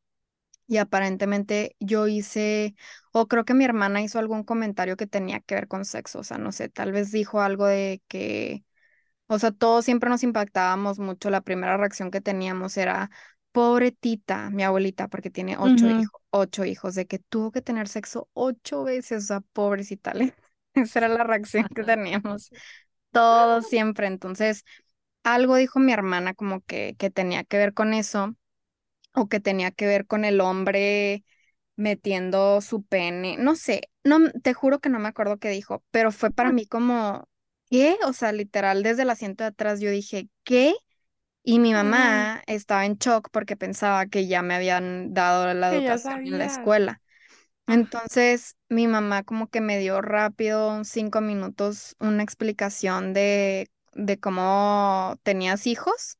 Y 0.68 0.78
aparentemente 0.78 1.76
yo 1.80 2.08
hice, 2.08 2.74
o 3.12 3.28
creo 3.28 3.44
que 3.44 3.54
mi 3.54 3.64
hermana 3.64 4.02
hizo 4.02 4.18
algún 4.18 4.44
comentario 4.44 4.96
que 4.96 5.06
tenía 5.06 5.40
que 5.40 5.54
ver 5.56 5.68
con 5.68 5.84
sexo, 5.84 6.20
o 6.20 6.24
sea, 6.24 6.38
no 6.38 6.52
sé, 6.52 6.68
tal 6.70 6.92
vez 6.92 7.12
dijo 7.12 7.42
algo 7.42 7.66
de 7.66 8.02
que, 8.08 8.64
o 9.32 9.38
sea, 9.38 9.50
todos 9.50 9.84
siempre 9.84 10.10
nos 10.10 10.22
impactábamos 10.22 10.98
mucho, 10.98 11.30
la 11.30 11.40
primera 11.40 11.76
reacción 11.76 12.10
que 12.10 12.20
teníamos 12.20 12.76
era, 12.76 13.10
pobre 13.52 13.92
tita, 13.92 14.50
mi 14.50 14.62
abuelita, 14.62 15.08
porque 15.08 15.30
tiene 15.30 15.56
ocho 15.58 15.88
hijos, 15.88 16.20
ocho 16.30 16.64
hijos, 16.64 16.94
de 16.94 17.06
que 17.06 17.18
tuvo 17.18 17.50
que 17.50 17.62
tener 17.62 17.88
sexo 17.88 18.28
ocho 18.34 18.84
veces, 18.84 19.24
o 19.24 19.26
sea, 19.26 19.40
pobrecita, 19.52 20.14
¿le? 20.14 20.34
Esa 20.74 21.00
era 21.00 21.08
la 21.08 21.24
reacción 21.24 21.66
que 21.74 21.82
teníamos 21.82 22.50
todos 23.10 23.66
siempre. 23.66 24.06
Entonces, 24.06 24.64
algo 25.22 25.56
dijo 25.56 25.78
mi 25.78 25.92
hermana 25.92 26.34
como 26.34 26.60
que, 26.62 26.94
que 26.98 27.10
tenía 27.10 27.44
que 27.44 27.58
ver 27.58 27.74
con 27.74 27.94
eso 27.94 28.34
o 29.14 29.28
que 29.28 29.40
tenía 29.40 29.70
que 29.70 29.86
ver 29.86 30.06
con 30.06 30.24
el 30.24 30.40
hombre 30.40 31.24
metiendo 31.76 32.60
su 32.60 32.84
pene. 32.84 33.36
No 33.38 33.56
sé, 33.56 33.90
no, 34.04 34.30
te 34.42 34.54
juro 34.54 34.80
que 34.80 34.88
no 34.88 34.98
me 34.98 35.08
acuerdo 35.08 35.38
qué 35.38 35.50
dijo, 35.50 35.82
pero 35.90 36.12
fue 36.12 36.30
para 36.30 36.52
mí 36.52 36.66
como, 36.66 37.28
¿qué? 37.72 37.98
O 38.06 38.14
sea, 38.14 38.32
literal, 38.32 38.84
desde 38.84 39.04
el 39.04 39.10
asiento 39.10 39.44
de 39.44 39.48
atrás 39.50 39.80
yo 39.80 39.90
dije, 39.90 40.30
¿qué? 40.44 40.74
Y 41.44 41.60
mi 41.60 41.72
mamá 41.74 42.42
estaba 42.46 42.86
en 42.86 42.96
shock 42.98 43.28
porque 43.32 43.56
pensaba 43.56 44.06
que 44.06 44.26
ya 44.28 44.42
me 44.42 44.54
habían 44.54 45.14
dado 45.14 45.52
la 45.54 45.68
educación 45.70 46.20
en 46.26 46.38
la 46.38 46.44
escuela. 46.46 47.02
Ah, 47.66 47.74
Entonces, 47.74 48.56
mi 48.68 48.88
mamá 48.88 49.24
como 49.24 49.48
que 49.48 49.60
me 49.62 49.78
dio 49.78 50.02
rápido, 50.02 50.84
cinco 50.84 51.20
minutos, 51.22 51.96
una 52.00 52.22
explicación 52.24 53.14
de, 53.14 53.70
de 53.94 54.20
cómo 54.20 55.18
tenías 55.24 55.66
hijos. 55.68 56.18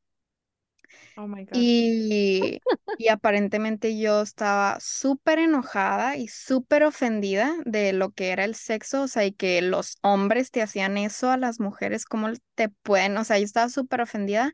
Oh 1.16 1.27
my 1.27 1.44
God. 1.44 1.68
Y, 1.75 2.62
y 2.96 3.09
aparentemente 3.09 3.98
yo 3.98 4.22
estaba 4.22 4.79
súper 4.81 5.38
enojada 5.38 6.16
y 6.16 6.29
súper 6.29 6.85
ofendida 6.85 7.55
de 7.66 7.92
lo 7.92 8.11
que 8.12 8.31
era 8.31 8.44
el 8.44 8.55
sexo, 8.55 9.03
o 9.03 9.09
sea, 9.09 9.25
y 9.27 9.33
que 9.33 9.61
los 9.62 9.98
hombres 10.03 10.51
te 10.51 10.62
hacían 10.62 10.96
eso 10.98 11.31
a 11.31 11.37
las 11.37 11.61
mujeres, 11.61 12.07
¿cómo 12.07 12.29
te 12.55 12.68
pueden? 12.70 13.16
O 13.18 13.25
sea, 13.25 13.38
yo 13.38 13.44
estaba 13.44 13.68
súper 13.68 14.01
ofendida 14.03 14.53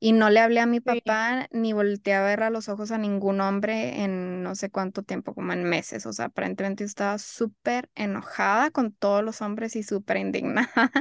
y 0.00 0.12
no 0.12 0.30
le 0.30 0.40
hablé 0.40 0.60
a 0.60 0.66
mi 0.66 0.80
Sí. 0.84 1.02
papá 1.02 1.48
ni 1.52 1.72
volteé 1.72 2.14
a 2.14 2.22
ver 2.24 2.42
a 2.44 2.50
los 2.50 2.68
ojos 2.68 2.90
a 2.92 2.98
ningún 2.98 3.40
hombre 3.40 4.02
en 4.04 4.42
no 4.42 4.54
sé 4.54 4.70
cuánto 4.70 5.02
tiempo, 5.02 5.34
como 5.34 5.52
en 5.52 5.64
meses. 5.64 6.06
O 6.06 6.12
sea, 6.12 6.26
aparentemente 6.26 6.84
yo 6.84 6.86
estaba 6.86 7.18
súper 7.18 7.90
enojada 7.96 8.70
con 8.70 8.92
todos 8.92 9.24
los 9.24 9.42
hombres 9.42 9.76
y 9.76 9.82
súper 9.82 10.18
indignada. 10.18 10.92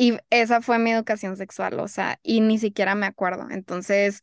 Y 0.00 0.16
esa 0.30 0.62
fue 0.62 0.78
mi 0.78 0.92
educación 0.92 1.36
sexual, 1.36 1.80
o 1.80 1.88
sea, 1.88 2.20
y 2.22 2.40
ni 2.40 2.58
siquiera 2.58 2.94
me 2.94 3.06
acuerdo. 3.06 3.48
Entonces, 3.50 4.22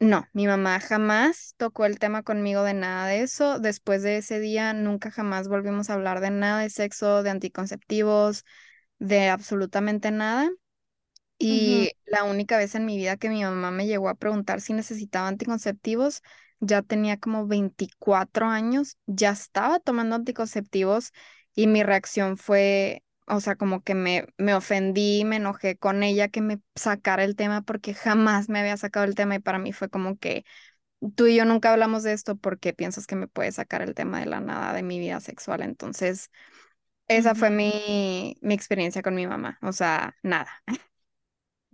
no, 0.00 0.26
mi 0.32 0.46
mamá 0.48 0.80
jamás 0.80 1.54
tocó 1.56 1.86
el 1.86 2.00
tema 2.00 2.24
conmigo 2.24 2.64
de 2.64 2.74
nada 2.74 3.06
de 3.06 3.22
eso. 3.22 3.60
Después 3.60 4.02
de 4.02 4.18
ese 4.18 4.40
día, 4.40 4.72
nunca 4.74 5.12
jamás 5.12 5.48
volvimos 5.48 5.90
a 5.90 5.94
hablar 5.94 6.20
de 6.20 6.30
nada 6.30 6.62
de 6.62 6.70
sexo, 6.70 7.22
de 7.22 7.30
anticonceptivos, 7.30 8.44
de 8.98 9.28
absolutamente 9.30 10.10
nada. 10.10 10.50
Y 11.38 11.92
la 12.06 12.24
única 12.24 12.58
vez 12.58 12.74
en 12.74 12.86
mi 12.86 12.96
vida 12.96 13.16
que 13.16 13.28
mi 13.30 13.44
mamá 13.44 13.70
me 13.70 13.86
llegó 13.86 14.08
a 14.08 14.16
preguntar 14.16 14.60
si 14.60 14.72
necesitaba 14.72 15.28
anticonceptivos, 15.28 16.22
ya 16.60 16.82
tenía 16.82 17.18
como 17.18 17.46
24 17.46 18.46
años, 18.48 18.98
ya 19.06 19.30
estaba 19.30 19.78
tomando 19.80 20.16
anticonceptivos 20.16 21.12
y 21.54 21.68
mi 21.68 21.84
reacción 21.84 22.38
fue, 22.38 23.03
o 23.26 23.40
sea, 23.40 23.56
como 23.56 23.82
que 23.82 23.94
me, 23.94 24.26
me 24.38 24.54
ofendí, 24.54 25.24
me 25.24 25.36
enojé 25.36 25.76
con 25.78 26.02
ella 26.02 26.28
que 26.28 26.40
me 26.42 26.60
sacara 26.74 27.24
el 27.24 27.36
tema 27.36 27.62
porque 27.62 27.94
jamás 27.94 28.48
me 28.48 28.60
había 28.60 28.76
sacado 28.76 29.04
el 29.06 29.14
tema 29.14 29.36
y 29.36 29.38
para 29.40 29.58
mí 29.58 29.72
fue 29.72 29.88
como 29.90 30.18
que 30.18 30.44
tú 31.16 31.26
y 31.26 31.36
yo 31.36 31.44
nunca 31.46 31.72
hablamos 31.72 32.02
de 32.04 32.12
esto 32.14 32.36
porque 32.36 32.74
piensas 32.74 33.06
que 33.06 33.16
me 33.16 33.28
puedes 33.28 33.56
sacar 33.56 33.82
el 33.82 33.94
tema 33.94 34.20
de 34.20 34.26
la 34.26 34.40
nada 34.40 34.72
de 34.74 34.82
mi 34.84 34.98
vida 35.00 35.20
sexual. 35.20 35.62
Entonces, 35.62 36.30
esa 37.08 37.34
fue 37.34 37.50
mi, 37.50 38.36
mi 38.42 38.54
experiencia 38.54 39.02
con 39.02 39.14
mi 39.14 39.26
mamá, 39.26 39.58
o 39.62 39.72
sea, 39.72 40.16
nada. 40.22 40.62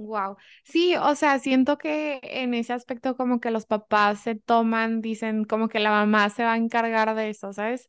Wow. 0.03 0.39
Sí, 0.65 0.95
o 0.97 1.15
sea, 1.15 1.39
siento 1.41 1.77
que 1.77 2.21
en 2.23 2.55
ese 2.55 2.73
aspecto 2.73 3.17
como 3.19 3.39
que 3.39 3.51
los 3.51 3.67
papás 3.67 4.21
se 4.21 4.35
toman, 4.35 5.03
dicen 5.03 5.45
como 5.45 5.69
que 5.69 5.79
la 5.79 5.91
mamá 5.91 6.31
se 6.31 6.43
va 6.43 6.55
a 6.55 6.57
encargar 6.57 7.15
de 7.15 7.29
eso, 7.29 7.53
¿sabes? 7.53 7.87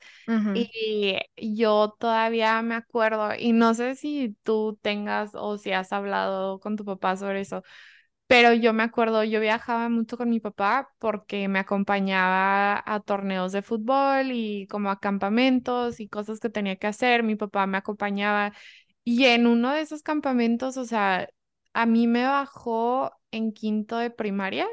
Y 0.52 1.18
yo 1.38 1.96
todavía 2.00 2.62
me 2.64 2.76
acuerdo, 2.76 3.30
y 3.40 3.54
no 3.54 3.74
sé 3.74 3.96
si 3.96 4.36
tú 4.44 4.78
tengas 4.82 5.32
o 5.36 5.58
si 5.58 5.72
has 5.72 5.94
hablado 5.94 6.60
con 6.60 6.76
tu 6.76 6.84
papá 6.84 7.16
sobre 7.16 7.42
eso, 7.42 7.64
pero 8.28 8.54
yo 8.54 8.72
me 8.74 8.84
acuerdo, 8.84 9.24
yo 9.26 9.42
viajaba 9.42 9.90
mucho 9.90 10.18
con 10.18 10.30
mi 10.30 10.40
papá 10.40 10.90
porque 11.00 11.48
me 11.50 11.60
acompañaba 11.60 12.82
a 12.86 13.00
torneos 13.02 13.52
de 13.52 13.62
fútbol 13.62 14.32
y 14.32 14.68
como 14.68 14.90
a 14.90 15.00
campamentos 15.02 16.00
y 16.00 16.08
cosas 16.08 16.40
que 16.40 16.50
tenía 16.50 16.78
que 16.78 16.88
hacer. 16.88 17.24
Mi 17.24 17.36
papá 17.36 17.68
me 17.68 17.78
acompañaba 17.78 18.54
y 19.04 19.26
en 19.26 19.48
uno 19.48 19.72
de 19.74 19.82
esos 19.82 20.04
campamentos, 20.04 20.78
o 20.78 20.86
sea, 20.86 21.30
a 21.74 21.86
mí 21.86 22.08
me 22.08 22.26
bajó 22.26 23.12
en 23.32 23.54
quinto 23.54 23.98
de 23.98 24.10
primaria. 24.12 24.68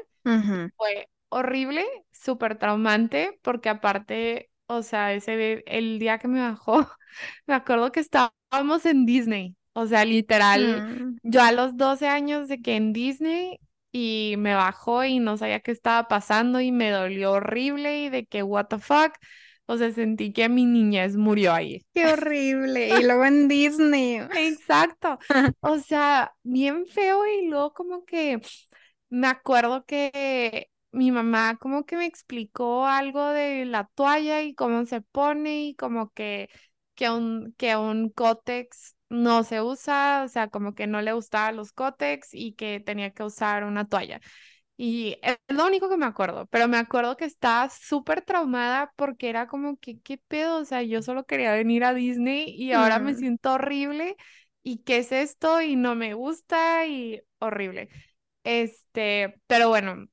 Fue 0.77 1.09
horrible, 1.29 1.85
súper 2.11 2.57
traumante, 2.57 3.39
porque 3.43 3.69
aparte, 3.69 4.51
o 4.67 4.81
sea, 4.83 5.13
ese, 5.13 5.63
el 5.67 5.99
día 5.99 6.19
que 6.19 6.27
me 6.27 6.41
bajó, 6.41 6.87
me 7.47 7.53
acuerdo 7.55 7.91
que 7.91 7.99
estábamos 7.99 8.85
en 8.85 9.05
Disney, 9.05 9.55
o 9.73 9.85
sea, 9.87 10.05
literal, 10.05 10.83
Mm, 10.83 11.17
yo 11.23 11.41
a 11.41 11.51
los 11.51 11.77
12 11.77 12.07
años 12.07 12.47
de 12.47 12.61
que 12.61 12.75
en 12.75 12.93
Disney 12.93 13.59
y 13.91 14.35
me 14.37 14.53
bajó 14.55 15.03
y 15.03 15.19
no 15.19 15.37
sabía 15.37 15.59
qué 15.61 15.71
estaba 15.71 16.07
pasando 16.07 16.61
y 16.61 16.71
me 16.71 16.91
dolió 16.91 17.33
horrible 17.33 18.03
y 18.03 18.09
de 18.09 18.25
que, 18.25 18.43
what 18.43 18.67
the 18.67 18.79
fuck, 18.79 19.13
o 19.69 19.77
sea, 19.77 19.91
sentí 19.91 20.33
que 20.33 20.49
mi 20.49 20.65
niñez 20.65 21.15
murió 21.15 21.53
ahí. 21.53 21.85
qué 21.93 22.07
horrible. 22.07 22.89
Y 22.99 23.03
luego 23.03 23.23
en 23.25 23.47
Disney. 23.47 24.17
Exacto. 24.35 25.19
O 25.61 25.77
sea, 25.77 26.33
bien 26.41 26.87
feo 26.87 27.25
y 27.27 27.47
luego 27.47 27.71
como 27.73 28.03
que 28.03 28.41
me 29.09 29.27
acuerdo 29.27 29.85
que 29.85 30.71
mi 30.91 31.11
mamá 31.11 31.57
como 31.57 31.85
que 31.85 31.97
me 31.97 32.05
explicó 32.07 32.87
algo 32.87 33.27
de 33.29 33.65
la 33.65 33.85
toalla 33.93 34.41
y 34.41 34.55
cómo 34.55 34.85
se 34.87 35.01
pone 35.01 35.65
y 35.67 35.75
como 35.75 36.09
que, 36.13 36.49
que 36.95 37.11
un, 37.11 37.53
que 37.55 37.75
un 37.75 38.09
cótex 38.09 38.95
no 39.09 39.43
se 39.43 39.61
usa, 39.61 40.23
o 40.25 40.27
sea, 40.29 40.47
como 40.49 40.73
que 40.73 40.87
no 40.87 41.01
le 41.01 41.13
gustaban 41.13 41.57
los 41.57 41.73
cótex 41.73 42.29
y 42.33 42.53
que 42.53 42.79
tenía 42.79 43.11
que 43.11 43.23
usar 43.23 43.63
una 43.65 43.87
toalla. 43.87 44.19
Y 44.81 45.17
es 45.23 45.37
lo 45.49 45.65
único 45.67 45.89
que 45.89 45.97
me 45.97 46.05
acuerdo, 46.05 46.45
pero 46.47 46.69
me 46.69 46.77
acuerdo 46.77 47.17
que 47.17 47.25
estaba 47.25 47.69
súper 47.69 48.21
traumada 48.21 48.93
porque 48.95 49.29
era 49.29 49.47
como 49.47 49.77
que, 49.77 49.99
¿qué 50.01 50.17
pedo? 50.17 50.59
O 50.59 50.65
sea, 50.65 50.83
yo 50.83 51.01
solo 51.01 51.25
quería 51.25 51.51
venir 51.53 51.83
a 51.83 51.93
Disney 51.93 52.45
y 52.57 52.71
ahora 52.71 52.99
me 52.99 53.13
siento 53.15 53.53
horrible. 53.53 54.15
¿Y 54.63 54.79
qué 54.83 54.99
es 54.99 55.11
esto? 55.11 55.61
Y 55.61 55.75
no 55.75 55.95
me 55.95 56.13
gusta 56.13 56.85
y 56.87 57.21
horrible. 57.39 57.89
Este, 58.45 59.41
pero 59.47 59.67
bueno, 59.69 60.07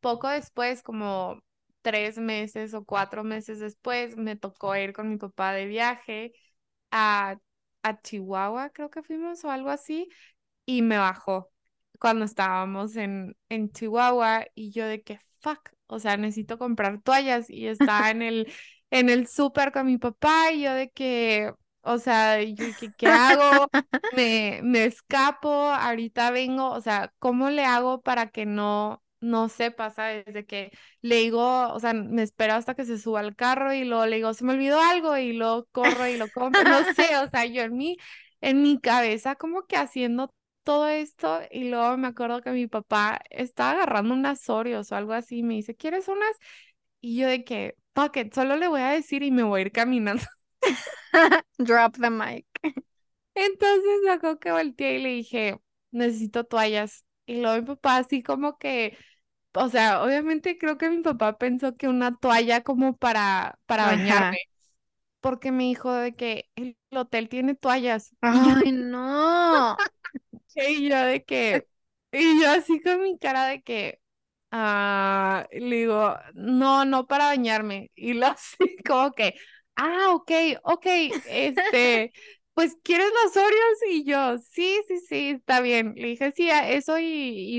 poco 0.00 0.28
después, 0.28 0.82
como 0.82 1.42
tres 1.82 2.18
meses 2.18 2.74
o 2.74 2.84
cuatro 2.84 3.24
meses 3.24 3.60
después, 3.60 4.16
me 4.16 4.36
tocó 4.36 4.76
ir 4.76 4.92
con 4.92 5.08
mi 5.10 5.16
papá 5.18 5.52
de 5.52 5.66
viaje 5.66 6.32
a, 6.92 7.38
a 7.84 8.02
Chihuahua, 8.02 8.70
creo 8.70 8.90
que 8.90 9.02
fuimos 9.02 9.44
o 9.44 9.50
algo 9.50 9.70
así 9.70 10.08
y 10.66 10.82
me 10.82 10.98
bajó 10.98 11.51
cuando 12.02 12.24
estábamos 12.24 12.96
en, 12.96 13.36
en 13.48 13.70
Chihuahua 13.70 14.44
y 14.56 14.72
yo 14.72 14.86
de 14.88 15.02
que 15.02 15.20
fuck, 15.40 15.70
o 15.86 16.00
sea, 16.00 16.16
necesito 16.16 16.58
comprar 16.58 17.00
toallas 17.00 17.48
y 17.48 17.68
estaba 17.68 18.10
en 18.10 18.22
el, 18.22 18.52
en 18.90 19.08
el 19.08 19.28
súper 19.28 19.70
con 19.72 19.86
mi 19.86 19.98
papá 19.98 20.50
y 20.52 20.62
yo 20.62 20.74
de 20.74 20.90
que, 20.90 21.52
o 21.82 21.98
sea, 21.98 22.38
¿qué 22.96 23.06
hago? 23.06 23.68
Me, 24.10 24.60
me 24.64 24.84
escapo, 24.84 25.48
ahorita 25.70 26.32
vengo, 26.32 26.70
o 26.72 26.80
sea, 26.80 27.12
¿cómo 27.20 27.50
le 27.50 27.64
hago 27.64 28.02
para 28.02 28.30
que 28.30 28.46
no, 28.46 29.00
no 29.20 29.48
sepa, 29.48 29.90
sabes? 29.90 30.24
De 30.26 30.44
que 30.44 30.72
le 31.02 31.16
digo, 31.18 31.68
o 31.72 31.78
sea, 31.80 31.94
me 31.94 32.22
espero 32.24 32.54
hasta 32.54 32.74
que 32.74 32.84
se 32.84 32.98
suba 32.98 33.20
al 33.20 33.36
carro 33.36 33.72
y 33.72 33.84
luego 33.84 34.06
le 34.06 34.16
digo, 34.16 34.34
se 34.34 34.44
me 34.44 34.54
olvidó 34.54 34.80
algo 34.80 35.16
y 35.18 35.32
luego 35.34 35.66
corro 35.72 36.08
y 36.08 36.16
lo 36.16 36.28
compro, 36.32 36.64
no 36.64 36.82
sé, 36.96 37.16
o 37.18 37.30
sea, 37.30 37.46
yo 37.46 37.62
en 37.62 37.76
mi, 37.76 37.96
en 38.40 38.62
mi 38.62 38.80
cabeza 38.80 39.36
como 39.36 39.62
que 39.66 39.76
haciendo 39.76 40.34
todo 40.62 40.88
esto 40.88 41.40
y 41.50 41.68
luego 41.68 41.96
me 41.96 42.08
acuerdo 42.08 42.40
que 42.42 42.50
mi 42.50 42.66
papá 42.66 43.20
estaba 43.30 43.72
agarrando 43.72 44.14
unas 44.14 44.48
Oreos 44.48 44.92
o 44.92 44.96
algo 44.96 45.12
así 45.12 45.38
y 45.38 45.42
me 45.42 45.54
dice, 45.54 45.74
¿quieres 45.74 46.08
unas? 46.08 46.36
Y 47.00 47.18
yo 47.18 47.28
de 47.28 47.44
que, 47.44 47.76
fuck 47.94 48.16
it, 48.16 48.34
solo 48.34 48.56
le 48.56 48.68
voy 48.68 48.80
a 48.80 48.90
decir 48.90 49.22
y 49.22 49.30
me 49.30 49.42
voy 49.42 49.60
a 49.60 49.62
ir 49.62 49.72
caminando. 49.72 50.22
Drop 51.58 51.96
the 51.98 52.10
mic. 52.10 52.46
Entonces 53.34 54.10
acuerdo 54.10 54.38
que 54.38 54.52
volteé 54.52 54.98
y 54.98 55.02
le 55.02 55.08
dije, 55.10 55.58
necesito 55.90 56.44
toallas. 56.44 57.04
Y 57.26 57.40
luego 57.40 57.60
mi 57.60 57.66
papá 57.66 57.98
así 57.98 58.22
como 58.22 58.58
que, 58.58 58.96
o 59.54 59.68
sea, 59.68 60.02
obviamente 60.02 60.58
creo 60.58 60.78
que 60.78 60.90
mi 60.90 61.02
papá 61.02 61.38
pensó 61.38 61.76
que 61.76 61.88
una 61.88 62.16
toalla 62.16 62.62
como 62.62 62.96
para, 62.96 63.58
para 63.66 63.86
bañarme, 63.86 64.38
porque 65.20 65.52
me 65.52 65.64
dijo 65.64 65.92
de 65.92 66.14
que 66.14 66.50
el 66.56 66.76
hotel 66.90 67.28
tiene 67.28 67.54
toallas. 67.54 68.14
Ay, 68.20 68.72
no. 68.72 69.76
y 70.56 70.88
yo 70.88 70.98
de 71.06 71.24
que, 71.24 71.66
y 72.12 72.40
yo 72.42 72.50
así 72.50 72.80
con 72.80 73.02
mi 73.02 73.18
cara 73.18 73.46
de 73.46 73.62
que, 73.62 74.00
Ah, 74.52 75.48
le 75.52 75.76
digo, 75.78 76.16
no, 76.34 76.86
no 76.86 77.06
para 77.08 77.26
bañarme. 77.26 77.90
Y 77.96 78.14
lo 78.14 78.26
así 78.28 78.56
como 78.86 79.12
que, 79.12 79.34
ah, 79.76 80.10
ok, 80.14 80.30
ok, 80.64 80.86
este, 81.26 82.12
pues, 82.54 82.76
¿quieres 82.84 83.08
los 83.24 83.36
Oreos? 83.36 83.78
Y 83.90 84.04
yo, 84.04 84.38
sí, 84.38 84.80
sí, 84.88 85.00
sí, 85.08 85.30
está 85.30 85.60
bien. 85.60 85.94
Le 85.96 86.08
dije, 86.08 86.32
sí, 86.32 86.50
eso 86.52 86.98
y, 87.00 87.04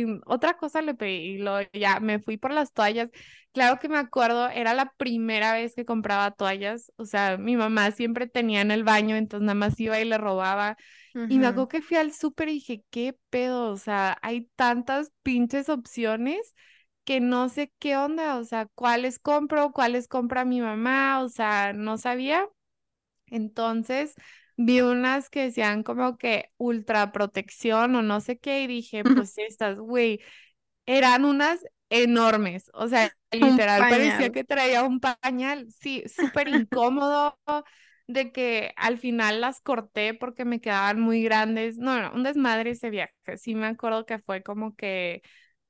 y 0.03 0.06
otra 0.27 0.56
cosa 0.58 0.82
le 0.84 0.93
pedí 0.95 1.36
y 1.36 1.38
lo, 1.39 1.60
ya 1.73 1.99
me 1.99 2.19
fui 2.19 2.38
por 2.38 2.53
las 2.53 2.73
toallas. 2.73 3.12
Claro 3.53 3.79
que 3.79 3.89
me 3.89 3.97
acuerdo, 3.99 4.49
era 4.49 4.73
la 4.73 4.93
primera 4.97 5.53
vez 5.53 5.75
que 5.75 5.86
compraba 5.86 6.32
toallas, 6.32 6.91
o 6.97 7.06
sea, 7.06 7.38
mi 7.38 7.56
mamá 7.58 7.91
siempre 7.91 8.27
tenía 8.27 8.62
en 8.62 8.71
el 8.71 8.84
baño, 8.84 9.15
entonces 9.15 9.45
nada 9.45 9.56
más 9.56 9.79
iba 9.79 9.99
y 9.99 10.06
le 10.06 10.17
robaba. 10.17 10.77
Y 11.28 11.39
me 11.39 11.47
acuerdo 11.47 11.69
que 11.69 11.82
fui 11.82 11.97
al 11.97 12.13
súper 12.13 12.49
y 12.49 12.54
dije, 12.56 12.84
¿qué 12.89 13.17
pedo? 13.30 13.69
O 13.71 13.78
sea, 13.78 14.17
hay 14.21 14.49
tantas 14.56 15.12
pinches 15.23 15.69
opciones 15.69 16.54
que 17.06 17.19
no 17.21 17.49
sé 17.49 17.71
qué 17.80 17.97
onda, 17.97 18.38
o 18.38 18.43
sea, 18.45 18.67
cuáles 18.76 19.19
compro, 19.19 19.71
cuáles 19.73 20.08
compra 20.08 20.45
mi 20.45 20.62
mamá, 20.62 21.21
o 21.23 21.30
sea, 21.30 21.73
no 21.73 21.97
sabía. 21.97 22.47
Entonces 23.28 24.15
vi 24.58 24.82
unas 24.82 25.30
que 25.30 25.43
decían 25.45 25.84
como 25.84 26.17
que 26.17 26.52
ultra 26.58 27.12
protección 27.12 27.95
o 27.95 28.02
no 28.04 28.21
sé 28.21 28.38
qué 28.38 28.62
y 28.63 28.67
dije, 28.67 29.06
pues 29.06 29.38
estas, 29.38 29.78
güey, 29.80 30.21
eran 30.86 31.26
unas 31.26 31.65
enormes, 31.89 32.71
o 32.73 32.88
sea, 32.88 33.15
literal 33.32 33.88
parecía 33.88 34.32
que 34.32 34.43
traía 34.43 34.84
un 34.84 34.99
pañal, 34.99 35.67
sí, 35.71 36.04
súper 36.08 36.47
incómodo, 36.49 37.38
de 38.08 38.32
que 38.32 38.74
al 38.76 38.98
final 38.98 39.42
las 39.42 39.62
corté 39.62 40.13
porque 40.13 40.46
me 40.46 40.60
quedaban 40.62 41.00
muy 41.00 41.24
grandes, 41.24 41.78
no, 41.78 42.02
no, 42.02 42.13
un 42.13 42.24
desmadre 42.24 42.72
ese 42.72 42.89
viaje, 42.89 43.13
sí 43.38 43.56
me 43.56 43.68
acuerdo 43.68 44.06
que 44.06 44.20
fue 44.20 44.44
como 44.44 44.76
que 44.76 45.22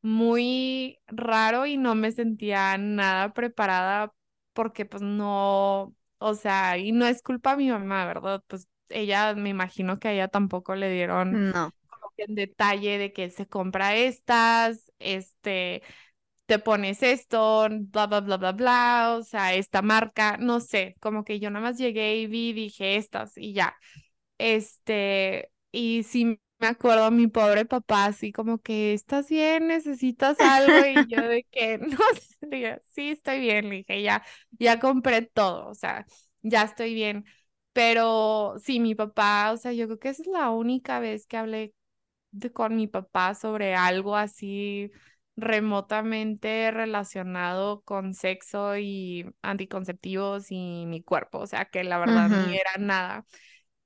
muy 0.02 1.00
raro 1.08 1.66
y 1.66 1.78
no 1.78 1.96
me 1.96 2.12
sentía 2.12 2.78
nada 2.78 3.34
preparada 3.34 4.14
porque 4.54 4.86
pues 4.86 5.02
no, 5.02 5.96
o 6.18 6.34
sea, 6.36 6.78
y 6.78 6.92
no 6.92 7.06
es 7.08 7.22
culpa 7.22 7.52
de 7.52 7.58
mi 7.58 7.70
mamá, 7.70 8.06
¿verdad? 8.06 8.44
Pues 8.48 8.68
ella, 8.90 9.34
me 9.36 9.50
imagino 9.50 10.00
que 10.00 10.10
a 10.10 10.14
ella 10.14 10.28
tampoco 10.28 10.76
le 10.76 10.92
dieron 10.92 11.52
no. 11.52 11.74
en 12.18 12.36
detalle 12.36 12.98
de 12.98 13.14
que 13.14 13.30
se 13.30 13.48
compra 13.48 13.96
estas, 13.96 14.92
este, 15.00 15.82
te 16.46 16.60
pones 16.60 17.04
esto, 17.04 17.68
bla, 17.70 18.08
bla, 18.08 18.22
bla, 18.22 18.38
bla, 18.38 18.52
bla, 18.52 19.16
o 19.20 19.24
sea, 19.24 19.54
esta 19.56 19.82
marca, 19.82 20.38
no 20.38 20.60
sé, 20.60 20.96
como 21.00 21.24
que 21.24 21.40
yo 21.40 21.50
nada 21.50 21.64
más 21.70 21.78
llegué 21.78 22.18
y 22.18 22.28
vi, 22.28 22.54
dije 22.54 22.96
estas 22.98 23.38
y 23.38 23.54
ya. 23.54 23.76
Este, 24.38 25.52
y 25.72 26.04
sí 26.04 26.40
me 26.60 26.68
acuerdo 26.68 27.06
a 27.06 27.12
mi 27.12 27.28
pobre 27.28 27.66
papá 27.66 28.06
así 28.06 28.32
como 28.32 28.60
que, 28.60 28.94
¿estás 28.94 29.30
bien? 29.30 29.68
¿Necesitas 29.68 30.42
algo? 30.42 30.84
Y 30.86 31.08
yo 31.08 31.22
de 31.28 31.46
que, 31.52 31.78
no, 31.80 31.98
dije, 32.42 32.82
sí, 32.90 33.12
estoy 33.12 33.40
bien, 33.42 33.70
le 33.70 33.78
dije, 33.78 34.02
ya, 34.04 34.24
ya 34.60 34.80
compré 34.80 35.24
todo, 35.24 35.68
o 35.70 35.76
sea, 35.76 36.06
ya 36.42 36.64
estoy 36.64 36.94
bien. 36.94 37.26
Pero 37.74 38.56
sí, 38.64 38.80
mi 38.80 38.96
papá, 38.96 39.52
o 39.54 39.58
sea, 39.58 39.74
yo 39.74 39.88
creo 39.88 40.00
que 40.00 40.10
esa 40.10 40.22
es 40.24 40.28
la 40.28 40.50
única 40.52 41.00
vez 41.00 41.26
que 41.28 41.38
hablé 41.38 41.74
con 42.54 42.76
mi 42.76 42.88
papá 42.88 43.36
sobre 43.36 43.76
algo 43.76 44.16
así 44.16 44.92
remotamente 45.36 46.72
relacionado 46.72 47.82
con 47.82 48.14
sexo 48.14 48.78
y 48.78 49.26
anticonceptivos 49.42 50.52
y 50.52 50.86
mi 50.88 51.02
cuerpo, 51.04 51.40
o 51.40 51.48
sea, 51.48 51.66
que 51.66 51.84
la 51.84 51.98
verdad 51.98 52.30
ni 52.30 52.56
era 52.56 52.72
nada. 52.80 53.26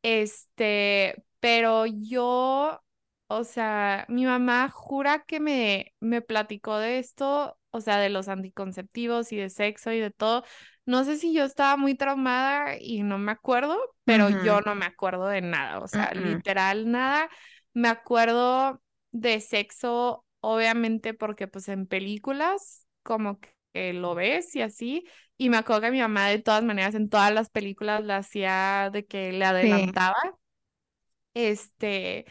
Este, 0.02 1.24
pero 1.40 1.86
yo, 1.86 2.82
o 3.28 3.44
sea, 3.44 4.06
mi 4.10 4.26
mamá 4.26 4.70
jura 4.70 5.24
que 5.26 5.40
me, 5.40 5.94
me 6.00 6.22
platicó 6.22 6.78
de 6.78 7.00
esto, 7.00 7.60
o 7.72 7.82
sea, 7.82 7.98
de 8.00 8.10
los 8.10 8.28
anticonceptivos 8.28 9.32
y 9.32 9.38
de 9.38 9.50
sexo 9.50 9.92
y 9.92 10.00
de 10.00 10.12
todo. 10.12 10.44
No 10.86 11.04
sé 11.04 11.18
si 11.18 11.34
yo 11.34 11.44
estaba 11.44 11.78
muy 11.78 11.96
traumada 11.96 12.78
y 12.80 13.04
no 13.04 13.18
me 13.18 13.32
acuerdo, 13.32 13.78
pero 14.06 14.30
yo 14.30 14.62
no 14.62 14.76
me 14.76 14.86
acuerdo 14.86 15.28
de 15.28 15.42
nada, 15.42 15.80
o 15.80 15.88
sea, 15.88 16.14
literal 16.14 16.90
nada. 16.92 17.30
Me 17.74 17.90
acuerdo 17.90 18.82
de 19.12 19.42
sexo, 19.42 20.26
obviamente, 20.48 21.14
porque 21.14 21.48
pues 21.48 21.68
en 21.68 21.88
películas 21.88 22.88
como 23.04 23.38
que 23.74 23.92
lo 23.92 24.16
ves 24.16 24.56
y 24.56 24.62
así. 24.62 25.06
Y 25.38 25.50
me 25.50 25.58
acuerdo 25.58 25.82
que 25.82 25.92
mi 25.92 26.00
mamá 26.00 26.28
de 26.30 26.40
todas 26.40 26.64
maneras 26.64 26.96
en 26.96 27.10
todas 27.10 27.34
las 27.34 27.50
películas 27.50 28.04
la 28.04 28.18
hacía 28.18 28.90
de 28.94 29.06
que 29.06 29.34
le 29.34 29.44
adelantaba. 29.44 30.16
Este, 31.34 32.26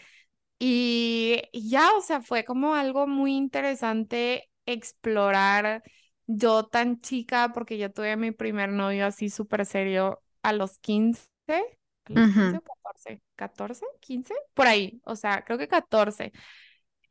y, 0.59 1.43
ya, 1.53 1.93
o 1.95 2.01
sea, 2.01 2.23
fue 2.23 2.45
como 2.45 2.75
algo 2.75 3.07
muy 3.07 3.37
interesante 3.37 4.51
explorar 4.65 5.83
yo 6.27 6.65
tan 6.67 7.01
chica, 7.03 7.53
porque 7.53 7.77
yo 7.77 7.93
tuve 7.93 8.17
mi 8.17 8.33
primer 8.33 8.71
novio 8.71 9.07
así 9.07 9.29
súper 9.29 9.67
serio 9.67 10.23
a 10.43 10.55
los 10.55 10.79
15, 10.79 11.29
a 11.49 12.13
los 12.13 12.29
15 12.29 12.57
o 12.57 12.63
14, 12.63 13.23
14, 13.37 13.87
15, 14.01 14.35
por 14.55 14.67
ahí, 14.67 15.01
o 15.05 15.15
sea, 15.17 15.45
creo 15.45 15.59
que 15.59 15.69
14. 15.69 16.33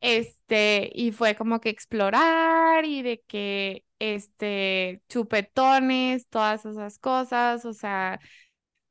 Este, 0.06 0.90
y 0.94 1.12
fue 1.12 1.34
como 1.34 1.60
que 1.60 1.68
explorar 1.68 2.84
y 2.84 3.02
de 3.02 3.22
que, 3.26 3.84
este, 3.98 5.02
chupetones, 5.08 6.28
todas 6.28 6.64
esas 6.64 6.98
cosas, 6.98 7.64
o 7.64 7.72
sea, 7.72 8.20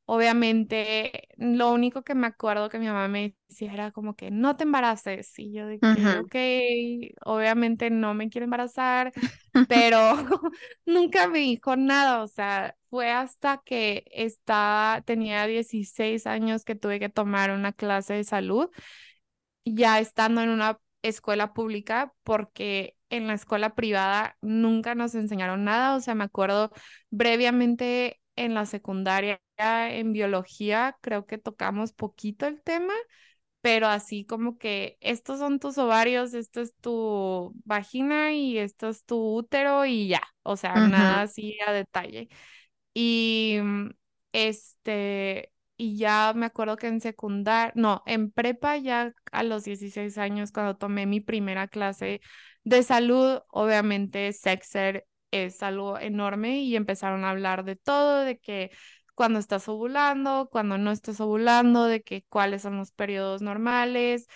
obviamente 0.05 1.29
lo 1.37 1.71
único 1.71 2.03
que 2.03 2.15
me 2.15 2.27
acuerdo 2.27 2.69
que 2.69 2.79
mi 2.79 2.85
mamá 2.85 3.07
me 3.07 3.35
decía 3.47 3.73
era 3.73 3.91
como 3.91 4.15
que 4.15 4.29
no 4.29 4.55
te 4.55 4.63
embaraces 4.63 5.37
y 5.39 5.51
yo 5.51 5.65
de 5.65 5.79
que 5.79 6.19
ok, 6.19 7.25
obviamente 7.25 7.89
no 7.89 8.13
me 8.13 8.29
quiero 8.29 8.45
embarazar, 8.45 9.11
pero 9.69 9.97
nunca 10.85 11.27
me 11.27 11.39
dijo 11.39 11.75
nada, 11.75 12.23
o 12.23 12.27
sea, 12.27 12.75
fue 12.89 13.11
hasta 13.11 13.61
que 13.65 14.05
estaba, 14.11 15.01
tenía 15.01 15.47
16 15.47 16.27
años 16.27 16.65
que 16.65 16.75
tuve 16.75 16.99
que 16.99 17.09
tomar 17.09 17.51
una 17.51 17.73
clase 17.73 18.13
de 18.13 18.23
salud, 18.23 18.69
ya 19.65 19.99
estando 19.99 20.41
en 20.41 20.49
una 20.49 20.79
escuela 21.07 21.53
pública 21.53 22.13
porque 22.23 22.97
en 23.09 23.27
la 23.27 23.33
escuela 23.33 23.75
privada 23.75 24.37
nunca 24.41 24.95
nos 24.95 25.15
enseñaron 25.15 25.63
nada, 25.63 25.95
o 25.95 26.01
sea, 26.01 26.15
me 26.15 26.23
acuerdo 26.25 26.71
brevemente 27.09 28.19
en 28.35 28.53
la 28.53 28.65
secundaria 28.65 29.39
en 29.57 30.11
biología 30.11 30.97
creo 31.01 31.25
que 31.25 31.37
tocamos 31.37 31.93
poquito 31.93 32.45
el 32.47 32.61
tema, 32.61 32.93
pero 33.61 33.87
así 33.87 34.25
como 34.25 34.57
que 34.57 34.97
estos 35.01 35.39
son 35.39 35.59
tus 35.59 35.77
ovarios, 35.77 36.33
esto 36.33 36.61
es 36.61 36.75
tu 36.81 37.53
vagina 37.65 38.33
y 38.33 38.57
esto 38.57 38.89
es 38.89 39.05
tu 39.05 39.17
útero 39.37 39.85
y 39.85 40.07
ya, 40.09 40.21
o 40.43 40.57
sea, 40.57 40.75
nada 40.87 41.23
así 41.23 41.57
a 41.65 41.71
detalle. 41.73 42.29
Y 42.93 43.59
este, 44.33 45.51
y 45.77 45.97
ya 45.97 46.33
me 46.35 46.45
acuerdo 46.45 46.77
que 46.77 46.87
en 46.87 47.01
secundaria, 47.01 47.71
no, 47.75 48.03
en 48.05 48.31
prepa 48.31 48.77
ya 48.77 49.13
a 49.31 49.43
los 49.43 49.63
16 49.65 50.17
años 50.17 50.51
cuando 50.51 50.77
tomé 50.77 51.05
mi 51.05 51.19
primera 51.21 51.67
clase 51.67 52.21
de 52.63 52.83
salud, 52.83 53.39
obviamente 53.49 54.31
Sexer 54.33 55.05
es 55.31 55.61
algo 55.63 55.99
enorme 55.99 56.61
y 56.61 56.75
empezaron 56.75 57.25
a 57.25 57.31
hablar 57.31 57.63
de 57.65 57.75
todo, 57.75 58.21
de 58.21 58.37
que 58.39 58.71
cuando 59.15 59.39
estás 59.39 59.67
ovulando, 59.69 60.49
cuando 60.51 60.77
no 60.77 60.91
estás 60.91 61.19
ovulando, 61.21 61.85
de 61.85 62.01
que 62.03 62.23
cuáles 62.29 62.61
son 62.63 62.77
los 62.77 62.91
periodos 62.91 63.41
normales, 63.41 64.27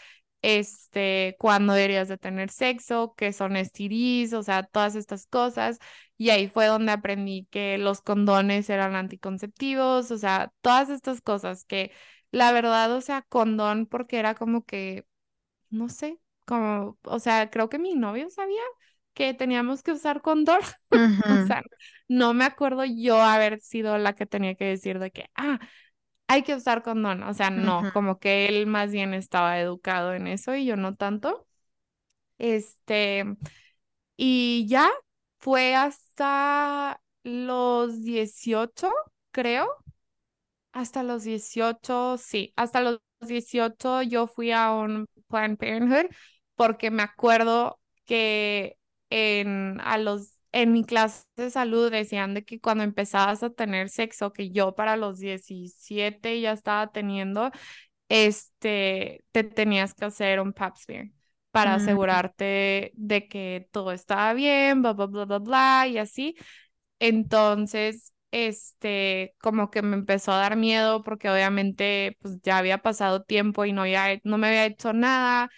este, 0.41 1.35
cuándo 1.39 1.73
deberías 1.73 2.07
de 2.07 2.17
tener 2.17 2.49
sexo, 2.49 3.13
qué 3.17 3.33
son 3.33 3.55
STDs, 3.55 4.33
o 4.33 4.43
sea, 4.43 4.63
todas 4.63 4.95
estas 4.95 5.27
cosas. 5.27 5.79
Y 6.17 6.29
ahí 6.31 6.47
fue 6.47 6.67
donde 6.67 6.91
aprendí 6.91 7.47
que 7.51 7.77
los 7.77 8.01
condones 8.01 8.69
eran 8.69 8.95
anticonceptivos, 8.95 10.11
o 10.11 10.17
sea, 10.17 10.51
todas 10.61 10.89
estas 10.89 11.21
cosas 11.21 11.65
que 11.65 11.91
la 12.31 12.51
verdad, 12.51 12.91
o 12.93 13.01
sea, 13.01 13.23
condón 13.23 13.85
porque 13.85 14.17
era 14.19 14.35
como 14.35 14.65
que, 14.65 15.05
no 15.69 15.89
sé, 15.89 16.19
como, 16.45 16.97
o 17.03 17.19
sea, 17.19 17.49
creo 17.49 17.69
que 17.69 17.79
mi 17.79 17.95
novio 17.95 18.29
sabía, 18.29 18.61
que 19.13 19.33
teníamos 19.33 19.83
que 19.83 19.91
usar 19.91 20.21
condón. 20.21 20.61
o 21.43 21.47
sea, 21.47 21.61
no 22.07 22.33
me 22.33 22.45
acuerdo 22.45 22.83
yo 22.85 23.21
haber 23.21 23.59
sido 23.61 23.97
la 23.97 24.13
que 24.13 24.25
tenía 24.25 24.55
que 24.55 24.65
decir 24.65 24.99
de 24.99 25.11
que, 25.11 25.29
ah, 25.35 25.59
hay 26.29 26.43
que 26.43 26.53
usar 26.53 26.83
condón. 26.83 27.23
O 27.23 27.33
sea, 27.33 27.49
no, 27.49 27.91
como 27.91 28.19
que 28.19 28.45
él 28.45 28.67
más 28.67 28.91
bien 28.91 29.15
estaba 29.15 29.59
educado 29.59 30.13
en 30.13 30.27
eso 30.27 30.53
y 30.55 30.63
yo 30.63 30.77
no 30.77 30.95
tanto. 30.95 31.47
Este, 32.37 33.25
y 34.15 34.67
ya 34.67 34.91
fue 35.39 35.75
hasta 35.75 37.01
los 37.23 38.03
18, 38.03 38.91
creo. 39.31 39.75
Hasta 40.71 41.01
los 41.01 41.23
18, 41.23 42.17
sí, 42.19 42.53
hasta 42.55 42.81
los 42.81 42.99
18 43.21 44.03
yo 44.03 44.27
fui 44.27 44.51
a 44.51 44.71
un 44.71 45.07
Planned 45.29 45.57
Parenthood 45.57 46.15
porque 46.53 46.91
me 46.91 47.01
acuerdo 47.01 47.79
que 48.05 48.77
en, 49.09 49.81
a 49.81 49.97
los, 49.97 50.38
en 50.51 50.73
mi 50.73 50.83
clase 50.83 51.25
de 51.35 51.49
salud 51.51 51.91
decían 51.91 52.33
de 52.33 52.43
que 52.43 52.59
cuando 52.59 52.83
empezabas 52.83 53.43
a 53.43 53.49
tener 53.51 53.89
sexo, 53.89 54.33
que 54.33 54.51
yo 54.51 54.75
para 54.75 54.97
los 54.97 55.19
17 55.19 56.41
ya 56.41 56.51
estaba 56.53 56.91
teniendo, 56.91 57.51
este, 58.09 59.23
te 59.31 59.43
tenías 59.43 59.93
que 59.93 60.05
hacer 60.05 60.39
un 60.39 60.53
pap 60.53 60.75
smear 60.77 61.07
para 61.51 61.73
mm. 61.73 61.81
asegurarte 61.81 62.91
de 62.95 63.27
que 63.27 63.67
todo 63.71 63.91
estaba 63.91 64.33
bien, 64.33 64.81
bla, 64.81 64.93
bla, 64.93 65.05
bla, 65.07 65.25
bla, 65.25 65.39
bla, 65.39 65.87
y 65.87 65.97
así. 65.97 66.35
Entonces, 66.99 68.13
este, 68.31 69.35
como 69.41 69.71
que 69.71 69.81
me 69.81 69.95
empezó 69.95 70.31
a 70.31 70.37
dar 70.37 70.55
miedo 70.55 71.03
porque 71.03 71.29
obviamente 71.29 72.17
pues 72.21 72.39
ya 72.41 72.57
había 72.57 72.79
pasado 72.79 73.23
tiempo 73.23 73.65
y 73.65 73.73
no, 73.73 73.81
había, 73.81 74.19
no 74.23 74.37
me 74.37 74.47
había 74.47 74.65
hecho 74.65 74.93
nada. 74.93 75.49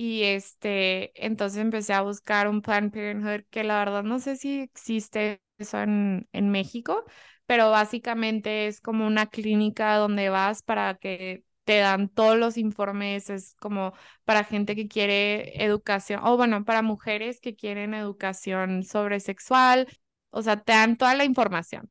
Y 0.00 0.22
este, 0.22 1.10
entonces 1.26 1.58
empecé 1.60 1.92
a 1.92 2.02
buscar 2.02 2.46
un 2.46 2.62
Planned 2.62 2.92
Parenthood 2.92 3.46
que 3.50 3.64
la 3.64 3.80
verdad 3.80 4.04
no 4.04 4.20
sé 4.20 4.36
si 4.36 4.60
existe 4.60 5.42
eso 5.58 5.80
en, 5.82 6.28
en 6.32 6.50
México, 6.50 7.04
pero 7.46 7.70
básicamente 7.72 8.68
es 8.68 8.80
como 8.80 9.08
una 9.08 9.26
clínica 9.26 9.96
donde 9.96 10.28
vas 10.28 10.62
para 10.62 10.94
que 10.94 11.42
te 11.64 11.78
dan 11.78 12.08
todos 12.08 12.36
los 12.38 12.56
informes, 12.58 13.28
es 13.28 13.56
como 13.56 13.92
para 14.24 14.44
gente 14.44 14.76
que 14.76 14.86
quiere 14.86 15.64
educación, 15.64 16.20
o 16.22 16.36
bueno, 16.36 16.64
para 16.64 16.82
mujeres 16.82 17.40
que 17.40 17.56
quieren 17.56 17.92
educación 17.92 18.84
sobre 18.84 19.18
sexual, 19.18 19.88
o 20.30 20.42
sea, 20.42 20.60
te 20.62 20.74
dan 20.74 20.96
toda 20.96 21.16
la 21.16 21.24
información 21.24 21.90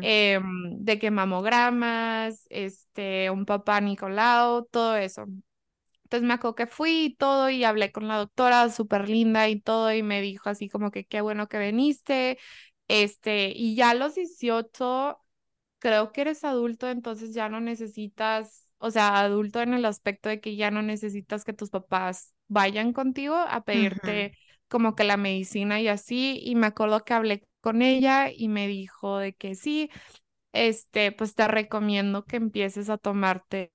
em, 0.00 0.78
de 0.84 0.98
que 1.00 1.10
mamogramas, 1.10 2.46
este, 2.50 3.30
un 3.30 3.44
papá 3.46 3.80
Nicolau, 3.80 4.66
todo 4.70 4.96
eso. 4.96 5.26
Entonces 6.10 6.26
me 6.26 6.34
acuerdo 6.34 6.56
que 6.56 6.66
fui 6.66 7.04
y 7.04 7.14
todo 7.14 7.50
y 7.50 7.62
hablé 7.62 7.92
con 7.92 8.08
la 8.08 8.16
doctora, 8.16 8.68
súper 8.70 9.08
linda 9.08 9.48
y 9.48 9.60
todo, 9.60 9.92
y 9.94 10.02
me 10.02 10.20
dijo 10.20 10.48
así 10.50 10.68
como 10.68 10.90
que 10.90 11.04
qué 11.06 11.20
bueno 11.20 11.48
que 11.48 11.60
viniste, 11.60 12.36
este, 12.88 13.52
y 13.54 13.76
ya 13.76 13.90
a 13.90 13.94
los 13.94 14.16
18, 14.16 15.20
creo 15.78 16.10
que 16.10 16.22
eres 16.22 16.42
adulto, 16.42 16.88
entonces 16.90 17.32
ya 17.32 17.48
no 17.48 17.60
necesitas, 17.60 18.68
o 18.78 18.90
sea, 18.90 19.20
adulto 19.20 19.60
en 19.60 19.72
el 19.72 19.84
aspecto 19.84 20.28
de 20.28 20.40
que 20.40 20.56
ya 20.56 20.72
no 20.72 20.82
necesitas 20.82 21.44
que 21.44 21.52
tus 21.52 21.70
papás 21.70 22.34
vayan 22.48 22.92
contigo 22.92 23.36
a 23.36 23.62
pedirte 23.62 24.36
como 24.66 24.96
que 24.96 25.04
la 25.04 25.16
medicina 25.16 25.80
y 25.80 25.86
así, 25.86 26.40
y 26.42 26.56
me 26.56 26.66
acuerdo 26.66 27.04
que 27.04 27.14
hablé 27.14 27.46
con 27.60 27.82
ella 27.82 28.32
y 28.34 28.48
me 28.48 28.66
dijo 28.66 29.18
de 29.18 29.32
que 29.32 29.54
sí, 29.54 29.90
este, 30.52 31.12
pues 31.12 31.36
te 31.36 31.46
recomiendo 31.46 32.24
que 32.24 32.36
empieces 32.36 32.90
a 32.90 32.98
tomarte 32.98 33.72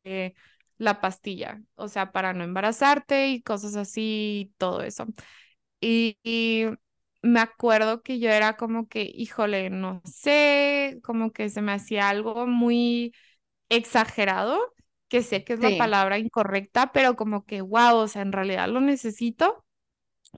la 0.78 1.02
pastilla, 1.02 1.62
o 1.76 1.88
sea, 1.88 2.12
para 2.12 2.34
no 2.34 2.44
embarazarte 2.44 3.30
y 3.30 3.42
cosas 3.42 3.76
así, 3.76 4.54
todo 4.58 4.82
eso. 4.82 5.06
Y, 5.80 6.18
y, 6.24 6.66
me 7.22 7.40
acuerdo 7.40 8.04
que 8.04 8.20
yo 8.20 8.30
era 8.30 8.56
como 8.56 8.88
que, 8.88 9.12
híjole, 9.14 9.70
no 9.72 10.02
sé, 10.06 11.00
como 11.04 11.32
que 11.32 11.50
se 11.50 11.62
me 11.62 11.72
hacía 11.72 12.10
algo 12.10 12.46
muy 12.48 13.14
exagerado, 13.70 14.60
que 15.08 15.24
sé 15.24 15.44
que 15.44 15.54
es 15.54 15.60
la 15.60 15.78
palabra 15.78 16.20
incorrecta, 16.20 16.92
pero 16.94 17.16
como 17.16 17.46
que, 17.46 17.62
wow, 17.62 17.96
o 17.98 18.08
sea, 18.08 18.22
en 18.22 18.32
realidad 18.32 18.70
lo 18.70 18.82
necesito 18.82 19.66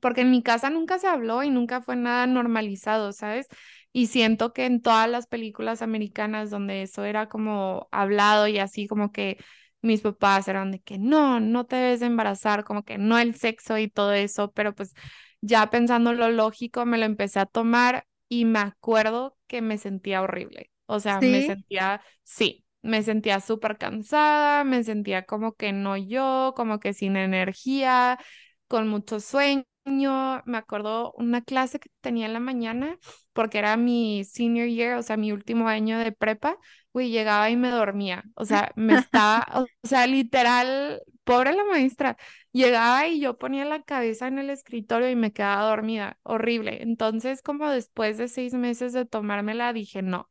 porque 0.01 0.21
en 0.21 0.31
mi 0.31 0.43
casa 0.43 0.69
nunca 0.69 0.99
se 0.99 1.07
habló 1.07 1.43
y 1.43 1.49
nunca 1.49 1.81
fue 1.81 1.95
nada 1.95 2.27
normalizado, 2.27 3.11
¿sabes? 3.13 3.47
Y 3.93 4.07
siento 4.07 4.53
que 4.53 4.65
en 4.65 4.81
todas 4.81 5.09
las 5.09 5.27
películas 5.27 5.81
americanas 5.81 6.49
donde 6.49 6.83
eso 6.83 7.03
era 7.03 7.29
como 7.29 7.87
hablado 7.91 8.47
y 8.47 8.59
así 8.59 8.87
como 8.87 9.11
que 9.11 9.37
mis 9.81 10.01
papás 10.01 10.47
eran 10.47 10.71
de 10.71 10.79
que 10.79 10.97
no, 10.97 11.39
no 11.39 11.65
te 11.65 11.75
debes 11.75 11.99
de 12.01 12.07
embarazar, 12.07 12.63
como 12.63 12.83
que 12.83 12.97
no 12.97 13.17
el 13.19 13.35
sexo 13.35 13.77
y 13.77 13.89
todo 13.89 14.13
eso, 14.13 14.51
pero 14.51 14.73
pues 14.75 14.93
ya 15.41 15.69
pensando 15.69 16.13
lo 16.13 16.29
lógico 16.31 16.85
me 16.85 16.97
lo 16.97 17.05
empecé 17.05 17.39
a 17.39 17.45
tomar 17.45 18.05
y 18.29 18.45
me 18.45 18.59
acuerdo 18.59 19.37
que 19.47 19.61
me 19.61 19.77
sentía 19.77 20.21
horrible, 20.21 20.71
o 20.85 20.99
sea, 20.99 21.21
me 21.21 21.41
sentía, 21.41 22.01
sí, 22.23 22.65
me 22.81 23.03
sentía 23.03 23.39
súper 23.39 23.77
cansada, 23.77 24.63
me 24.63 24.83
sentía 24.83 25.25
como 25.25 25.53
que 25.55 25.71
no 25.73 25.95
yo, 25.97 26.53
como 26.55 26.79
que 26.79 26.93
sin 26.93 27.15
energía, 27.17 28.19
con 28.67 28.87
mucho 28.87 29.19
sueño. 29.19 29.65
Me 29.85 30.57
acuerdo 30.57 31.13
una 31.13 31.41
clase 31.41 31.79
que 31.79 31.89
tenía 32.01 32.25
en 32.25 32.33
la 32.33 32.39
mañana, 32.41 32.97
porque 33.33 33.57
era 33.59 33.77
mi 33.77 34.23
senior 34.25 34.67
year, 34.67 34.97
o 34.97 35.03
sea, 35.03 35.15
mi 35.17 35.31
último 35.31 35.67
año 35.69 35.97
de 35.99 36.11
prepa, 36.11 36.57
güey, 36.97 37.09
llegaba 37.11 37.49
y 37.49 37.55
me 37.57 37.69
dormía, 37.69 38.23
o 38.35 38.45
sea, 38.45 38.71
me 38.75 38.95
estaba, 38.95 39.45
o 39.55 39.67
sea, 39.87 40.07
literal, 40.07 41.01
pobre 41.23 41.53
la 41.53 41.63
maestra, 41.65 42.17
llegaba 42.51 43.07
y 43.07 43.19
yo 43.19 43.37
ponía 43.37 43.65
la 43.65 43.83
cabeza 43.83 44.27
en 44.27 44.39
el 44.39 44.49
escritorio 44.49 45.09
y 45.09 45.15
me 45.15 45.31
quedaba 45.33 45.69
dormida, 45.69 46.17
horrible. 46.23 46.81
Entonces, 46.83 47.41
como 47.43 47.69
después 47.69 48.17
de 48.17 48.27
seis 48.27 48.53
meses 48.55 48.93
de 48.93 49.05
tomármela, 49.05 49.73
dije, 49.73 50.01
no, 50.01 50.29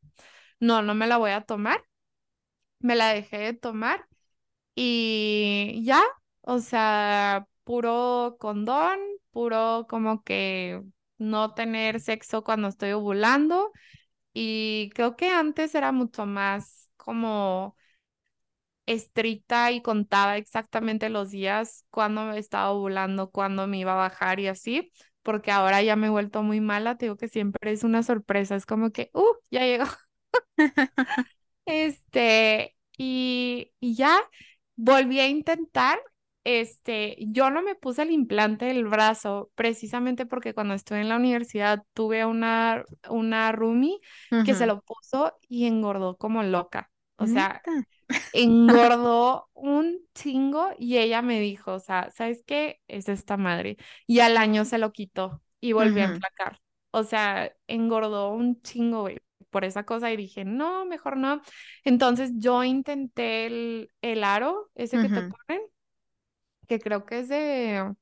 no, 0.60 0.82
no 0.82 0.94
me 0.94 1.06
la 1.06 1.18
voy 1.18 1.32
a 1.32 1.42
tomar, 1.42 1.82
me 2.80 2.96
la 2.96 3.08
dejé 3.12 3.38
de 3.38 3.52
tomar 3.54 4.06
y 4.74 5.82
ya, 5.84 6.02
o 6.42 6.60
sea, 6.60 7.46
puro 7.64 8.36
condón, 8.40 8.98
puro 9.32 9.86
como 9.88 10.22
que 10.24 10.82
no 11.18 11.54
tener 11.54 12.00
sexo 12.00 12.44
cuando 12.44 12.68
estoy 12.68 12.92
ovulando. 12.92 13.72
Y 14.38 14.90
creo 14.94 15.16
que 15.16 15.30
antes 15.30 15.74
era 15.74 15.92
mucho 15.92 16.26
más 16.26 16.90
como 16.98 17.74
estricta 18.86 19.72
y 19.72 19.82
contaba 19.82 20.36
exactamente 20.36 21.08
los 21.10 21.30
días 21.30 21.84
cuando 21.90 22.32
estaba 22.32 22.70
ovulando, 22.70 23.30
cuando 23.30 23.66
me 23.66 23.78
iba 23.78 23.92
a 23.94 23.96
bajar 23.96 24.38
y 24.40 24.46
así, 24.48 24.92
porque 25.22 25.50
ahora 25.50 25.82
ya 25.82 25.96
me 25.96 26.06
he 26.08 26.10
vuelto 26.10 26.42
muy 26.42 26.60
mala, 26.60 26.96
te 26.96 27.06
digo 27.06 27.16
que 27.16 27.28
siempre 27.28 27.72
es 27.72 27.82
una 27.84 28.02
sorpresa, 28.02 28.54
es 28.56 28.66
como 28.66 28.90
que, 28.92 29.10
uh, 29.14 29.24
ya 29.50 29.60
llegó. 29.64 29.84
este, 31.66 32.76
y, 32.98 33.72
y 33.80 33.94
ya 33.96 34.18
volví 34.76 35.20
a 35.20 35.28
intentar 35.28 35.98
este, 36.46 37.16
yo 37.18 37.50
no 37.50 37.60
me 37.60 37.74
puse 37.74 38.02
el 38.02 38.12
implante 38.12 38.66
del 38.66 38.86
brazo 38.86 39.50
precisamente 39.56 40.26
porque 40.26 40.54
cuando 40.54 40.74
estuve 40.74 41.00
en 41.00 41.08
la 41.08 41.16
universidad 41.16 41.82
tuve 41.92 42.24
una, 42.24 42.84
una 43.10 43.50
roomie 43.50 43.98
que 44.44 44.54
se 44.54 44.66
lo 44.66 44.80
puso 44.82 45.36
y 45.48 45.66
engordó 45.66 46.16
como 46.16 46.44
loca. 46.44 46.88
O 47.16 47.26
sea, 47.26 47.62
engordó 48.32 49.50
un 49.54 49.98
chingo 50.14 50.68
y 50.78 50.98
ella 50.98 51.20
me 51.20 51.40
dijo, 51.40 51.74
o 51.74 51.80
sea, 51.80 52.10
¿sabes 52.12 52.44
qué? 52.46 52.80
Es 52.86 53.08
esta 53.08 53.36
madre. 53.36 53.76
Y 54.06 54.20
al 54.20 54.36
año 54.36 54.64
se 54.64 54.78
lo 54.78 54.92
quitó 54.92 55.42
y 55.60 55.72
volvió 55.72 56.04
a 56.04 56.06
emplacar. 56.06 56.60
O 56.92 57.02
sea, 57.02 57.52
engordó 57.66 58.30
un 58.30 58.62
chingo, 58.62 59.00
güey, 59.00 59.18
por 59.50 59.64
esa 59.64 59.84
cosa 59.84 60.12
y 60.12 60.16
dije, 60.16 60.44
no, 60.44 60.84
mejor 60.86 61.16
no. 61.16 61.42
Entonces 61.82 62.30
yo 62.36 62.62
intenté 62.62 63.46
el, 63.46 63.90
el 64.00 64.22
aro, 64.22 64.70
ese 64.76 65.00
que 65.00 65.08
te 65.08 65.22
ponen 65.22 65.60
que 66.66 66.78
creo 66.78 67.04
que 67.04 67.20
es 67.20 67.28
de, 67.28 67.94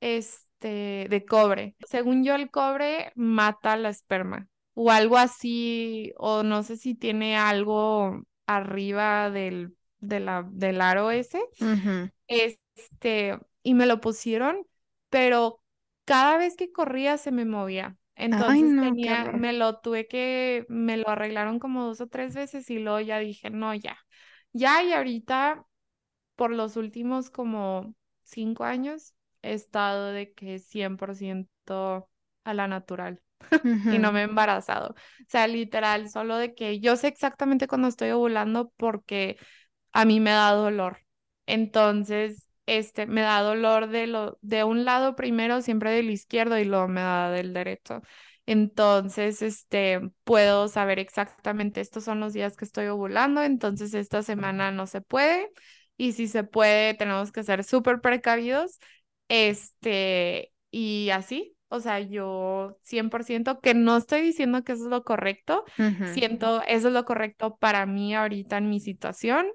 este, 0.00 1.06
de 1.08 1.24
cobre. 1.26 1.76
Según 1.86 2.24
yo, 2.24 2.34
el 2.34 2.50
cobre 2.50 3.12
mata 3.14 3.76
la 3.76 3.88
esperma 3.88 4.48
o 4.74 4.90
algo 4.90 5.18
así, 5.18 6.12
o 6.16 6.42
no 6.42 6.62
sé 6.62 6.76
si 6.76 6.94
tiene 6.94 7.36
algo 7.36 8.22
arriba 8.46 9.30
del, 9.30 9.76
de 9.98 10.20
la, 10.20 10.46
del 10.50 10.80
aro 10.80 11.10
ese. 11.10 11.40
Este, 12.26 13.38
y 13.62 13.74
me 13.74 13.86
lo 13.86 14.00
pusieron, 14.00 14.66
pero 15.08 15.60
cada 16.04 16.38
vez 16.38 16.56
que 16.56 16.72
corría 16.72 17.18
se 17.18 17.30
me 17.30 17.44
movía. 17.44 17.96
Entonces 18.14 18.60
tenía, 18.80 19.32
me 19.32 19.52
lo 19.52 19.80
tuve 19.80 20.06
que, 20.06 20.66
me 20.68 20.96
lo 20.96 21.08
arreglaron 21.08 21.58
como 21.58 21.84
dos 21.84 22.00
o 22.00 22.06
tres 22.06 22.34
veces 22.34 22.68
y 22.70 22.78
luego 22.78 23.00
ya 23.00 23.18
dije, 23.18 23.50
no, 23.50 23.74
ya, 23.74 23.96
ya 24.52 24.82
y 24.82 24.92
ahorita 24.92 25.64
por 26.40 26.52
los 26.52 26.76
últimos 26.76 27.28
como 27.28 27.94
cinco 28.24 28.64
años 28.64 29.12
he 29.42 29.52
estado 29.52 30.06
de 30.06 30.32
que 30.32 30.58
100% 30.58 32.08
a 32.44 32.54
la 32.54 32.66
natural 32.66 33.20
y 33.92 33.98
no 33.98 34.10
me 34.10 34.20
he 34.20 34.24
embarazado. 34.24 34.94
O 34.94 35.26
sea, 35.28 35.46
literal, 35.46 36.08
solo 36.08 36.38
de 36.38 36.54
que 36.54 36.80
yo 36.80 36.96
sé 36.96 37.08
exactamente 37.08 37.66
cuando 37.66 37.88
estoy 37.88 38.08
ovulando 38.12 38.72
porque 38.78 39.36
a 39.92 40.06
mí 40.06 40.18
me 40.18 40.30
da 40.30 40.52
dolor. 40.52 41.00
Entonces, 41.44 42.48
este, 42.64 43.06
me 43.06 43.20
da 43.20 43.42
dolor 43.42 43.88
de, 43.88 44.06
lo, 44.06 44.38
de 44.40 44.64
un 44.64 44.86
lado 44.86 45.16
primero, 45.16 45.60
siempre 45.60 45.90
del 45.90 46.08
izquierdo 46.08 46.58
y 46.58 46.64
luego 46.64 46.88
me 46.88 47.02
da 47.02 47.30
del 47.30 47.52
derecho. 47.52 48.00
Entonces, 48.46 49.42
este, 49.42 50.00
puedo 50.24 50.68
saber 50.68 51.00
exactamente 51.00 51.82
estos 51.82 52.04
son 52.04 52.18
los 52.18 52.32
días 52.32 52.56
que 52.56 52.64
estoy 52.64 52.86
ovulando, 52.86 53.42
entonces 53.42 53.92
esta 53.92 54.22
semana 54.22 54.70
no 54.70 54.86
se 54.86 55.02
puede 55.02 55.50
y 56.00 56.12
si 56.12 56.28
se 56.28 56.44
puede, 56.44 56.94
tenemos 56.94 57.30
que 57.30 57.42
ser 57.44 57.62
súper 57.62 58.00
precavidos. 58.00 58.78
Este, 59.28 60.50
y 60.70 61.10
así, 61.10 61.54
o 61.68 61.78
sea, 61.80 62.00
yo 62.00 62.78
100% 62.84 63.60
que 63.60 63.74
no 63.74 63.98
estoy 63.98 64.22
diciendo 64.22 64.64
que 64.64 64.72
eso 64.72 64.84
es 64.84 64.88
lo 64.88 65.04
correcto, 65.04 65.62
siento 66.14 66.62
eso 66.62 66.88
es 66.88 66.94
lo 66.94 67.04
correcto 67.04 67.58
para 67.58 67.84
mí 67.84 68.14
ahorita 68.14 68.56
en 68.56 68.70
mi 68.70 68.80
situación, 68.80 69.46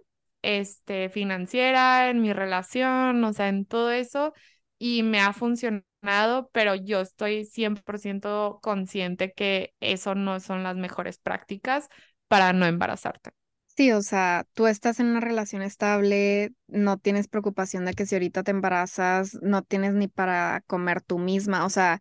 este, 0.43 1.09
financiera, 1.09 2.11
en 2.11 2.21
mi 2.21 2.31
relación, 2.31 3.23
o 3.23 3.33
sea, 3.33 3.47
en 3.47 3.65
todo 3.65 3.89
eso, 3.89 4.31
y 4.77 5.01
me 5.01 5.21
ha 5.21 5.33
funcionado, 5.33 6.51
pero 6.51 6.75
yo 6.75 7.01
estoy 7.01 7.45
100% 7.45 8.59
consciente 8.61 9.33
que 9.33 9.73
eso 9.79 10.13
no 10.13 10.39
son 10.39 10.61
las 10.61 10.75
mejores 10.75 11.17
prácticas 11.17 11.89
para 12.27 12.53
no 12.53 12.67
embarazarte. 12.67 13.31
Sí, 13.77 13.91
o 13.91 14.01
sea, 14.01 14.47
tú 14.53 14.67
estás 14.67 15.01
en 15.01 15.07
una 15.07 15.19
relación 15.19 15.61
estable, 15.61 16.53
no 16.67 16.97
tienes 16.97 17.27
preocupación 17.27 17.83
de 17.83 17.93
que 17.93 18.05
si 18.05 18.15
ahorita 18.15 18.41
te 18.43 18.51
embarazas, 18.51 19.37
no 19.41 19.63
tienes 19.63 19.93
ni 19.93 20.07
para 20.07 20.61
comer 20.65 21.01
tú 21.01 21.19
misma, 21.19 21.65
o 21.65 21.69
sea, 21.69 21.99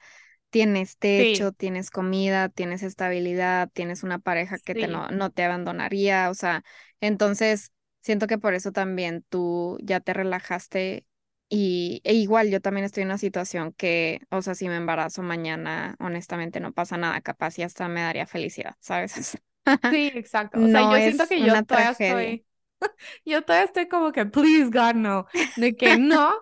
tienes 0.51 0.99
techo, 0.99 1.51
tienes 1.51 1.91
comida, 1.91 2.49
tienes 2.49 2.85
estabilidad, 2.85 3.71
tienes 3.73 4.05
una 4.05 4.21
pareja 4.21 4.61
que 4.61 4.77
te 4.77 4.87
no, 4.87 5.09
no 5.09 5.31
te 5.31 5.43
abandonaría, 5.43 6.31
o 6.31 6.35
sea, 6.35 6.63
entonces 7.01 7.73
siento 8.03 8.29
que 8.29 8.39
por 8.39 8.55
eso 8.55 8.71
también 8.71 9.25
tú 9.29 9.77
ya 9.83 9.99
te 9.99 10.13
relajaste 10.13 11.05
y 11.49 12.01
e 12.05 12.15
igual 12.15 12.51
yo 12.51 12.61
también 12.61 12.85
estoy 12.85 13.03
en 13.03 13.09
una 13.09 13.19
situación 13.19 13.73
que, 13.73 14.21
o 14.31 14.43
sea, 14.43 14.55
si 14.55 14.69
me 14.69 14.77
embarazo 14.77 15.23
mañana, 15.23 15.97
honestamente 15.99 16.61
no 16.61 16.73
pasa 16.73 16.97
nada, 16.99 17.21
capaz 17.21 17.59
y 17.59 17.63
hasta 17.65 17.89
me 17.89 18.03
daría 18.03 18.27
felicidad, 18.29 18.77
¿sabes? 18.81 19.37
Sí, 19.91 20.11
exacto. 20.15 20.61
O 20.63 20.69
sea, 20.69 20.83
yo 20.83 21.01
siento 21.01 21.27
que 21.29 21.43
yo 21.43 21.63
todavía 21.65 21.91
estoy, 21.93 22.47
yo 23.25 23.43
todavía 23.43 23.67
estoy 23.67 23.89
como 23.89 24.13
que, 24.13 24.27
please 24.27 24.71
God, 24.71 24.95
no, 24.95 25.27
de 25.55 25.77
que 25.77 25.97
no, 25.97 26.33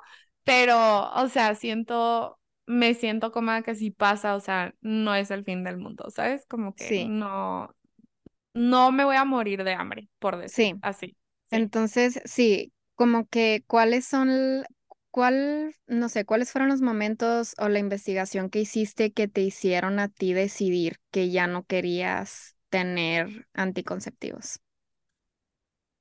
pero, 0.44 1.10
o 1.12 1.28
sea, 1.28 1.54
siento, 1.54 2.38
me 2.66 2.94
siento 2.94 3.32
como 3.32 3.62
que 3.62 3.74
si 3.74 3.90
pasa, 3.90 4.34
o 4.36 4.40
sea, 4.40 4.74
no 4.80 5.14
es 5.14 5.30
el 5.30 5.44
fin 5.44 5.64
del 5.64 5.78
mundo, 5.78 6.10
¿sabes? 6.10 6.46
Como 6.46 6.74
que 6.74 6.92
no, 6.94 7.74
no 8.54 8.92
me 8.92 9.04
voy 9.04 9.16
a 9.16 9.24
morir 9.24 9.64
de 9.64 9.72
hambre, 9.74 10.08
por 10.18 10.38
decir 10.38 10.72
así. 10.82 11.16
Entonces, 11.50 12.20
sí, 12.24 12.72
como 12.94 13.26
que 13.26 13.64
cuáles 13.66 14.06
son, 14.06 14.64
cuál, 15.10 15.74
no 15.86 16.08
sé, 16.08 16.24
cuáles 16.24 16.52
fueron 16.52 16.70
los 16.70 16.80
momentos 16.80 17.54
o 17.58 17.68
la 17.68 17.78
investigación 17.78 18.50
que 18.50 18.60
hiciste 18.60 19.12
que 19.12 19.28
te 19.28 19.42
hicieron 19.42 19.98
a 19.98 20.08
ti 20.08 20.32
decidir 20.32 20.98
que 21.10 21.30
ya 21.30 21.46
no 21.46 21.64
querías 21.64 22.56
tener 22.72 23.46
anticonceptivos? 23.54 24.60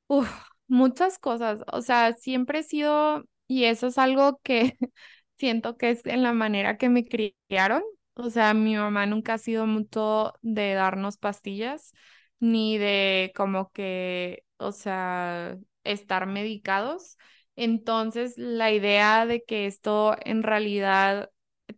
Uf, 0.07 0.29
muchas 0.67 1.19
cosas. 1.19 1.61
O 1.71 1.81
sea, 1.81 2.13
siempre 2.13 2.59
he 2.59 2.63
sido, 2.63 3.23
y 3.47 3.65
eso 3.65 3.87
es 3.87 3.97
algo 3.97 4.39
que 4.43 4.77
siento 5.37 5.77
que 5.77 5.91
es 5.91 6.05
en 6.05 6.23
la 6.23 6.33
manera 6.33 6.77
que 6.77 6.89
me 6.89 7.05
criaron. 7.07 7.83
O 8.15 8.29
sea, 8.29 8.53
mi 8.53 8.75
mamá 8.75 9.05
nunca 9.05 9.35
ha 9.35 9.37
sido 9.37 9.65
mucho 9.65 10.33
de 10.41 10.73
darnos 10.73 11.17
pastillas, 11.17 11.93
ni 12.39 12.77
de 12.77 13.31
como 13.35 13.71
que, 13.71 14.43
o 14.57 14.71
sea, 14.71 15.57
estar 15.83 16.25
medicados. 16.27 17.17
Entonces, 17.55 18.33
la 18.37 18.71
idea 18.71 19.25
de 19.25 19.43
que 19.43 19.65
esto 19.65 20.15
en 20.25 20.43
realidad 20.43 21.29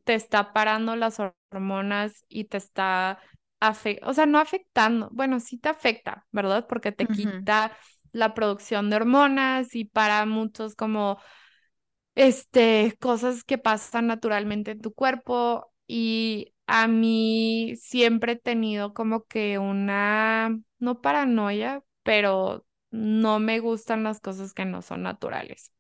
te 0.06 0.16
está 0.16 0.54
parando 0.54 0.96
las 0.96 1.20
hormonas 1.52 2.26
y 2.30 2.46
te 2.46 2.58
está 2.58 3.20
o 4.04 4.14
sea, 4.14 4.26
no 4.26 4.40
afectando, 4.40 5.10
bueno, 5.12 5.40
sí 5.40 5.58
te 5.58 5.70
afecta, 5.70 6.26
¿verdad? 6.32 6.68
Porque 6.68 6.92
te 6.92 7.08
quita 7.08 7.76
la 8.12 8.34
producción 8.34 8.90
de 8.90 8.98
hormonas 8.98 9.76
y 9.76 9.86
para 9.86 10.26
muchos 10.26 10.76
como, 10.76 11.20
este, 12.16 12.96
cosas 13.00 13.44
que 13.44 13.58
pasan 13.58 14.08
naturalmente 14.08 14.72
en 14.72 14.82
tu 14.82 14.94
cuerpo 14.94 15.72
y 15.88 16.54
a 16.68 16.88
mí 16.88 17.74
siempre 17.78 18.34
he 18.34 18.36
tenido 18.38 18.94
como 18.94 19.26
que 19.26 19.58
una, 19.60 20.58
no 20.80 21.02
paranoia, 21.02 21.84
pero 22.04 22.66
no 22.92 23.40
me 23.40 23.60
gustan 23.60 24.04
las 24.04 24.20
cosas 24.20 24.54
que 24.54 24.66
no 24.66 24.82
son 24.82 25.04
naturales. 25.04 25.72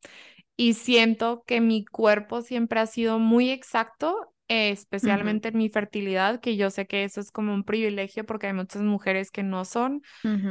Y 0.55 0.73
siento 0.73 1.43
que 1.47 1.61
mi 1.61 1.85
cuerpo 1.85 2.41
siempre 2.41 2.79
ha 2.79 2.85
sido 2.87 3.19
muy 3.19 3.49
exacto 3.49 4.32
especialmente 4.47 5.49
en 5.49 5.57
mi 5.57 5.69
fertilidad, 5.69 6.39
que 6.39 6.57
yo 6.57 6.69
sé 6.69 6.85
que 6.85 7.03
eso 7.03 7.21
es 7.21 7.31
como 7.31 7.53
un 7.53 7.63
privilegio 7.63 8.25
porque 8.25 8.47
hay 8.47 8.53
muchas 8.53 8.81
mujeres 8.81 9.31
que 9.31 9.43
no 9.43 9.65
son 9.65 10.01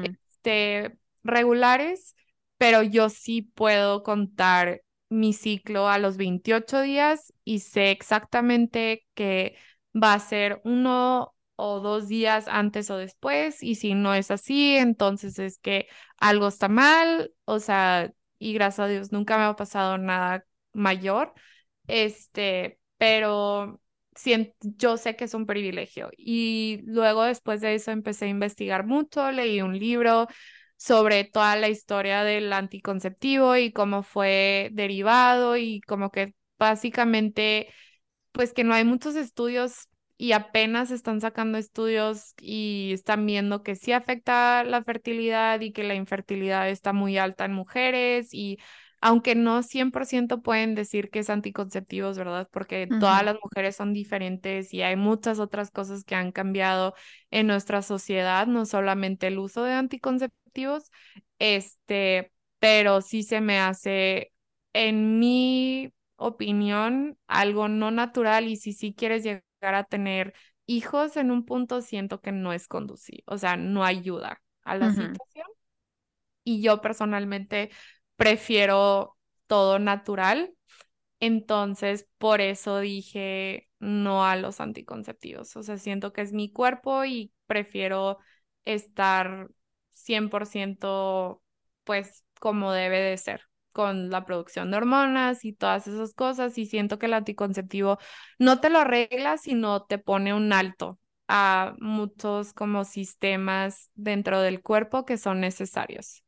este, 0.02 0.96
regulares, 1.22 2.16
pero 2.58 2.82
yo 2.82 3.08
sí 3.08 3.42
puedo 3.42 4.02
contar 4.02 4.82
mi 5.08 5.34
ciclo 5.34 5.88
a 5.88 5.98
los 5.98 6.16
28 6.16 6.80
días 6.80 7.32
y 7.44 7.60
sé 7.60 7.90
exactamente 7.90 9.06
que 9.14 9.56
va 9.94 10.14
a 10.14 10.18
ser 10.18 10.60
uno 10.64 11.34
o 11.56 11.80
dos 11.80 12.08
días 12.08 12.48
antes 12.48 12.90
o 12.90 12.96
después 12.96 13.62
y 13.62 13.74
si 13.74 13.94
no 13.94 14.14
es 14.14 14.30
así, 14.30 14.76
entonces 14.76 15.38
es 15.38 15.58
que 15.58 15.86
algo 16.16 16.48
está 16.48 16.68
mal, 16.68 17.32
o 17.44 17.60
sea, 17.60 18.10
y 18.38 18.54
gracias 18.54 18.80
a 18.80 18.88
Dios 18.88 19.12
nunca 19.12 19.36
me 19.36 19.44
ha 19.44 19.54
pasado 19.54 19.98
nada 19.98 20.44
mayor, 20.72 21.34
este, 21.86 22.80
pero 22.96 23.81
yo 24.60 24.96
sé 24.96 25.16
que 25.16 25.24
es 25.24 25.34
un 25.34 25.46
privilegio. 25.46 26.10
Y 26.16 26.80
luego 26.86 27.24
después 27.24 27.60
de 27.60 27.74
eso 27.74 27.90
empecé 27.90 28.26
a 28.26 28.28
investigar 28.28 28.86
mucho, 28.86 29.30
leí 29.32 29.60
un 29.62 29.78
libro 29.78 30.28
sobre 30.76 31.24
toda 31.24 31.56
la 31.56 31.68
historia 31.68 32.24
del 32.24 32.52
anticonceptivo 32.52 33.56
y 33.56 33.72
cómo 33.72 34.02
fue 34.02 34.70
derivado 34.72 35.56
y 35.56 35.80
como 35.82 36.10
que 36.10 36.34
básicamente, 36.58 37.68
pues 38.32 38.52
que 38.52 38.64
no 38.64 38.74
hay 38.74 38.84
muchos 38.84 39.16
estudios 39.16 39.88
y 40.16 40.32
apenas 40.32 40.90
están 40.90 41.20
sacando 41.20 41.58
estudios 41.58 42.34
y 42.40 42.92
están 42.92 43.26
viendo 43.26 43.62
que 43.62 43.74
sí 43.76 43.92
afecta 43.92 44.64
la 44.64 44.82
fertilidad 44.84 45.60
y 45.60 45.72
que 45.72 45.84
la 45.84 45.94
infertilidad 45.94 46.68
está 46.68 46.92
muy 46.92 47.18
alta 47.18 47.44
en 47.44 47.54
mujeres 47.54 48.32
y 48.32 48.58
aunque 49.02 49.34
no 49.34 49.64
100% 49.64 50.42
pueden 50.42 50.76
decir 50.76 51.10
que 51.10 51.18
es 51.18 51.28
anticonceptivos, 51.28 52.16
¿verdad? 52.16 52.48
Porque 52.52 52.86
todas 52.86 53.24
las 53.24 53.36
mujeres 53.42 53.74
son 53.74 53.92
diferentes 53.92 54.72
y 54.72 54.82
hay 54.82 54.94
muchas 54.94 55.40
otras 55.40 55.72
cosas 55.72 56.04
que 56.04 56.14
han 56.14 56.30
cambiado 56.30 56.94
en 57.32 57.48
nuestra 57.48 57.82
sociedad, 57.82 58.46
no 58.46 58.64
solamente 58.64 59.26
el 59.26 59.40
uso 59.40 59.64
de 59.64 59.72
anticonceptivos, 59.72 60.90
este, 61.40 62.32
pero 62.60 63.00
sí 63.00 63.24
se 63.24 63.40
me 63.40 63.58
hace, 63.58 64.32
en 64.72 65.18
mi 65.18 65.92
opinión, 66.14 67.18
algo 67.26 67.66
no 67.66 67.90
natural 67.90 68.46
y 68.46 68.56
si 68.56 68.72
sí 68.72 68.94
quieres 68.94 69.24
llegar 69.24 69.74
a 69.74 69.82
tener 69.82 70.32
hijos 70.66 71.16
en 71.16 71.32
un 71.32 71.44
punto, 71.44 71.80
siento 71.82 72.20
que 72.20 72.30
no 72.30 72.52
es 72.52 72.68
conducir, 72.68 73.24
o 73.26 73.36
sea, 73.36 73.56
no 73.56 73.84
ayuda 73.84 74.40
a 74.62 74.76
la 74.76 74.90
situación. 74.90 75.46
Y 76.44 76.62
yo 76.62 76.80
personalmente 76.80 77.70
prefiero 78.22 79.16
todo 79.48 79.78
natural. 79.80 80.54
Entonces, 81.20 82.06
por 82.18 82.40
eso 82.40 82.78
dije 82.80 83.68
no 83.80 84.24
a 84.24 84.36
los 84.36 84.60
anticonceptivos. 84.60 85.56
O 85.56 85.62
sea, 85.64 85.76
siento 85.76 86.12
que 86.12 86.20
es 86.22 86.32
mi 86.32 86.52
cuerpo 86.52 87.04
y 87.04 87.32
prefiero 87.46 88.18
estar 88.64 89.48
100% 89.90 91.42
pues 91.84 92.24
como 92.40 92.72
debe 92.72 93.00
de 93.00 93.16
ser 93.16 93.42
con 93.72 94.10
la 94.10 94.24
producción 94.24 94.70
de 94.70 94.76
hormonas 94.76 95.44
y 95.44 95.52
todas 95.52 95.88
esas 95.88 96.14
cosas 96.14 96.56
y 96.58 96.66
siento 96.66 96.98
que 96.98 97.06
el 97.06 97.14
anticonceptivo 97.14 97.98
no 98.38 98.60
te 98.60 98.70
lo 98.70 98.78
arregla, 98.78 99.36
sino 99.38 99.84
te 99.84 99.98
pone 99.98 100.32
un 100.34 100.52
alto 100.52 101.00
a 101.26 101.74
muchos 101.80 102.52
como 102.52 102.84
sistemas 102.84 103.90
dentro 103.94 104.40
del 104.40 104.62
cuerpo 104.62 105.04
que 105.04 105.16
son 105.16 105.40
necesarios 105.40 106.22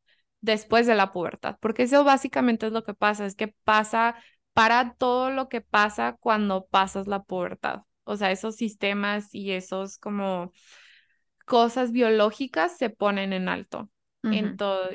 después 0.44 0.86
de 0.86 0.94
la 0.94 1.10
pubertad, 1.12 1.56
porque 1.60 1.84
eso 1.84 2.04
básicamente 2.04 2.66
es 2.66 2.72
lo 2.72 2.84
que 2.84 2.94
pasa, 2.94 3.24
es 3.26 3.34
que 3.34 3.48
pasa 3.64 4.14
para 4.52 4.94
todo 4.94 5.30
lo 5.30 5.48
que 5.48 5.60
pasa 5.62 6.16
cuando 6.20 6.66
pasas 6.66 7.06
la 7.06 7.22
pubertad. 7.22 7.82
O 8.04 8.16
sea, 8.16 8.30
esos 8.30 8.56
sistemas 8.56 9.34
y 9.34 9.52
esos 9.52 9.98
como 9.98 10.52
cosas 11.46 11.92
biológicas 11.92 12.76
se 12.76 12.90
ponen 12.90 13.32
en 13.32 13.48
alto. 13.48 13.90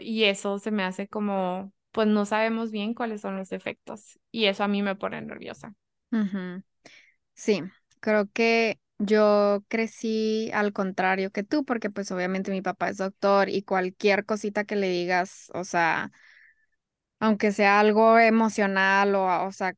y 0.02 0.24
eso 0.26 0.60
se 0.60 0.72
me 0.72 0.84
hace 0.84 1.08
como, 1.08 1.74
pues 1.92 2.08
no 2.08 2.26
sabemos 2.26 2.72
bien 2.72 2.94
cuáles 2.94 3.22
son 3.22 3.38
los 3.38 3.52
efectos. 3.52 4.20
Y 4.32 4.46
eso 4.46 4.64
a 4.64 4.68
mí 4.68 4.84
me 4.84 4.96
pone 4.96 5.22
nerviosa. 5.22 5.74
Sí, 7.34 7.62
creo 8.00 8.30
que 8.32 8.80
yo 9.00 9.64
crecí 9.70 10.52
al 10.54 10.74
contrario 10.74 11.32
que 11.32 11.44
tú, 11.44 11.66
porque 11.66 11.90
pues 11.90 12.12
obviamente 12.12 12.52
mi 12.52 12.62
papá 12.62 12.90
es 12.90 12.98
doctor 12.98 13.50
y 13.50 13.64
cualquier 13.64 14.26
cosita 14.26 14.66
que 14.66 14.76
le 14.76 14.90
digas, 14.90 15.50
o 15.54 15.64
sea, 15.66 16.12
aunque 17.20 17.52
sea 17.52 17.80
algo 17.80 18.18
emocional 18.20 19.16
o, 19.16 19.46
o 19.46 19.52
sea, 19.52 19.74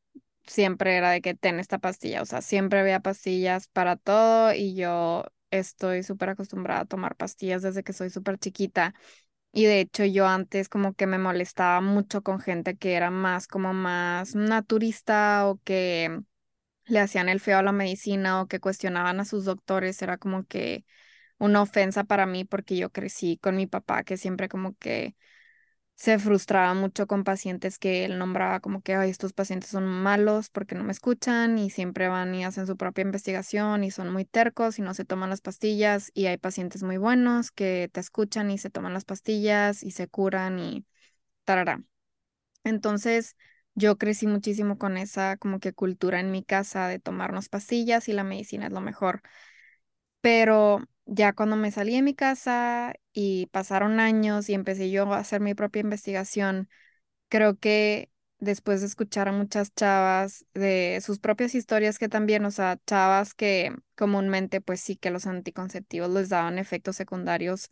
siempre 0.45 0.95
era 0.97 1.11
de 1.11 1.21
que 1.21 1.33
ten 1.35 1.59
esta 1.59 1.79
pastilla, 1.79 2.21
o 2.21 2.25
sea, 2.25 2.41
siempre 2.41 2.79
había 2.79 2.99
pastillas 2.99 3.67
para 3.69 3.95
todo 3.95 4.53
y 4.53 4.75
yo 4.75 5.23
estoy 5.51 6.03
súper 6.03 6.29
acostumbrada 6.29 6.81
a 6.81 6.85
tomar 6.85 7.15
pastillas 7.15 7.61
desde 7.61 7.83
que 7.83 7.93
soy 7.93 8.09
súper 8.09 8.37
chiquita. 8.39 8.93
Y 9.53 9.65
de 9.65 9.81
hecho 9.81 10.05
yo 10.05 10.27
antes 10.27 10.69
como 10.69 10.93
que 10.95 11.07
me 11.07 11.19
molestaba 11.19 11.81
mucho 11.81 12.23
con 12.23 12.39
gente 12.41 12.77
que 12.77 12.93
era 12.95 13.11
más 13.11 13.47
como 13.47 13.73
más 13.73 14.35
naturista 14.35 15.47
o 15.49 15.59
que 15.65 16.21
le 16.91 16.99
hacían 16.99 17.29
el 17.29 17.39
feo 17.39 17.57
a 17.59 17.63
la 17.63 17.71
medicina 17.71 18.41
o 18.41 18.47
que 18.47 18.59
cuestionaban 18.59 19.19
a 19.19 19.25
sus 19.25 19.45
doctores, 19.45 20.01
era 20.01 20.17
como 20.17 20.45
que 20.45 20.85
una 21.39 21.61
ofensa 21.63 22.05
para 22.05 22.25
mí 22.27 22.45
porque 22.45 22.77
yo 22.77 22.91
crecí 22.91 23.37
con 23.39 23.57
mi 23.57 23.67
papá 23.67 24.03
que 24.05 24.17
siempre 24.17 24.49
como 24.49 24.77
que 24.77 25.15
se 25.95 26.17
frustraba 26.19 26.73
mucho 26.73 27.05
con 27.07 27.23
pacientes 27.23 27.77
que 27.77 28.05
él 28.05 28.17
nombraba 28.17 28.59
como 28.59 28.81
que, 28.81 28.95
ay, 28.95 29.09
estos 29.11 29.33
pacientes 29.33 29.69
son 29.69 29.85
malos 29.87 30.49
porque 30.49 30.73
no 30.75 30.83
me 30.83 30.91
escuchan 30.91 31.57
y 31.59 31.69
siempre 31.69 32.07
van 32.07 32.33
y 32.35 32.43
hacen 32.43 32.65
su 32.67 32.75
propia 32.77 33.03
investigación 33.03 33.83
y 33.83 33.91
son 33.91 34.11
muy 34.11 34.25
tercos 34.25 34.79
y 34.79 34.81
no 34.81 34.93
se 34.95 35.05
toman 35.05 35.29
las 35.29 35.41
pastillas 35.41 36.11
y 36.15 36.25
hay 36.27 36.37
pacientes 36.37 36.81
muy 36.83 36.97
buenos 36.97 37.51
que 37.51 37.89
te 37.93 37.99
escuchan 37.99 38.49
y 38.51 38.57
se 38.57 38.69
toman 38.71 38.93
las 38.93 39.05
pastillas 39.05 39.83
y 39.83 39.91
se 39.91 40.07
curan 40.07 40.57
y 40.59 40.85
tarará. 41.45 41.83
Entonces, 42.63 43.35
yo 43.75 43.97
crecí 43.97 44.27
muchísimo 44.27 44.77
con 44.77 44.97
esa 44.97 45.37
como 45.37 45.59
que 45.59 45.73
cultura 45.73 46.19
en 46.19 46.31
mi 46.31 46.43
casa 46.43 46.87
de 46.87 46.99
tomarnos 46.99 47.49
pastillas 47.49 48.07
y 48.09 48.13
la 48.13 48.23
medicina 48.23 48.67
es 48.67 48.73
lo 48.73 48.81
mejor. 48.81 49.21
Pero 50.21 50.81
ya 51.05 51.33
cuando 51.33 51.55
me 51.55 51.71
salí 51.71 51.95
de 51.95 52.01
mi 52.01 52.13
casa 52.15 52.93
y 53.13 53.47
pasaron 53.47 53.99
años 53.99 54.49
y 54.49 54.53
empecé 54.53 54.91
yo 54.91 55.11
a 55.13 55.17
hacer 55.19 55.41
mi 55.41 55.53
propia 55.55 55.81
investigación, 55.81 56.69
creo 57.29 57.57
que 57.59 58.11
después 58.39 58.81
de 58.81 58.87
escuchar 58.87 59.27
a 59.29 59.31
muchas 59.33 59.73
chavas 59.75 60.45
de 60.53 61.01
sus 61.05 61.19
propias 61.19 61.55
historias 61.55 61.99
que 61.99 62.09
también, 62.09 62.45
o 62.45 62.51
sea, 62.51 62.79
chavas 62.87 63.33
que 63.35 63.75
comúnmente 63.95 64.61
pues 64.61 64.81
sí 64.81 64.95
que 64.97 65.11
los 65.11 65.27
anticonceptivos 65.27 66.09
les 66.11 66.29
daban 66.29 66.59
efectos 66.59 66.95
secundarios 66.97 67.71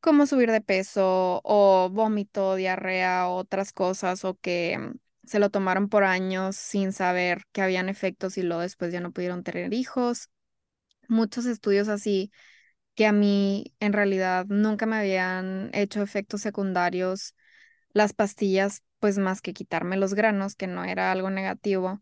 como 0.00 0.26
subir 0.26 0.50
de 0.50 0.60
peso 0.60 1.40
o 1.44 1.90
vómito, 1.90 2.56
diarrea, 2.56 3.28
otras 3.28 3.72
cosas 3.72 4.24
o 4.24 4.36
que 4.38 4.92
se 5.24 5.38
lo 5.38 5.50
tomaron 5.50 5.88
por 5.88 6.04
años 6.04 6.56
sin 6.56 6.92
saber 6.92 7.42
que 7.52 7.62
habían 7.62 7.88
efectos 7.88 8.38
y 8.38 8.42
luego 8.42 8.62
después 8.62 8.92
ya 8.92 9.00
no 9.00 9.12
pudieron 9.12 9.42
tener 9.44 9.72
hijos. 9.74 10.30
Muchos 11.08 11.46
estudios 11.46 11.88
así 11.88 12.30
que 12.94 13.06
a 13.06 13.12
mí 13.12 13.74
en 13.80 13.92
realidad 13.92 14.46
nunca 14.48 14.86
me 14.86 14.96
habían 14.96 15.70
hecho 15.74 16.02
efectos 16.02 16.42
secundarios. 16.42 17.34
Las 17.92 18.12
pastillas, 18.14 18.82
pues 19.00 19.18
más 19.18 19.42
que 19.42 19.54
quitarme 19.54 19.96
los 19.96 20.14
granos, 20.14 20.56
que 20.56 20.66
no 20.66 20.84
era 20.84 21.12
algo 21.12 21.30
negativo, 21.30 22.00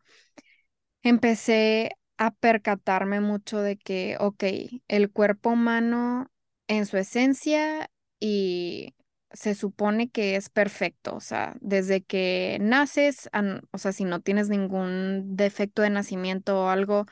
empecé 1.03 1.93
a 2.19 2.31
percatarme 2.33 3.21
mucho 3.21 3.61
de 3.61 3.77
que, 3.77 4.17
ok, 4.21 4.45
el 4.89 5.11
cuerpo 5.11 5.51
humano 5.51 6.31
en 6.69 6.87
su 6.87 6.97
esencia 6.99 7.91
y 8.19 8.95
se 9.33 9.55
supone 9.55 10.11
que 10.11 10.37
es 10.37 10.49
perfecto, 10.51 11.15
o 11.17 11.21
sea, 11.21 11.55
desde 11.61 12.03
que 12.03 12.59
naces, 12.61 13.31
o 13.73 13.79
sea, 13.79 13.93
si 13.93 14.05
no 14.05 14.21
tienes 14.21 14.49
ningún 14.49 15.37
defecto 15.37 15.83
de 15.83 15.91
nacimiento 15.91 16.65
o 16.65 16.69
algo, 16.69 17.07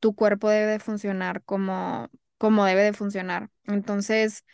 tu 0.00 0.14
cuerpo 0.14 0.48
debe 0.50 0.66
de 0.72 0.78
funcionar 0.78 1.42
como, 1.44 2.08
como 2.38 2.64
debe 2.64 2.82
de 2.82 2.92
funcionar. 2.92 3.50
Entonces, 3.66 4.44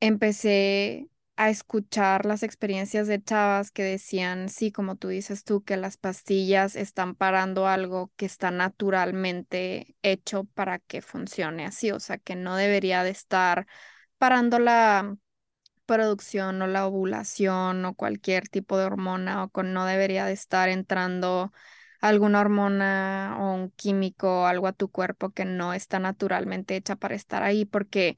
empecé 0.00 1.08
a 1.36 1.50
escuchar 1.50 2.24
las 2.26 2.42
experiencias 2.42 3.06
de 3.08 3.22
chavas 3.22 3.70
que 3.70 3.82
decían, 3.82 4.48
sí, 4.48 4.72
como 4.72 4.96
tú 4.96 5.08
dices 5.08 5.44
tú, 5.44 5.62
que 5.64 5.76
las 5.76 5.98
pastillas 5.98 6.76
están 6.76 7.14
parando 7.14 7.66
algo 7.68 8.10
que 8.16 8.24
está 8.26 8.50
naturalmente 8.50 9.96
hecho 10.02 10.44
para 10.54 10.78
que 10.78 11.02
funcione 11.02 11.66
así, 11.66 11.90
o 11.90 12.00
sea, 12.00 12.16
que 12.18 12.36
no 12.36 12.56
debería 12.56 13.02
de 13.04 13.10
estar 13.10 13.66
parando 14.18 14.58
la 14.58 15.16
producción 15.86 16.60
o 16.62 16.66
la 16.66 16.86
ovulación 16.86 17.84
o 17.84 17.94
cualquier 17.94 18.48
tipo 18.48 18.78
de 18.78 18.84
hormona 18.86 19.44
o 19.44 19.48
con 19.50 19.72
no 19.72 19.86
debería 19.86 20.26
de 20.26 20.32
estar 20.32 20.68
entrando 20.68 21.52
alguna 22.00 22.40
hormona 22.40 23.36
o 23.40 23.54
un 23.54 23.70
químico 23.72 24.42
o 24.42 24.46
algo 24.46 24.66
a 24.68 24.72
tu 24.72 24.90
cuerpo 24.90 25.30
que 25.30 25.44
no 25.44 25.72
está 25.74 25.98
naturalmente 25.98 26.76
hecha 26.76 26.96
para 26.96 27.14
estar 27.14 27.42
ahí 27.42 27.64
porque 27.64 28.16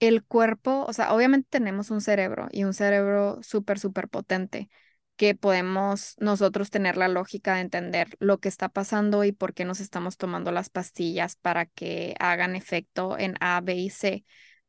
el 0.00 0.24
cuerpo, 0.24 0.84
o 0.88 0.92
sea, 0.92 1.12
obviamente 1.14 1.48
tenemos 1.50 1.90
un 1.90 2.00
cerebro 2.00 2.48
y 2.50 2.64
un 2.64 2.74
cerebro 2.74 3.38
súper, 3.42 3.78
súper 3.78 4.08
potente 4.08 4.68
que 5.16 5.34
podemos 5.36 6.16
nosotros 6.18 6.70
tener 6.70 6.96
la 6.96 7.06
lógica 7.08 7.54
de 7.54 7.60
entender 7.60 8.08
lo 8.18 8.40
que 8.40 8.48
está 8.48 8.68
pasando 8.68 9.22
y 9.24 9.32
por 9.32 9.54
qué 9.54 9.64
nos 9.64 9.78
estamos 9.80 10.16
tomando 10.16 10.50
las 10.50 10.70
pastillas 10.70 11.36
para 11.36 11.66
que 11.66 12.14
hagan 12.18 12.56
efecto 12.56 13.16
en 13.18 13.34
A, 13.40 13.60
B 13.60 13.74
y 13.76 13.90
C. 13.90 14.24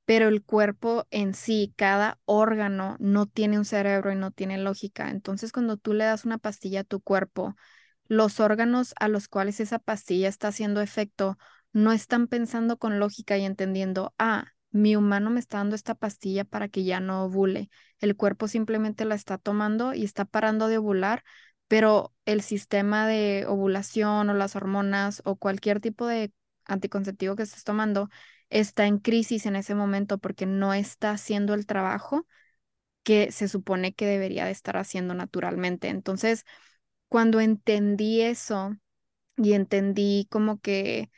Pero 0.06 0.28
el 0.28 0.44
cuerpo 0.44 1.08
en 1.12 1.34
sí, 1.34 1.74
cada 1.78 2.20
órgano 2.26 2.98
no 3.00 3.26
tiene 3.26 3.58
un 3.58 3.66
cerebro 3.66 4.12
y 4.12 4.16
no 4.16 4.32
tiene 4.32 4.58
lógica. 4.58 5.10
Entonces, 5.10 5.52
cuando 5.54 5.78
tú 5.78 5.94
le 5.94 6.04
das 6.04 6.26
una 6.26 6.38
pastilla 6.38 6.82
a 6.82 6.84
tu 6.84 7.00
cuerpo, 7.02 7.56
los 8.08 8.40
órganos 8.40 8.94
a 9.00 9.08
los 9.08 9.28
cuales 9.30 9.60
esa 9.60 9.80
pastilla 9.80 10.28
está 10.30 10.50
haciendo 10.50 10.82
efecto 10.82 11.38
no 11.72 11.92
están 11.92 12.28
pensando 12.28 12.78
con 12.78 13.00
lógica 13.00 13.38
y 13.38 13.46
entendiendo, 13.46 14.14
ah, 14.20 14.48
mi 14.72 14.96
humano 14.96 15.30
me 15.30 15.40
está 15.40 15.58
dando 15.58 15.76
esta 15.76 15.96
pastilla 15.96 16.44
para 16.46 16.68
que 16.68 16.84
ya 16.84 17.00
no 17.00 17.24
ovule. 17.26 17.70
El 18.00 18.16
cuerpo 18.16 18.48
simplemente 18.48 19.06
la 19.06 19.16
está 19.16 19.38
tomando 19.38 19.94
y 19.94 20.04
está 20.04 20.26
parando 20.26 20.68
de 20.68 20.78
ovular, 20.78 21.24
pero 21.68 22.14
el 22.26 22.42
sistema 22.42 23.08
de 23.08 23.46
ovulación 23.48 24.30
o 24.30 24.34
las 24.34 24.56
hormonas 24.56 25.22
o 25.26 25.36
cualquier 25.36 25.80
tipo 25.80 26.06
de 26.08 26.32
anticonceptivo 26.66 27.36
que 27.36 27.44
estés 27.44 27.64
tomando 27.64 28.10
está 28.50 28.88
en 28.88 29.00
crisis 29.00 29.46
en 29.46 29.56
ese 29.56 29.76
momento 29.76 30.18
porque 30.20 30.46
no 30.46 30.74
está 30.74 31.12
haciendo 31.12 31.54
el 31.54 31.66
trabajo 31.66 32.28
que 33.04 33.32
se 33.32 33.48
supone 33.48 33.94
que 33.94 34.06
debería 34.08 34.46
de 34.46 34.52
estar 34.52 34.78
haciendo 34.78 35.14
naturalmente. 35.14 35.90
Entonces, 35.90 36.46
cuando 37.10 37.40
entendí 37.42 38.22
eso 38.22 38.76
y 39.38 39.54
entendí 39.54 40.28
como 40.32 40.60
que 40.62 41.12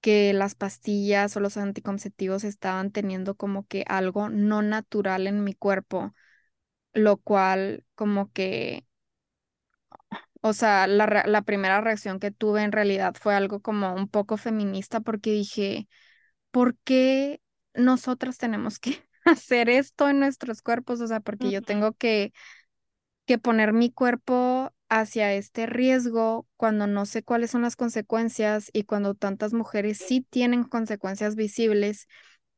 que 0.00 0.32
las 0.34 0.54
pastillas 0.54 1.36
o 1.36 1.40
los 1.40 1.56
anticonceptivos 1.56 2.44
estaban 2.44 2.90
teniendo 2.92 3.36
como 3.36 3.66
que 3.66 3.84
algo 3.88 4.28
no 4.30 4.62
natural 4.62 5.26
en 5.26 5.44
mi 5.44 5.54
cuerpo, 5.54 6.14
lo 6.94 7.18
cual 7.18 7.84
como 7.96 8.32
que, 8.32 8.86
o 10.42 10.52
sea, 10.52 10.86
la, 10.86 11.24
la 11.26 11.42
primera 11.42 11.80
reacción 11.80 12.18
que 12.20 12.30
tuve 12.30 12.62
en 12.62 12.72
realidad 12.72 13.14
fue 13.20 13.34
algo 13.34 13.60
como 13.60 13.94
un 13.94 14.08
poco 14.08 14.36
feminista 14.36 15.00
porque 15.00 15.30
dije, 15.32 15.88
¿por 16.50 16.76
qué 16.84 17.40
nosotras 17.74 18.38
tenemos 18.38 18.78
que 18.78 19.04
hacer 19.24 19.68
esto 19.70 20.08
en 20.08 20.20
nuestros 20.20 20.62
cuerpos? 20.62 21.00
O 21.00 21.06
sea, 21.06 21.20
porque 21.20 21.50
yo 21.50 21.62
tengo 21.62 21.92
que, 21.94 22.32
que 23.26 23.38
poner 23.38 23.72
mi 23.72 23.90
cuerpo 23.92 24.72
hacia 24.88 25.32
este 25.34 25.66
riesgo 25.66 26.48
cuando 26.56 26.86
no 26.86 27.06
sé 27.06 27.22
cuáles 27.22 27.50
son 27.52 27.62
las 27.62 27.76
consecuencias 27.76 28.70
y 28.72 28.84
cuando 28.84 29.14
tantas 29.14 29.52
mujeres 29.52 29.98
sí 29.98 30.26
tienen 30.30 30.64
consecuencias 30.64 31.36
visibles. 31.36 32.08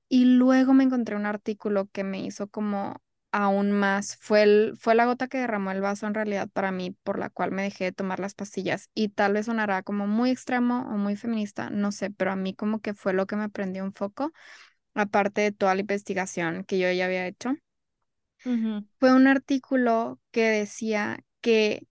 Y 0.09 0.27
luego 0.27 0.75
me 0.75 0.85
encontré 0.85 1.17
un 1.17 1.27
artículo 1.27 1.89
que 1.93 2.05
me 2.05 2.21
hizo 2.25 2.49
como 2.49 3.01
aún 3.33 3.73
más, 3.73 4.17
fue, 4.21 4.43
el, 4.43 4.75
fue 4.79 4.95
la 4.95 5.07
gota 5.07 5.29
que 5.29 5.39
derramó 5.39 5.71
el 5.73 5.81
vaso 5.81 6.07
en 6.07 6.15
realidad 6.15 6.49
para 6.53 6.73
mí, 6.73 6.93
por 7.05 7.19
la 7.19 7.31
cual 7.31 7.51
me 7.53 7.63
dejé 7.63 7.85
de 7.85 7.93
tomar 7.93 8.21
las 8.21 8.35
pastillas. 8.35 8.91
Y 8.95 9.09
tal 9.11 9.33
vez 9.35 9.47
sonará 9.47 9.83
como 9.83 10.07
muy 10.07 10.31
extremo 10.31 10.83
o 10.93 10.99
muy 10.99 11.17
feminista, 11.17 11.71
no 11.71 11.93
sé, 11.93 12.11
pero 12.11 12.33
a 12.33 12.37
mí 12.37 12.55
como 12.55 12.81
que 12.81 12.95
fue 12.95 13.13
lo 13.15 13.27
que 13.27 13.37
me 13.37 13.49
prendió 13.51 13.85
un 13.85 13.93
foco, 13.95 14.33
aparte 14.95 15.43
de 15.43 15.53
toda 15.53 15.75
la 15.75 15.83
investigación 15.83 16.65
que 16.65 16.79
yo 16.79 16.91
ya 16.93 17.07
había 17.07 17.27
hecho. 17.27 17.55
Fue 18.99 19.13
un 19.13 19.27
artículo 19.27 20.21
que 20.31 20.45
decía 20.45 21.21
que 21.41 21.87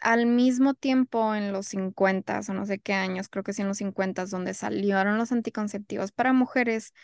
al 0.00 0.26
mismo 0.26 0.74
tiempo 0.74 1.34
en 1.34 1.52
los 1.52 1.68
50 1.68 2.40
o 2.48 2.54
no 2.54 2.66
sé 2.66 2.80
qué 2.80 2.94
años, 2.94 3.28
creo 3.28 3.44
que 3.44 3.52
sí 3.54 3.62
en 3.62 3.68
los 3.68 3.78
50 3.78 4.26
donde 4.26 4.54
salieron 4.54 5.18
los 5.18 5.32
anticonceptivos 5.32 6.12
para 6.12 6.32
mujeres, 6.34 6.94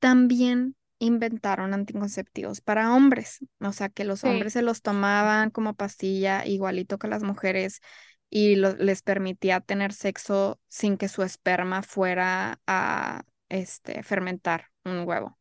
también 0.00 0.76
inventaron 0.98 1.74
anticonceptivos 1.74 2.60
para 2.60 2.94
hombres, 2.94 3.40
o 3.60 3.72
sea 3.72 3.88
que 3.88 4.04
los 4.04 4.24
hombres 4.24 4.54
se 4.54 4.62
los 4.62 4.82
tomaban 4.82 5.50
como 5.50 5.74
pastilla 5.74 6.46
igualito 6.46 6.98
que 6.98 7.08
las 7.08 7.22
mujeres 7.22 7.80
y 8.30 8.56
les 8.56 9.02
permitía 9.02 9.60
tener 9.60 9.92
sexo 9.92 10.58
sin 10.68 10.96
que 10.96 11.08
su 11.08 11.22
esperma 11.22 11.82
fuera 11.82 12.60
a 12.66 13.24
este, 13.48 14.02
fermentar 14.02 14.66
un 14.84 15.06
huevo. 15.06 15.38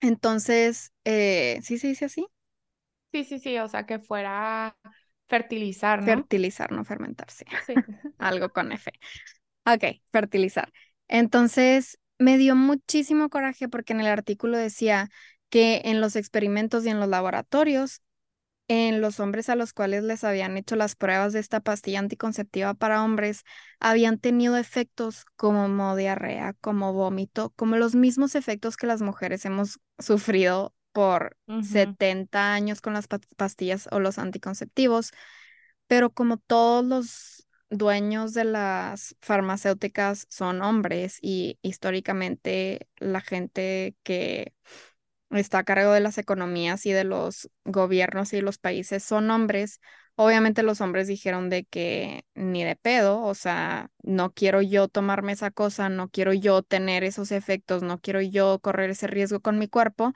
Entonces, 0.00 0.92
eh, 1.04 1.60
¿sí 1.62 1.78
se 1.78 1.88
dice 1.88 2.06
así? 2.06 2.26
Sí, 3.12 3.24
sí, 3.24 3.38
sí, 3.38 3.58
o 3.58 3.68
sea 3.68 3.86
que 3.86 3.98
fuera 3.98 4.76
Fertilizar, 5.30 6.00
¿no? 6.00 6.06
Fertilizar, 6.06 6.72
no 6.72 6.84
fermentar, 6.84 7.30
sí. 7.30 7.44
Algo 8.18 8.48
con 8.52 8.72
F. 8.72 8.90
Ok, 9.64 10.02
fertilizar. 10.10 10.72
Entonces, 11.06 12.00
me 12.20 12.38
dio 12.38 12.54
muchísimo 12.56 13.30
coraje 13.30 13.68
porque 13.68 13.94
en 13.94 14.00
el 14.00 14.06
artículo 14.06 14.58
decía 14.58 15.10
que 15.48 15.82
en 15.86 16.00
los 16.00 16.16
experimentos 16.16 16.84
y 16.86 16.90
en 16.90 17.00
los 17.00 17.08
laboratorios, 17.08 18.02
en 18.68 19.00
los 19.00 19.18
hombres 19.20 19.48
a 19.48 19.56
los 19.56 19.72
cuales 19.72 20.04
les 20.04 20.22
habían 20.22 20.56
hecho 20.56 20.76
las 20.76 20.94
pruebas 20.94 21.32
de 21.32 21.40
esta 21.40 21.60
pastilla 21.60 21.98
anticonceptiva 21.98 22.74
para 22.74 23.02
hombres, 23.02 23.42
habían 23.80 24.18
tenido 24.18 24.56
efectos 24.56 25.24
como 25.36 25.96
diarrea, 25.96 26.54
como 26.60 26.92
vómito, 26.92 27.52
como 27.56 27.76
los 27.76 27.96
mismos 27.96 28.36
efectos 28.36 28.76
que 28.76 28.86
las 28.86 29.02
mujeres 29.02 29.44
hemos 29.44 29.80
sufrido 29.98 30.74
por 30.92 31.36
70 31.58 32.52
años 32.54 32.80
con 32.80 32.92
las 32.92 33.08
pastillas 33.36 33.88
o 33.90 33.98
los 33.98 34.18
anticonceptivos, 34.18 35.10
pero 35.86 36.10
como 36.10 36.36
todos 36.36 36.84
los 36.84 37.39
dueños 37.70 38.34
de 38.34 38.44
las 38.44 39.16
farmacéuticas 39.20 40.26
son 40.28 40.62
hombres 40.62 41.18
y 41.22 41.58
históricamente 41.62 42.88
la 42.98 43.20
gente 43.20 43.96
que 44.02 44.54
está 45.30 45.58
a 45.60 45.64
cargo 45.64 45.92
de 45.92 46.00
las 46.00 46.18
economías 46.18 46.86
y 46.86 46.92
de 46.92 47.04
los 47.04 47.50
gobiernos 47.64 48.32
y 48.32 48.40
los 48.40 48.58
países 48.58 49.04
son 49.04 49.30
hombres, 49.30 49.80
obviamente 50.16 50.62
los 50.62 50.80
hombres 50.80 51.06
dijeron 51.08 51.48
de 51.50 51.64
que 51.64 52.24
ni 52.34 52.64
de 52.64 52.76
pedo, 52.76 53.22
o 53.22 53.34
sea, 53.34 53.90
no 54.02 54.32
quiero 54.34 54.60
yo 54.62 54.88
tomarme 54.88 55.32
esa 55.32 55.50
cosa, 55.50 55.88
no 55.88 56.08
quiero 56.10 56.32
yo 56.32 56.62
tener 56.62 57.04
esos 57.04 57.30
efectos, 57.32 57.82
no 57.82 58.00
quiero 58.00 58.20
yo 58.20 58.58
correr 58.60 58.90
ese 58.90 59.06
riesgo 59.06 59.40
con 59.40 59.58
mi 59.58 59.68
cuerpo 59.68 60.12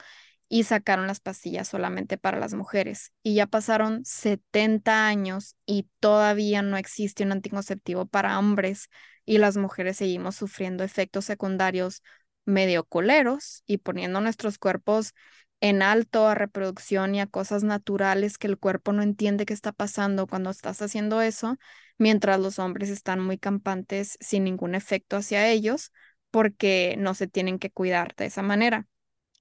y 0.49 0.64
sacaron 0.64 1.07
las 1.07 1.20
pastillas 1.20 1.68
solamente 1.68 2.18
para 2.18 2.38
las 2.38 2.55
mujeres. 2.55 3.12
Y 3.22 3.34
ya 3.34 3.47
pasaron 3.47 4.05
70 4.05 5.07
años 5.07 5.57
y 5.66 5.88
todavía 6.01 6.62
no 6.62 6.76
existe 6.76 7.24
un 7.24 7.32
anticonceptivo 7.32 8.07
para 8.07 8.38
hombres 8.38 8.88
y 9.24 9.38
las 9.38 9.57
mujeres 9.57 9.97
seguimos 9.97 10.36
sufriendo 10.36 10.84
efectos 10.84 11.24
secundarios 11.24 12.03
medio 12.45 12.84
coleros 12.84 13.62
y 13.66 13.78
poniendo 13.78 14.20
nuestros 14.20 14.59
cuerpos 14.59 15.14
en 15.61 15.80
alto 15.82 16.28
a 16.28 16.34
reproducción 16.34 17.14
y 17.14 17.20
a 17.20 17.26
cosas 17.26 17.64
naturales 17.64 18.36
que 18.36 18.47
el 18.47 18.59
cuerpo 18.59 18.92
no 18.92 19.03
entiende 19.03 19.47
qué 19.47 19.55
está 19.55 19.72
pasando 19.72 20.26
cuando 20.26 20.51
estás 20.51 20.82
haciendo 20.82 21.22
eso, 21.22 21.57
mientras 21.97 22.38
los 22.38 22.59
hombres 22.59 22.90
están 22.90 23.20
muy 23.20 23.38
campantes 23.38 24.18
sin 24.20 24.45
ningún 24.45 24.74
efecto 24.74 25.16
hacia 25.16 25.49
ellos 25.49 25.90
porque 26.30 26.97
no 26.99 27.14
se 27.14 27.28
tienen 27.28 27.59
que 27.59 27.70
cuidar 27.70 28.14
de 28.16 28.26
esa 28.26 28.42
manera 28.42 28.86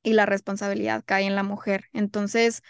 y 0.04 0.14
la 0.14 0.26
responsabilidad 0.26 1.04
cae 1.06 1.26
en 1.26 1.36
la 1.36 1.43
mujer. 1.43 1.86
Entonces, 1.93 2.62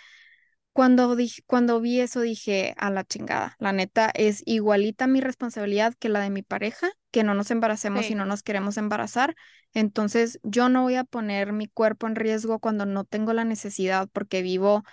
cuando, 0.72 1.16
dije, 1.16 1.44
cuando 1.46 1.80
vi 1.82 2.00
eso 2.00 2.22
dije, 2.22 2.74
a 2.78 2.90
la 2.90 3.04
chingada, 3.04 3.56
la 3.60 3.74
neta 3.74 4.12
es 4.16 4.42
igualita 4.46 5.06
mi 5.06 5.22
responsabilidad 5.22 5.94
que 6.00 6.10
la 6.10 6.20
de 6.22 6.32
mi 6.32 6.42
pareja, 6.42 6.90
que 7.12 7.24
no 7.24 7.36
nos 7.36 7.52
embaracemos 7.52 8.10
y 8.10 8.16
no 8.16 8.26
nos 8.26 8.42
queremos 8.42 8.78
embarazar. 8.78 9.36
Entonces 9.74 10.40
yo 10.44 10.70
no 10.70 10.82
voy 10.82 10.96
a 10.96 11.04
poner 11.04 11.54
mi 11.54 11.68
cuerpo 11.68 12.08
en 12.08 12.16
riesgo 12.16 12.60
cuando 12.60 12.86
no 12.86 13.04
tengo 13.04 13.34
la 13.34 13.46
necesidad 13.46 14.10
porque 14.12 14.42
vivo 14.42 14.84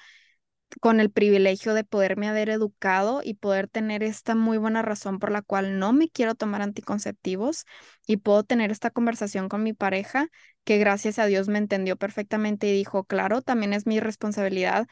con 0.81 1.01
el 1.01 1.11
privilegio 1.11 1.75
de 1.75 1.85
poderme 1.85 2.29
haber 2.29 2.49
educado 2.51 3.21
y 3.25 3.35
poder 3.35 3.69
tener 3.69 4.03
esta 4.03 4.35
muy 4.35 4.59
buena 4.59 4.83
razón 4.83 5.19
por 5.19 5.31
la 5.33 5.43
cual 5.43 5.79
no 5.79 5.93
me 5.93 6.09
quiero 6.09 6.35
tomar 6.35 6.63
anticonceptivos 6.63 7.65
y 8.07 8.19
puedo 8.19 8.45
tener 8.45 8.71
esta 8.71 8.91
conversación 8.91 9.49
con 9.49 9.63
mi 9.63 9.73
pareja, 9.73 10.29
que 10.65 10.79
gracias 10.79 11.19
a 11.19 11.27
Dios 11.27 11.49
me 11.49 11.59
entendió 11.59 11.97
perfectamente 11.97 12.69
y 12.69 12.73
dijo, 12.73 13.05
claro, 13.05 13.43
también 13.43 13.73
es 13.73 13.87
mi 13.87 14.01
responsabilidad 14.01 14.87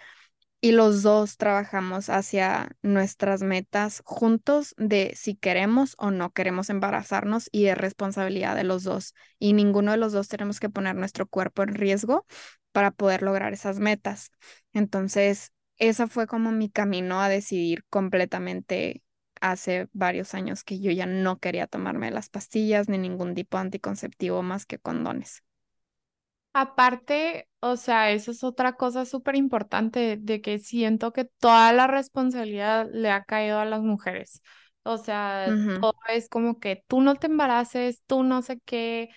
y 0.60 0.72
los 0.72 1.02
dos 1.02 1.36
trabajamos 1.36 2.10
hacia 2.10 2.70
nuestras 2.82 3.42
metas 3.42 4.02
juntos 4.04 4.74
de 4.76 5.12
si 5.16 5.36
queremos 5.36 5.94
o 5.98 6.10
no 6.10 6.32
queremos 6.32 6.68
embarazarnos 6.70 7.48
y 7.52 7.66
es 7.66 7.78
responsabilidad 7.78 8.56
de 8.56 8.64
los 8.64 8.82
dos. 8.82 9.14
Y 9.38 9.52
ninguno 9.52 9.92
de 9.92 9.98
los 9.98 10.12
dos 10.12 10.26
tenemos 10.28 10.58
que 10.58 10.68
poner 10.68 10.96
nuestro 10.96 11.26
cuerpo 11.28 11.62
en 11.62 11.74
riesgo 11.74 12.26
para 12.72 12.90
poder 12.90 13.22
lograr 13.22 13.52
esas 13.52 13.78
metas. 13.78 14.32
Entonces, 14.72 15.52
esa 15.78 16.08
fue 16.08 16.26
como 16.26 16.52
mi 16.52 16.70
camino 16.70 17.20
a 17.20 17.28
decidir 17.28 17.84
completamente 17.90 19.02
hace 19.40 19.88
varios 19.92 20.34
años 20.34 20.64
que 20.64 20.80
yo 20.80 20.90
ya 20.92 21.06
no 21.06 21.38
quería 21.38 21.66
tomarme 21.66 22.10
las 22.10 22.28
pastillas 22.30 22.88
ni 22.88 22.98
ningún 22.98 23.34
tipo 23.34 23.56
de 23.58 23.62
anticonceptivo 23.62 24.42
más 24.42 24.66
que 24.66 24.78
condones. 24.78 25.42
Aparte, 26.54 27.48
o 27.60 27.76
sea, 27.76 28.10
eso 28.10 28.32
es 28.32 28.42
otra 28.42 28.72
cosa 28.74 29.04
súper 29.04 29.36
importante 29.36 30.16
de 30.16 30.40
que 30.40 30.58
siento 30.58 31.12
que 31.12 31.24
toda 31.24 31.72
la 31.72 31.86
responsabilidad 31.86 32.88
le 32.92 33.10
ha 33.10 33.22
caído 33.24 33.60
a 33.60 33.64
las 33.64 33.80
mujeres. 33.82 34.42
O 34.82 34.96
sea, 34.98 35.56
todo 35.78 35.94
es 36.08 36.28
como 36.28 36.58
que 36.58 36.82
tú 36.88 37.00
no 37.00 37.14
te 37.16 37.28
embaraces, 37.28 38.02
tú 38.06 38.24
no 38.24 38.42
sé 38.42 38.58
qué. 38.64 39.10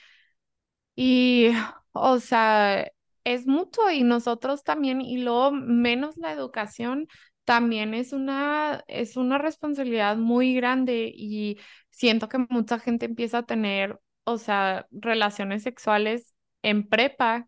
Y, 0.95 1.49
o 1.93 2.20
sea, 2.20 2.91
es 3.24 3.48
mucho 3.48 3.90
y 3.92 4.04
nosotros 4.04 4.64
también, 4.64 5.02
y 5.02 5.18
luego 5.18 5.52
menos 5.52 6.18
la 6.18 6.32
educación, 6.32 7.08
también 7.44 7.94
es 7.94 8.14
una, 8.14 8.84
es 8.88 9.18
una 9.18 9.38
responsabilidad 9.38 10.18
muy 10.18 10.54
grande 10.56 11.12
y 11.14 11.60
siento 11.90 12.30
que 12.30 12.38
mucha 12.50 12.80
gente 12.80 13.06
empieza 13.06 13.40
a 13.40 13.46
tener, 13.46 14.00
o 14.24 14.38
sea, 14.38 14.88
relaciones 14.92 15.64
sexuales 15.64 16.34
en 16.62 16.88
prepa 16.88 17.48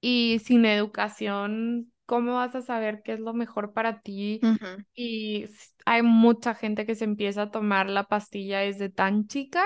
y 0.00 0.40
sin 0.44 0.64
educación, 0.64 1.92
¿cómo 2.06 2.34
vas 2.34 2.54
a 2.54 2.62
saber 2.62 3.02
qué 3.04 3.12
es 3.12 3.20
lo 3.20 3.32
mejor 3.34 3.72
para 3.72 4.00
ti? 4.00 4.40
Y 4.94 5.46
hay 5.86 6.02
mucha 6.02 6.54
gente 6.54 6.86
que 6.86 6.94
se 6.94 7.04
empieza 7.04 7.42
a 7.42 7.50
tomar 7.50 7.88
la 7.88 8.04
pastilla 8.04 8.60
desde 8.60 8.88
tan 8.90 9.26
chica 9.26 9.64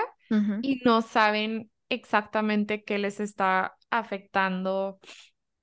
y 0.61 0.81
no 0.85 1.01
saben 1.01 1.71
exactamente 1.89 2.83
qué 2.83 2.99
les 2.99 3.19
está 3.19 3.75
afectando 3.89 4.99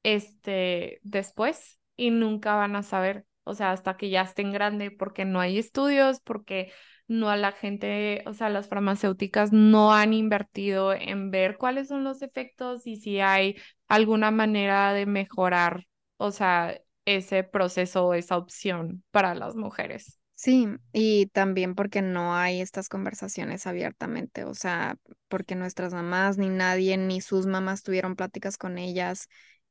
este 0.07 1.01
después 1.03 1.81
y 1.97 2.11
nunca 2.11 2.55
van 2.55 2.77
a 2.77 2.85
saber, 2.85 3.27
o 3.43 3.55
sea, 3.55 3.73
hasta 3.73 3.97
que 3.97 4.09
ya 4.09 4.23
estén 4.23 4.53
grande 4.53 4.93
porque 4.93 5.25
no 5.25 5.41
hay 5.41 5.59
estudios, 5.59 6.21
porque 6.21 6.73
no 7.09 7.29
a 7.29 7.37
la 7.37 7.51
gente, 7.53 8.23
o 8.27 8.33
sea, 8.33 8.49
las 8.49 8.69
farmacéuticas 8.69 9.53
no 9.53 9.93
han 9.93 10.13
invertido 10.13 10.93
en 10.93 11.31
ver 11.33 11.57
cuáles 11.57 11.89
son 11.89 12.05
los 12.05 12.23
efectos 12.23 12.87
y 12.87 12.97
si 12.97 13.21
hay 13.21 13.57
alguna 13.89 14.31
manera 14.31 14.93
de 14.93 15.07
mejorar, 15.07 15.87
o 16.19 16.31
sea, 16.31 16.81
ese 17.05 17.43
proceso 17.43 18.15
esa 18.15 18.37
opción 18.37 19.05
para 19.11 19.35
las 19.35 19.57
mujeres. 19.57 20.19
Sí, 20.35 20.69
y 20.93 21.27
también 21.29 21.75
porque 21.75 22.03
no 22.03 22.35
hay 22.35 22.61
estas 22.61 22.89
conversaciones 22.89 23.67
abiertamente, 23.67 24.45
o 24.45 24.55
sea, 24.55 24.97
porque 25.29 25.55
nuestras 25.55 25.95
mamás 25.95 26.37
ni 26.37 26.51
nadie 26.51 26.97
ni 26.99 27.23
sus 27.23 27.47
mamás 27.47 27.83
tuvieron 27.83 28.17
pláticas 28.17 28.59
con 28.59 28.77
ellas 28.77 29.29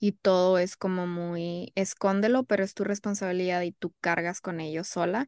y 0.07 0.11
todo 0.13 0.59
es 0.59 0.77
como 0.77 1.07
muy 1.07 1.71
escóndelo, 1.75 2.43
pero 2.43 2.63
es 2.63 2.73
tu 2.73 2.83
responsabilidad 2.83 3.61
y 3.63 3.71
tú 3.71 3.93
cargas 4.01 4.41
con 4.41 4.59
ellos 4.59 4.87
sola 4.87 5.27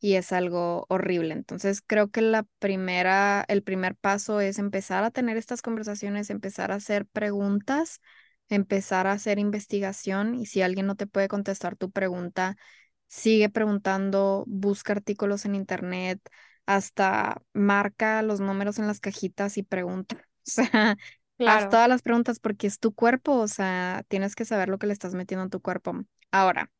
y 0.00 0.14
es 0.14 0.32
algo 0.32 0.86
horrible. 0.88 1.34
Entonces 1.34 1.82
creo 1.86 2.10
que 2.10 2.22
la 2.22 2.44
primera, 2.58 3.44
el 3.48 3.62
primer 3.62 3.96
paso 3.96 4.40
es 4.40 4.58
empezar 4.58 5.04
a 5.04 5.10
tener 5.10 5.36
estas 5.36 5.62
conversaciones, 5.62 6.30
empezar 6.30 6.72
a 6.72 6.76
hacer 6.76 7.06
preguntas, 7.06 8.00
empezar 8.48 9.06
a 9.06 9.12
hacer 9.12 9.38
investigación 9.38 10.34
y 10.34 10.46
si 10.46 10.62
alguien 10.62 10.86
no 10.86 10.96
te 10.96 11.06
puede 11.06 11.28
contestar 11.28 11.76
tu 11.76 11.90
pregunta, 11.90 12.56
sigue 13.08 13.48
preguntando, 13.50 14.44
busca 14.46 14.92
artículos 14.92 15.44
en 15.44 15.54
internet, 15.54 16.20
hasta 16.66 17.42
marca 17.52 18.22
los 18.22 18.40
números 18.40 18.78
en 18.78 18.86
las 18.86 19.00
cajitas 19.00 19.56
y 19.58 19.62
pregunta. 19.62 20.16
O 20.48 20.50
sea, 20.52 20.96
haz 21.38 21.68
todas 21.68 21.88
las 21.88 22.02
preguntas 22.02 22.40
porque 22.40 22.66
es 22.66 22.78
tu 22.78 22.94
cuerpo, 22.94 23.32
o 23.32 23.48
sea, 23.48 24.04
tienes 24.08 24.34
que 24.34 24.44
saber 24.44 24.68
lo 24.68 24.78
que 24.78 24.86
le 24.86 24.92
estás 24.92 25.14
metiendo 25.14 25.44
en 25.44 25.50
tu 25.50 25.60
cuerpo. 25.60 25.94
Ahora, 26.30 26.70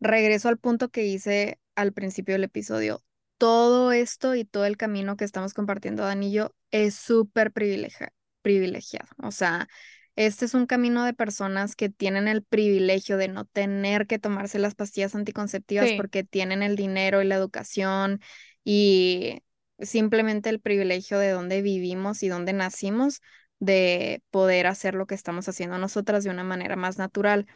regreso 0.00 0.48
al 0.48 0.58
punto 0.58 0.88
que 0.90 1.06
hice 1.06 1.58
al 1.74 1.92
principio 1.92 2.34
del 2.34 2.44
episodio. 2.44 3.02
Todo 3.38 3.92
esto 3.92 4.34
y 4.34 4.44
todo 4.44 4.64
el 4.64 4.76
camino 4.76 5.16
que 5.16 5.24
estamos 5.24 5.52
compartiendo, 5.52 6.02
Danillo, 6.02 6.54
es 6.70 6.94
súper 6.94 7.52
privilegiado. 7.52 9.08
O 9.22 9.30
sea, 9.30 9.68
este 10.16 10.46
es 10.46 10.54
un 10.54 10.64
camino 10.64 11.04
de 11.04 11.12
personas 11.12 11.76
que 11.76 11.90
tienen 11.90 12.26
el 12.26 12.42
privilegio 12.42 13.18
de 13.18 13.28
no 13.28 13.44
tener 13.44 14.06
que 14.06 14.18
tomarse 14.18 14.58
las 14.58 14.74
pastillas 14.74 15.14
anticonceptivas 15.14 15.92
porque 15.98 16.24
tienen 16.24 16.62
el 16.62 16.76
dinero 16.76 17.20
y 17.20 17.26
la 17.26 17.34
educación 17.34 18.20
y 18.64 19.42
simplemente 19.80 20.50
el 20.50 20.60
privilegio 20.60 21.18
de 21.18 21.30
dónde 21.30 21.62
vivimos 21.62 22.22
y 22.22 22.28
dónde 22.28 22.52
nacimos 22.52 23.20
de 23.58 24.22
poder 24.30 24.66
hacer 24.66 24.94
lo 24.94 25.06
que 25.06 25.14
estamos 25.14 25.48
haciendo 25.48 25.78
nosotras 25.78 26.24
de 26.24 26.30
una 26.30 26.44
manera 26.44 26.76
más 26.76 26.98
natural. 26.98 27.46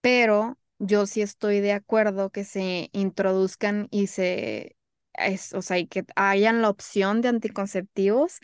Pero 0.00 0.58
yo 0.78 1.06
sí 1.06 1.22
estoy 1.22 1.60
de 1.60 1.72
acuerdo 1.72 2.30
que 2.30 2.44
se 2.44 2.90
introduzcan 2.92 3.88
y 3.90 4.08
se, 4.08 4.76
es, 5.14 5.52
o 5.54 5.62
sea, 5.62 5.78
y 5.78 5.86
que 5.86 6.04
hayan 6.16 6.62
la 6.62 6.70
opción 6.70 7.20
de 7.20 7.28
anticonceptivos 7.28 8.40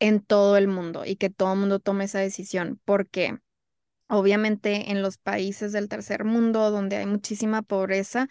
en 0.00 0.20
todo 0.20 0.56
el 0.56 0.68
mundo 0.68 1.04
y 1.04 1.16
que 1.16 1.30
todo 1.30 1.52
el 1.54 1.60
mundo 1.60 1.80
tome 1.80 2.04
esa 2.04 2.20
decisión, 2.20 2.80
porque 2.84 3.38
obviamente 4.08 4.90
en 4.90 5.02
los 5.02 5.18
países 5.18 5.72
del 5.72 5.88
tercer 5.88 6.24
mundo 6.24 6.70
donde 6.70 6.96
hay 6.96 7.06
muchísima 7.06 7.62
pobreza, 7.62 8.28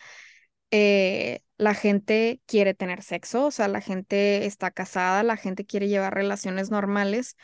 eh, 0.71 1.41
la 1.57 1.73
gente 1.73 2.41
quiere 2.45 2.73
tener 2.73 3.01
sexo, 3.03 3.45
o 3.47 3.51
sea, 3.51 3.67
la 3.67 3.81
gente 3.81 4.45
está 4.45 4.71
casada, 4.71 5.23
la 5.23 5.37
gente 5.37 5.65
quiere 5.65 5.87
llevar 5.87 6.13
relaciones 6.13 6.71
normales 6.71 7.35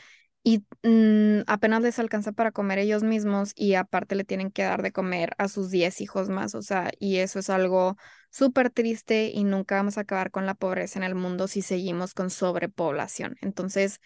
y 0.44 0.66
mm, 0.84 1.42
apenas 1.48 1.82
les 1.82 2.00
alcanza 2.00 2.32
para 2.34 2.52
comer 2.52 2.78
ellos 2.80 3.04
mismos 3.04 3.54
y 3.56 3.76
aparte 3.76 4.16
le 4.16 4.26
tienen 4.26 4.52
que 4.52 4.64
dar 4.64 4.82
de 4.82 4.92
comer 4.92 5.34
a 5.38 5.48
sus 5.48 5.70
10 5.72 6.02
hijos 6.02 6.30
más, 6.30 6.54
o 6.56 6.62
sea, 6.62 6.92
y 7.00 7.18
eso 7.18 7.40
es 7.40 7.50
algo 7.50 7.96
súper 8.30 8.70
triste 8.70 9.32
y 9.34 9.44
nunca 9.46 9.76
vamos 9.78 9.98
a 9.98 10.02
acabar 10.02 10.32
con 10.32 10.46
la 10.46 10.54
pobreza 10.56 11.00
en 11.00 11.04
el 11.04 11.16
mundo 11.16 11.48
si 11.48 11.62
seguimos 11.62 12.14
con 12.14 12.30
sobrepoblación. 12.30 13.36
Entonces, 13.42 14.00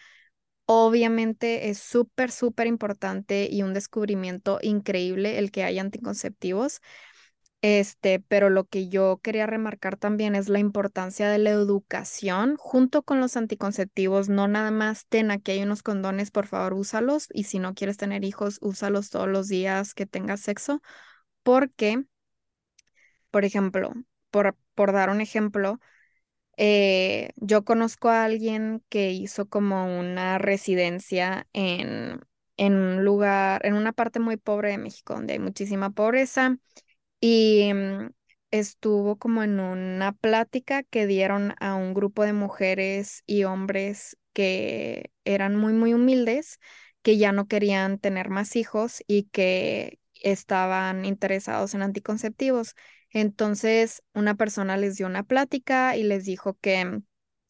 obviamente 0.66 1.70
es 1.70 1.78
súper, 1.78 2.30
súper 2.30 2.66
importante 2.66 3.48
y 3.50 3.62
un 3.62 3.74
descubrimiento 3.74 4.58
increíble 4.62 5.38
el 5.38 5.50
que 5.50 5.64
hay 5.64 5.78
anticonceptivos. 5.78 6.80
Este, 7.60 8.20
pero 8.20 8.50
lo 8.50 8.66
que 8.66 8.88
yo 8.88 9.18
quería 9.20 9.46
remarcar 9.46 9.96
también 9.96 10.36
es 10.36 10.48
la 10.48 10.60
importancia 10.60 11.28
de 11.28 11.38
la 11.38 11.50
educación 11.50 12.54
junto 12.56 13.02
con 13.02 13.18
los 13.20 13.36
anticonceptivos. 13.36 14.28
No 14.28 14.46
nada 14.46 14.70
más 14.70 15.06
ten 15.08 15.30
aquí 15.32 15.52
hay 15.52 15.62
unos 15.64 15.82
condones, 15.82 16.30
por 16.30 16.46
favor, 16.46 16.74
úsalos. 16.74 17.26
Y 17.32 17.44
si 17.44 17.58
no 17.58 17.74
quieres 17.74 17.96
tener 17.96 18.24
hijos, 18.24 18.58
úsalos 18.62 19.10
todos 19.10 19.28
los 19.28 19.48
días 19.48 19.94
que 19.94 20.06
tengas 20.06 20.40
sexo. 20.40 20.80
Porque, 21.42 22.04
por 23.30 23.44
ejemplo, 23.44 23.92
por, 24.30 24.56
por 24.74 24.92
dar 24.92 25.10
un 25.10 25.20
ejemplo, 25.20 25.80
eh, 26.56 27.30
yo 27.36 27.64
conozco 27.64 28.08
a 28.10 28.24
alguien 28.24 28.84
que 28.90 29.12
hizo 29.12 29.48
como 29.48 29.98
una 30.00 30.38
residencia 30.38 31.48
en 31.52 32.22
en 32.58 32.74
un 32.76 33.04
lugar, 33.04 33.66
en 33.66 33.74
una 33.74 33.92
parte 33.92 34.20
muy 34.20 34.36
pobre 34.36 34.70
de 34.70 34.78
México, 34.78 35.14
donde 35.14 35.34
hay 35.34 35.40
muchísima 35.40 35.90
pobreza. 35.90 36.58
Y 37.20 37.72
mm, 37.74 38.10
estuvo 38.50 39.16
como 39.18 39.42
en 39.42 39.60
una 39.60 40.12
plática 40.12 40.82
que 40.84 41.06
dieron 41.06 41.54
a 41.60 41.74
un 41.74 41.94
grupo 41.94 42.22
de 42.24 42.32
mujeres 42.32 43.22
y 43.26 43.44
hombres 43.44 44.16
que 44.32 45.10
eran 45.24 45.56
muy, 45.56 45.72
muy 45.72 45.94
humildes, 45.94 46.58
que 47.02 47.16
ya 47.18 47.32
no 47.32 47.46
querían 47.48 47.98
tener 47.98 48.28
más 48.30 48.56
hijos 48.56 49.02
y 49.06 49.24
que 49.24 49.98
estaban 50.22 51.04
interesados 51.04 51.74
en 51.74 51.82
anticonceptivos. 51.82 52.74
Entonces, 53.10 54.02
una 54.14 54.34
persona 54.36 54.76
les 54.76 54.96
dio 54.96 55.06
una 55.06 55.22
plática 55.24 55.96
y 55.96 56.02
les 56.04 56.24
dijo 56.24 56.58
que 56.60 56.84
mm, 56.84 57.02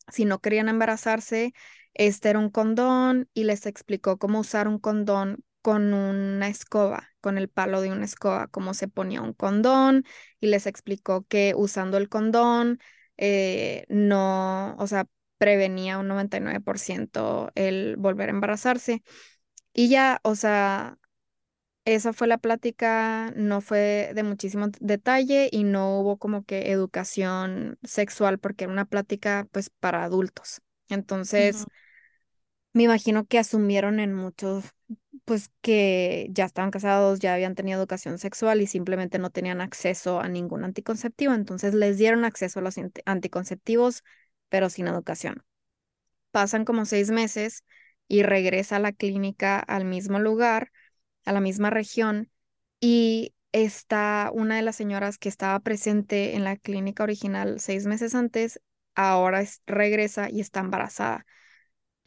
si 0.09 0.25
no 0.25 0.41
querían 0.41 0.69
embarazarse, 0.69 1.53
este 1.95 2.31
era 2.31 2.39
un 2.39 2.51
condón 2.51 3.29
y 3.35 3.45
les 3.45 3.67
explicó 3.67 4.19
cómo 4.19 4.41
usar 4.41 4.69
un 4.69 4.79
condón 4.79 5.45
con 5.69 5.93
una 5.93 6.49
escoba, 6.49 7.11
con 7.21 7.37
el 7.37 7.51
palo 7.51 7.83
de 7.83 7.93
una 7.93 8.07
escoba, 8.07 8.47
cómo 8.47 8.73
se 8.73 8.89
ponía 8.89 9.21
un 9.21 9.35
condón 9.35 10.07
y 10.41 10.47
les 10.47 10.67
explicó 10.67 11.27
que 11.27 11.53
usando 11.55 11.99
el 11.99 12.09
condón 12.09 12.81
eh, 13.19 13.85
no, 13.91 14.75
o 14.79 14.87
sea, 14.87 15.07
prevenía 15.37 15.99
un 15.99 16.09
99% 16.09 17.51
el 17.55 17.97
volver 17.99 18.31
a 18.31 18.33
embarazarse. 18.33 19.03
Y 19.75 19.91
ya, 19.91 20.21
o 20.23 20.37
sea, 20.37 20.97
esa 21.85 22.15
fue 22.15 22.29
la 22.29 22.39
plática, 22.39 23.31
no 23.37 23.61
fue 23.61 24.13
de 24.15 24.23
muchísimo 24.23 24.69
detalle 24.81 25.51
y 25.53 25.65
no 25.65 26.01
hubo 26.01 26.17
como 26.17 26.45
que 26.45 26.73
educación 26.73 27.77
sexual 27.83 28.39
porque 28.39 28.65
era 28.65 28.73
una 28.73 28.87
plática 28.87 29.47
pues 29.53 29.69
para 29.69 30.03
adultos. 30.03 30.63
Entonces, 30.89 31.67
me 32.73 32.85
imagino 32.85 33.27
que 33.27 33.39
asumieron 33.39 34.01
en 34.01 34.15
muchos 34.15 34.65
pues 35.29 35.51
que 35.61 36.29
ya 36.31 36.47
estaban 36.47 36.71
casados, 36.71 37.19
ya 37.21 37.35
habían 37.35 37.55
tenido 37.55 37.79
educación 37.79 38.19
sexual 38.19 38.63
y 38.63 38.67
simplemente 38.67 39.19
no 39.19 39.29
tenían 39.29 39.61
acceso 39.61 40.21
a 40.21 40.29
ningún 40.29 40.65
anticonceptivo. 40.65 41.35
Entonces 41.35 41.75
les 41.75 41.99
dieron 41.99 42.25
acceso 42.25 42.61
a 42.61 42.63
los 42.63 42.77
anticonceptivos, 43.05 44.05
pero 44.49 44.71
sin 44.71 44.89
educación. 44.89 45.45
Pasan 46.31 46.65
como 46.65 46.87
seis 46.87 47.11
meses 47.11 47.63
y 48.09 48.23
regresa 48.23 48.77
a 48.77 48.79
la 48.79 48.93
clínica 48.93 49.61
al 49.61 49.85
mismo 49.85 50.19
lugar, 50.19 50.73
a 51.27 51.33
la 51.33 51.41
misma 51.41 51.69
región, 51.69 52.31
y 52.81 53.35
está 53.53 54.31
una 54.33 54.57
de 54.57 54.63
las 54.63 54.77
señoras 54.77 55.19
que 55.19 55.29
estaba 55.29 55.61
presente 55.61 56.37
en 56.37 56.45
la 56.45 56.57
clínica 56.57 57.03
original 57.03 57.61
seis 57.61 57.85
meses 57.85 58.15
antes, 58.15 58.63
ahora 58.95 59.45
regresa 59.67 60.31
y 60.31 60.41
está 60.41 60.61
embarazada 60.61 61.27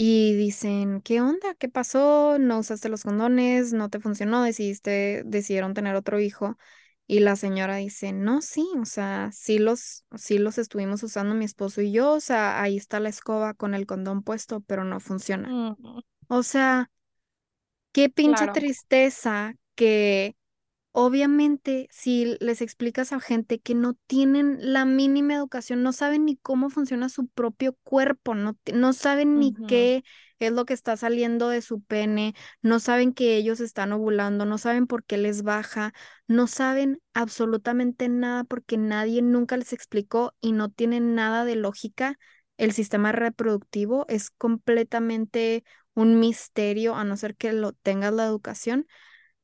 y 0.03 0.33
dicen, 0.35 1.01
¿qué 1.01 1.21
onda? 1.21 1.53
¿Qué 1.59 1.69
pasó? 1.69 2.37
¿No 2.39 2.57
usaste 2.57 2.89
los 2.89 3.03
condones? 3.03 3.71
¿No 3.71 3.89
te 3.89 3.99
funcionó? 3.99 4.41
Decidiste, 4.41 5.21
decidieron 5.25 5.75
tener 5.75 5.95
otro 5.95 6.19
hijo. 6.19 6.57
Y 7.05 7.19
la 7.19 7.35
señora 7.35 7.75
dice, 7.75 8.11
no, 8.11 8.41
sí, 8.41 8.65
o 8.81 8.85
sea, 8.85 9.29
sí 9.31 9.59
los, 9.59 10.03
sí 10.15 10.39
los 10.39 10.57
estuvimos 10.57 11.03
usando 11.03 11.35
mi 11.35 11.45
esposo 11.45 11.81
y 11.81 11.91
yo, 11.91 12.13
o 12.13 12.19
sea, 12.19 12.63
ahí 12.63 12.77
está 12.77 12.99
la 12.99 13.09
escoba 13.09 13.53
con 13.53 13.75
el 13.75 13.85
condón 13.85 14.23
puesto, 14.23 14.61
pero 14.61 14.83
no 14.85 14.99
funciona. 14.99 15.55
O 16.29 16.41
sea, 16.43 16.89
qué 17.91 18.09
pinche 18.09 18.47
tristeza 18.47 19.55
que 19.75 20.35
Obviamente, 20.93 21.87
si 21.89 22.35
les 22.41 22.61
explicas 22.61 23.13
a 23.13 23.21
gente 23.21 23.59
que 23.61 23.75
no 23.75 23.93
tienen 24.07 24.57
la 24.73 24.83
mínima 24.83 25.33
educación, 25.35 25.83
no 25.83 25.93
saben 25.93 26.25
ni 26.25 26.35
cómo 26.35 26.69
funciona 26.69 27.07
su 27.07 27.27
propio 27.27 27.77
cuerpo, 27.83 28.35
no, 28.35 28.57
no 28.73 28.91
saben 28.91 29.39
ni 29.39 29.57
qué 29.65 30.03
es 30.39 30.51
lo 30.51 30.65
que 30.65 30.73
está 30.73 30.97
saliendo 30.97 31.47
de 31.47 31.61
su 31.61 31.81
pene, 31.81 32.33
no 32.61 32.79
saben 32.81 33.13
que 33.13 33.37
ellos 33.37 33.61
están 33.61 33.93
ovulando, 33.93 34.45
no 34.45 34.57
saben 34.57 34.85
por 34.85 35.05
qué 35.05 35.15
les 35.17 35.43
baja, 35.43 35.93
no 36.27 36.47
saben 36.47 37.01
absolutamente 37.13 38.09
nada 38.09 38.43
porque 38.43 38.77
nadie 38.77 39.21
nunca 39.21 39.55
les 39.55 39.71
explicó 39.71 40.33
y 40.41 40.51
no 40.51 40.69
tienen 40.69 41.15
nada 41.15 41.45
de 41.45 41.55
lógica. 41.55 42.17
El 42.57 42.73
sistema 42.73 43.13
reproductivo 43.13 44.05
es 44.09 44.29
completamente 44.29 45.63
un 45.93 46.19
misterio 46.19 46.95
a 46.95 47.05
no 47.05 47.15
ser 47.15 47.35
que 47.37 47.53
lo 47.53 47.71
tengas 47.73 48.11
la 48.13 48.25
educación 48.25 48.87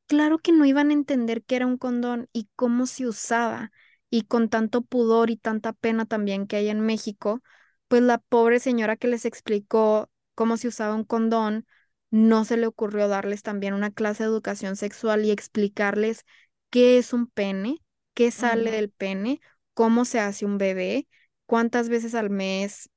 claro 0.08 0.40
que 0.40 0.52
no 0.52 0.66
iban 0.66 0.90
a 0.90 0.94
entender 0.94 1.44
qué 1.44 1.58
era 1.58 1.68
un 1.68 1.78
condón 1.78 2.30
y 2.34 2.50
cómo 2.56 2.86
se 2.88 3.08
usaba. 3.08 3.72
Y 4.10 4.24
con 4.24 4.50
tanto 4.50 4.82
pudor 4.82 5.30
y 5.30 5.38
tanta 5.38 5.74
pena 5.74 6.06
también 6.06 6.48
que 6.48 6.56
hay 6.58 6.70
en 6.70 6.82
México, 6.82 7.42
pues 7.88 8.02
la 8.02 8.18
pobre 8.20 8.60
señora 8.60 8.96
que 8.98 9.08
les 9.10 9.26
explicó 9.26 10.10
cómo 10.36 10.58
se 10.58 10.68
usaba 10.70 10.96
un 10.96 11.04
condón, 11.04 11.66
no 12.10 12.46
se 12.46 12.58
le 12.58 12.68
ocurrió 12.68 13.08
darles 13.10 13.44
también 13.44 13.74
una 13.74 13.92
clase 13.92 14.24
de 14.24 14.30
educación 14.30 14.76
sexual 14.78 15.26
y 15.26 15.32
explicarles 15.32 16.26
qué 16.70 16.98
es 16.98 17.12
un 17.14 17.28
pene, 17.28 17.84
qué 18.14 18.32
sale 18.32 18.72
del 18.72 18.90
pene, 18.92 19.42
cómo 19.74 20.06
se 20.06 20.20
hace 20.22 20.46
un 20.46 20.58
bebé, 20.58 21.08
cuántas 21.46 21.90
veces 21.90 22.16
al 22.16 22.30
mes 22.30 22.90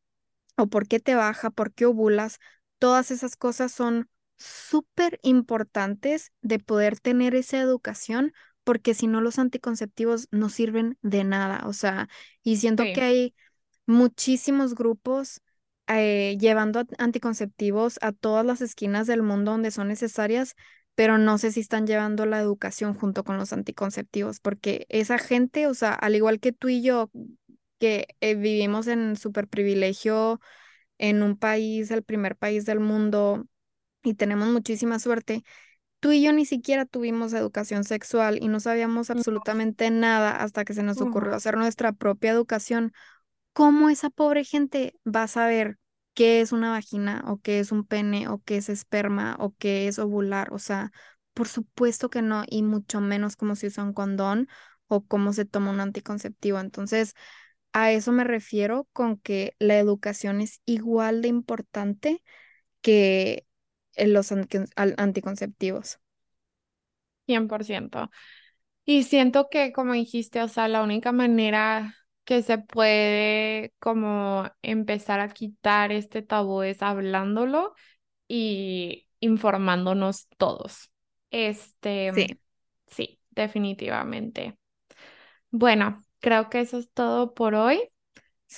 o 0.57 0.67
por 0.69 0.89
qué 0.89 1.01
te 1.01 1.15
baja, 1.15 1.51
por 1.51 1.73
qué 1.73 1.87
ovulas. 1.87 2.39
Todas 2.79 3.11
esas 3.11 3.37
cosas 3.37 3.73
son 3.73 4.10
súper 4.41 5.21
importantes 5.23 6.33
de 6.43 6.59
poder 6.59 6.99
tener 7.01 7.37
esa 7.37 7.61
educación, 7.61 8.33
porque 8.65 8.95
si 8.95 9.07
no 9.07 9.21
los 9.21 9.39
anticonceptivos 9.39 10.29
no 10.33 10.49
sirven 10.49 10.99
de 11.03 11.25
nada, 11.25 11.63
o 11.67 11.73
sea, 11.73 12.09
y 12.43 12.57
siento 12.57 12.91
que 12.91 13.03
hay 13.03 13.35
muchísimos 13.87 14.75
grupos 14.75 15.43
eh, 15.89 16.37
llevando 16.41 16.85
anticonceptivos 16.99 17.99
a 18.03 18.13
todas 18.13 18.47
las 18.47 18.61
esquinas 18.63 19.07
del 19.07 19.23
mundo 19.23 19.53
donde 19.53 19.71
son 19.71 19.89
necesarias, 19.89 20.55
pero 20.95 21.19
no 21.19 21.39
sé 21.39 21.53
si 21.53 21.61
están 21.61 21.87
llevando 21.87 22.27
la 22.27 22.41
educación 22.41 22.95
junto 22.95 23.25
con 23.25 23.37
los 23.39 23.53
anticonceptivos, 23.53 24.41
porque 24.41 24.87
esa 24.89 25.19
gente, 25.19 25.67
o 25.67 25.75
sea, 25.75 25.93
al 25.95 26.15
igual 26.17 26.41
que 26.41 26.53
tú 26.53 26.69
y 26.69 26.83
yo, 26.83 27.11
que 27.79 28.09
eh, 28.21 28.35
vivimos 28.35 28.87
en 28.87 29.17
súper 29.17 29.49
privilegio 29.49 30.41
en 30.99 31.23
un 31.23 31.37
país, 31.39 31.91
el 31.91 32.03
primer 32.05 32.37
país 32.37 32.67
del 32.67 32.81
mundo, 32.81 33.47
y 34.03 34.15
tenemos 34.15 34.49
muchísima 34.49 34.99
suerte, 34.99 35.45
tú 36.01 36.13
y 36.13 36.23
yo 36.23 36.33
ni 36.33 36.47
siquiera 36.47 36.87
tuvimos 36.87 37.33
educación 37.33 37.85
sexual 37.85 38.39
y 38.43 38.49
no 38.49 38.61
sabíamos 38.61 39.11
absolutamente 39.11 39.91
nada 39.91 40.37
hasta 40.37 40.65
que 40.65 40.75
se 40.75 40.83
nos 40.83 41.01
ocurrió 41.01 41.35
hacer 41.35 41.57
nuestra 41.57 41.93
propia 41.93 42.33
educación. 42.33 42.93
¿Cómo 43.53 43.91
esa 43.91 44.11
pobre 44.11 44.45
gente 44.45 44.95
va 45.07 45.25
a 45.25 45.29
saber 45.29 45.79
qué 46.15 46.41
es 46.41 46.53
una 46.53 46.71
vagina 46.71 47.25
o 47.27 47.39
qué 47.39 47.61
es 47.61 47.73
un 47.73 47.85
pene 47.85 48.29
o 48.29 48.43
qué 48.45 48.57
es 48.57 48.69
esperma 48.69 49.37
o 49.39 49.55
qué 49.59 49.89
es 49.89 49.99
ovular? 49.99 50.53
O 50.53 50.59
sea, 50.59 50.91
por 51.35 51.49
supuesto 51.49 52.11
que 52.11 52.23
no, 52.23 52.45
y 52.49 52.63
mucho 52.63 53.01
menos 53.01 53.37
cómo 53.37 53.55
se 53.57 53.67
usa 53.67 53.85
un 53.85 53.93
condón 53.93 54.49
o 54.89 55.05
cómo 55.05 55.33
se 55.33 55.45
toma 55.45 55.71
un 55.71 55.81
anticonceptivo. 55.81 56.59
Entonces, 56.59 57.15
a 57.73 57.93
eso 57.93 58.13
me 58.13 58.25
refiero 58.25 58.89
con 58.93 59.19
que 59.19 59.55
la 59.59 59.79
educación 59.79 60.41
es 60.41 60.61
igual 60.65 61.23
de 61.23 61.29
importante 61.29 62.23
que 62.81 63.47
los 64.07 64.33
anticonceptivos. 64.33 65.99
100%. 67.27 68.11
Y 68.85 69.05
siento 69.05 69.49
que, 69.51 69.73
como 69.73 69.93
dijiste, 69.93 70.43
o 70.43 70.49
sea, 70.49 70.69
la 70.69 70.83
única 70.83 71.13
manera 71.13 71.95
que 72.25 72.43
se 72.43 72.59
puede 72.59 73.73
como 73.79 74.51
empezar 74.63 75.21
a 75.21 75.29
quitar 75.29 75.93
este 75.93 76.23
tabú 76.23 76.63
es 76.63 76.83
hablándolo 76.83 77.75
y 78.29 79.09
informándonos 79.21 80.29
todos. 80.37 80.91
Este, 81.31 82.13
sí, 82.15 82.41
sí, 82.87 83.21
definitivamente. 83.31 84.57
Bueno, 85.51 86.03
creo 86.21 86.49
que 86.49 86.61
eso 86.61 86.79
es 86.79 86.91
todo 86.93 87.35
por 87.35 87.55
hoy. 87.55 87.91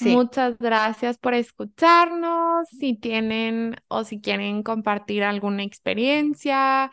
Muchas 0.01 0.59
gracias 0.59 1.19
por 1.19 1.35
escucharnos. 1.35 2.69
Si 2.69 2.95
tienen 2.97 3.77
o 3.89 4.05
si 4.05 4.21
quieren 4.21 4.63
compartir 4.63 5.23
alguna 5.23 5.63
experiencia, 5.63 6.91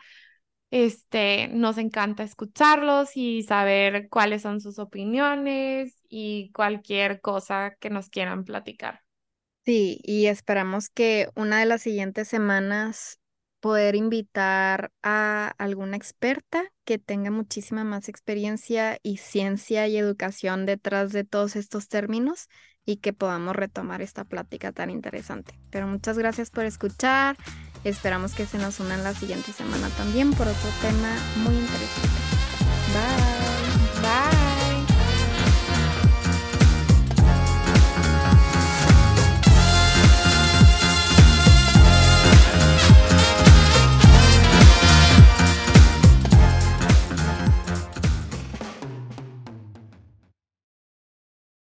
este, 0.70 1.48
nos 1.48 1.78
encanta 1.78 2.22
escucharlos 2.22 3.16
y 3.16 3.42
saber 3.42 4.08
cuáles 4.08 4.42
son 4.42 4.60
sus 4.60 4.78
opiniones 4.78 6.00
y 6.08 6.52
cualquier 6.52 7.20
cosa 7.20 7.76
que 7.80 7.90
nos 7.90 8.08
quieran 8.10 8.44
platicar. 8.44 9.02
Sí, 9.64 10.00
y 10.02 10.26
esperamos 10.26 10.88
que 10.88 11.28
una 11.36 11.60
de 11.60 11.66
las 11.66 11.82
siguientes 11.82 12.28
semanas 12.28 13.18
poder 13.60 13.94
invitar 13.94 14.90
a 15.02 15.52
alguna 15.58 15.96
experta 15.96 16.64
que 16.84 16.98
tenga 16.98 17.30
muchísima 17.30 17.84
más 17.84 18.08
experiencia 18.08 18.98
y 19.02 19.18
ciencia 19.18 19.86
y 19.86 19.98
educación 19.98 20.64
detrás 20.64 21.12
de 21.12 21.24
todos 21.24 21.56
estos 21.56 21.88
términos 21.88 22.48
y 22.90 22.96
que 22.96 23.12
podamos 23.12 23.54
retomar 23.54 24.02
esta 24.02 24.24
plática 24.24 24.72
tan 24.72 24.90
interesante. 24.90 25.54
Pero 25.70 25.86
muchas 25.86 26.18
gracias 26.18 26.50
por 26.50 26.64
escuchar. 26.64 27.36
Esperamos 27.84 28.34
que 28.34 28.46
se 28.46 28.58
nos 28.58 28.80
unan 28.80 29.04
la 29.04 29.14
siguiente 29.14 29.52
semana 29.52 29.88
también 29.90 30.32
por 30.32 30.48
otro 30.48 30.70
tema 30.82 31.14
muy 31.36 31.54
interesante. 31.54 32.18
Bye. 34.02 34.39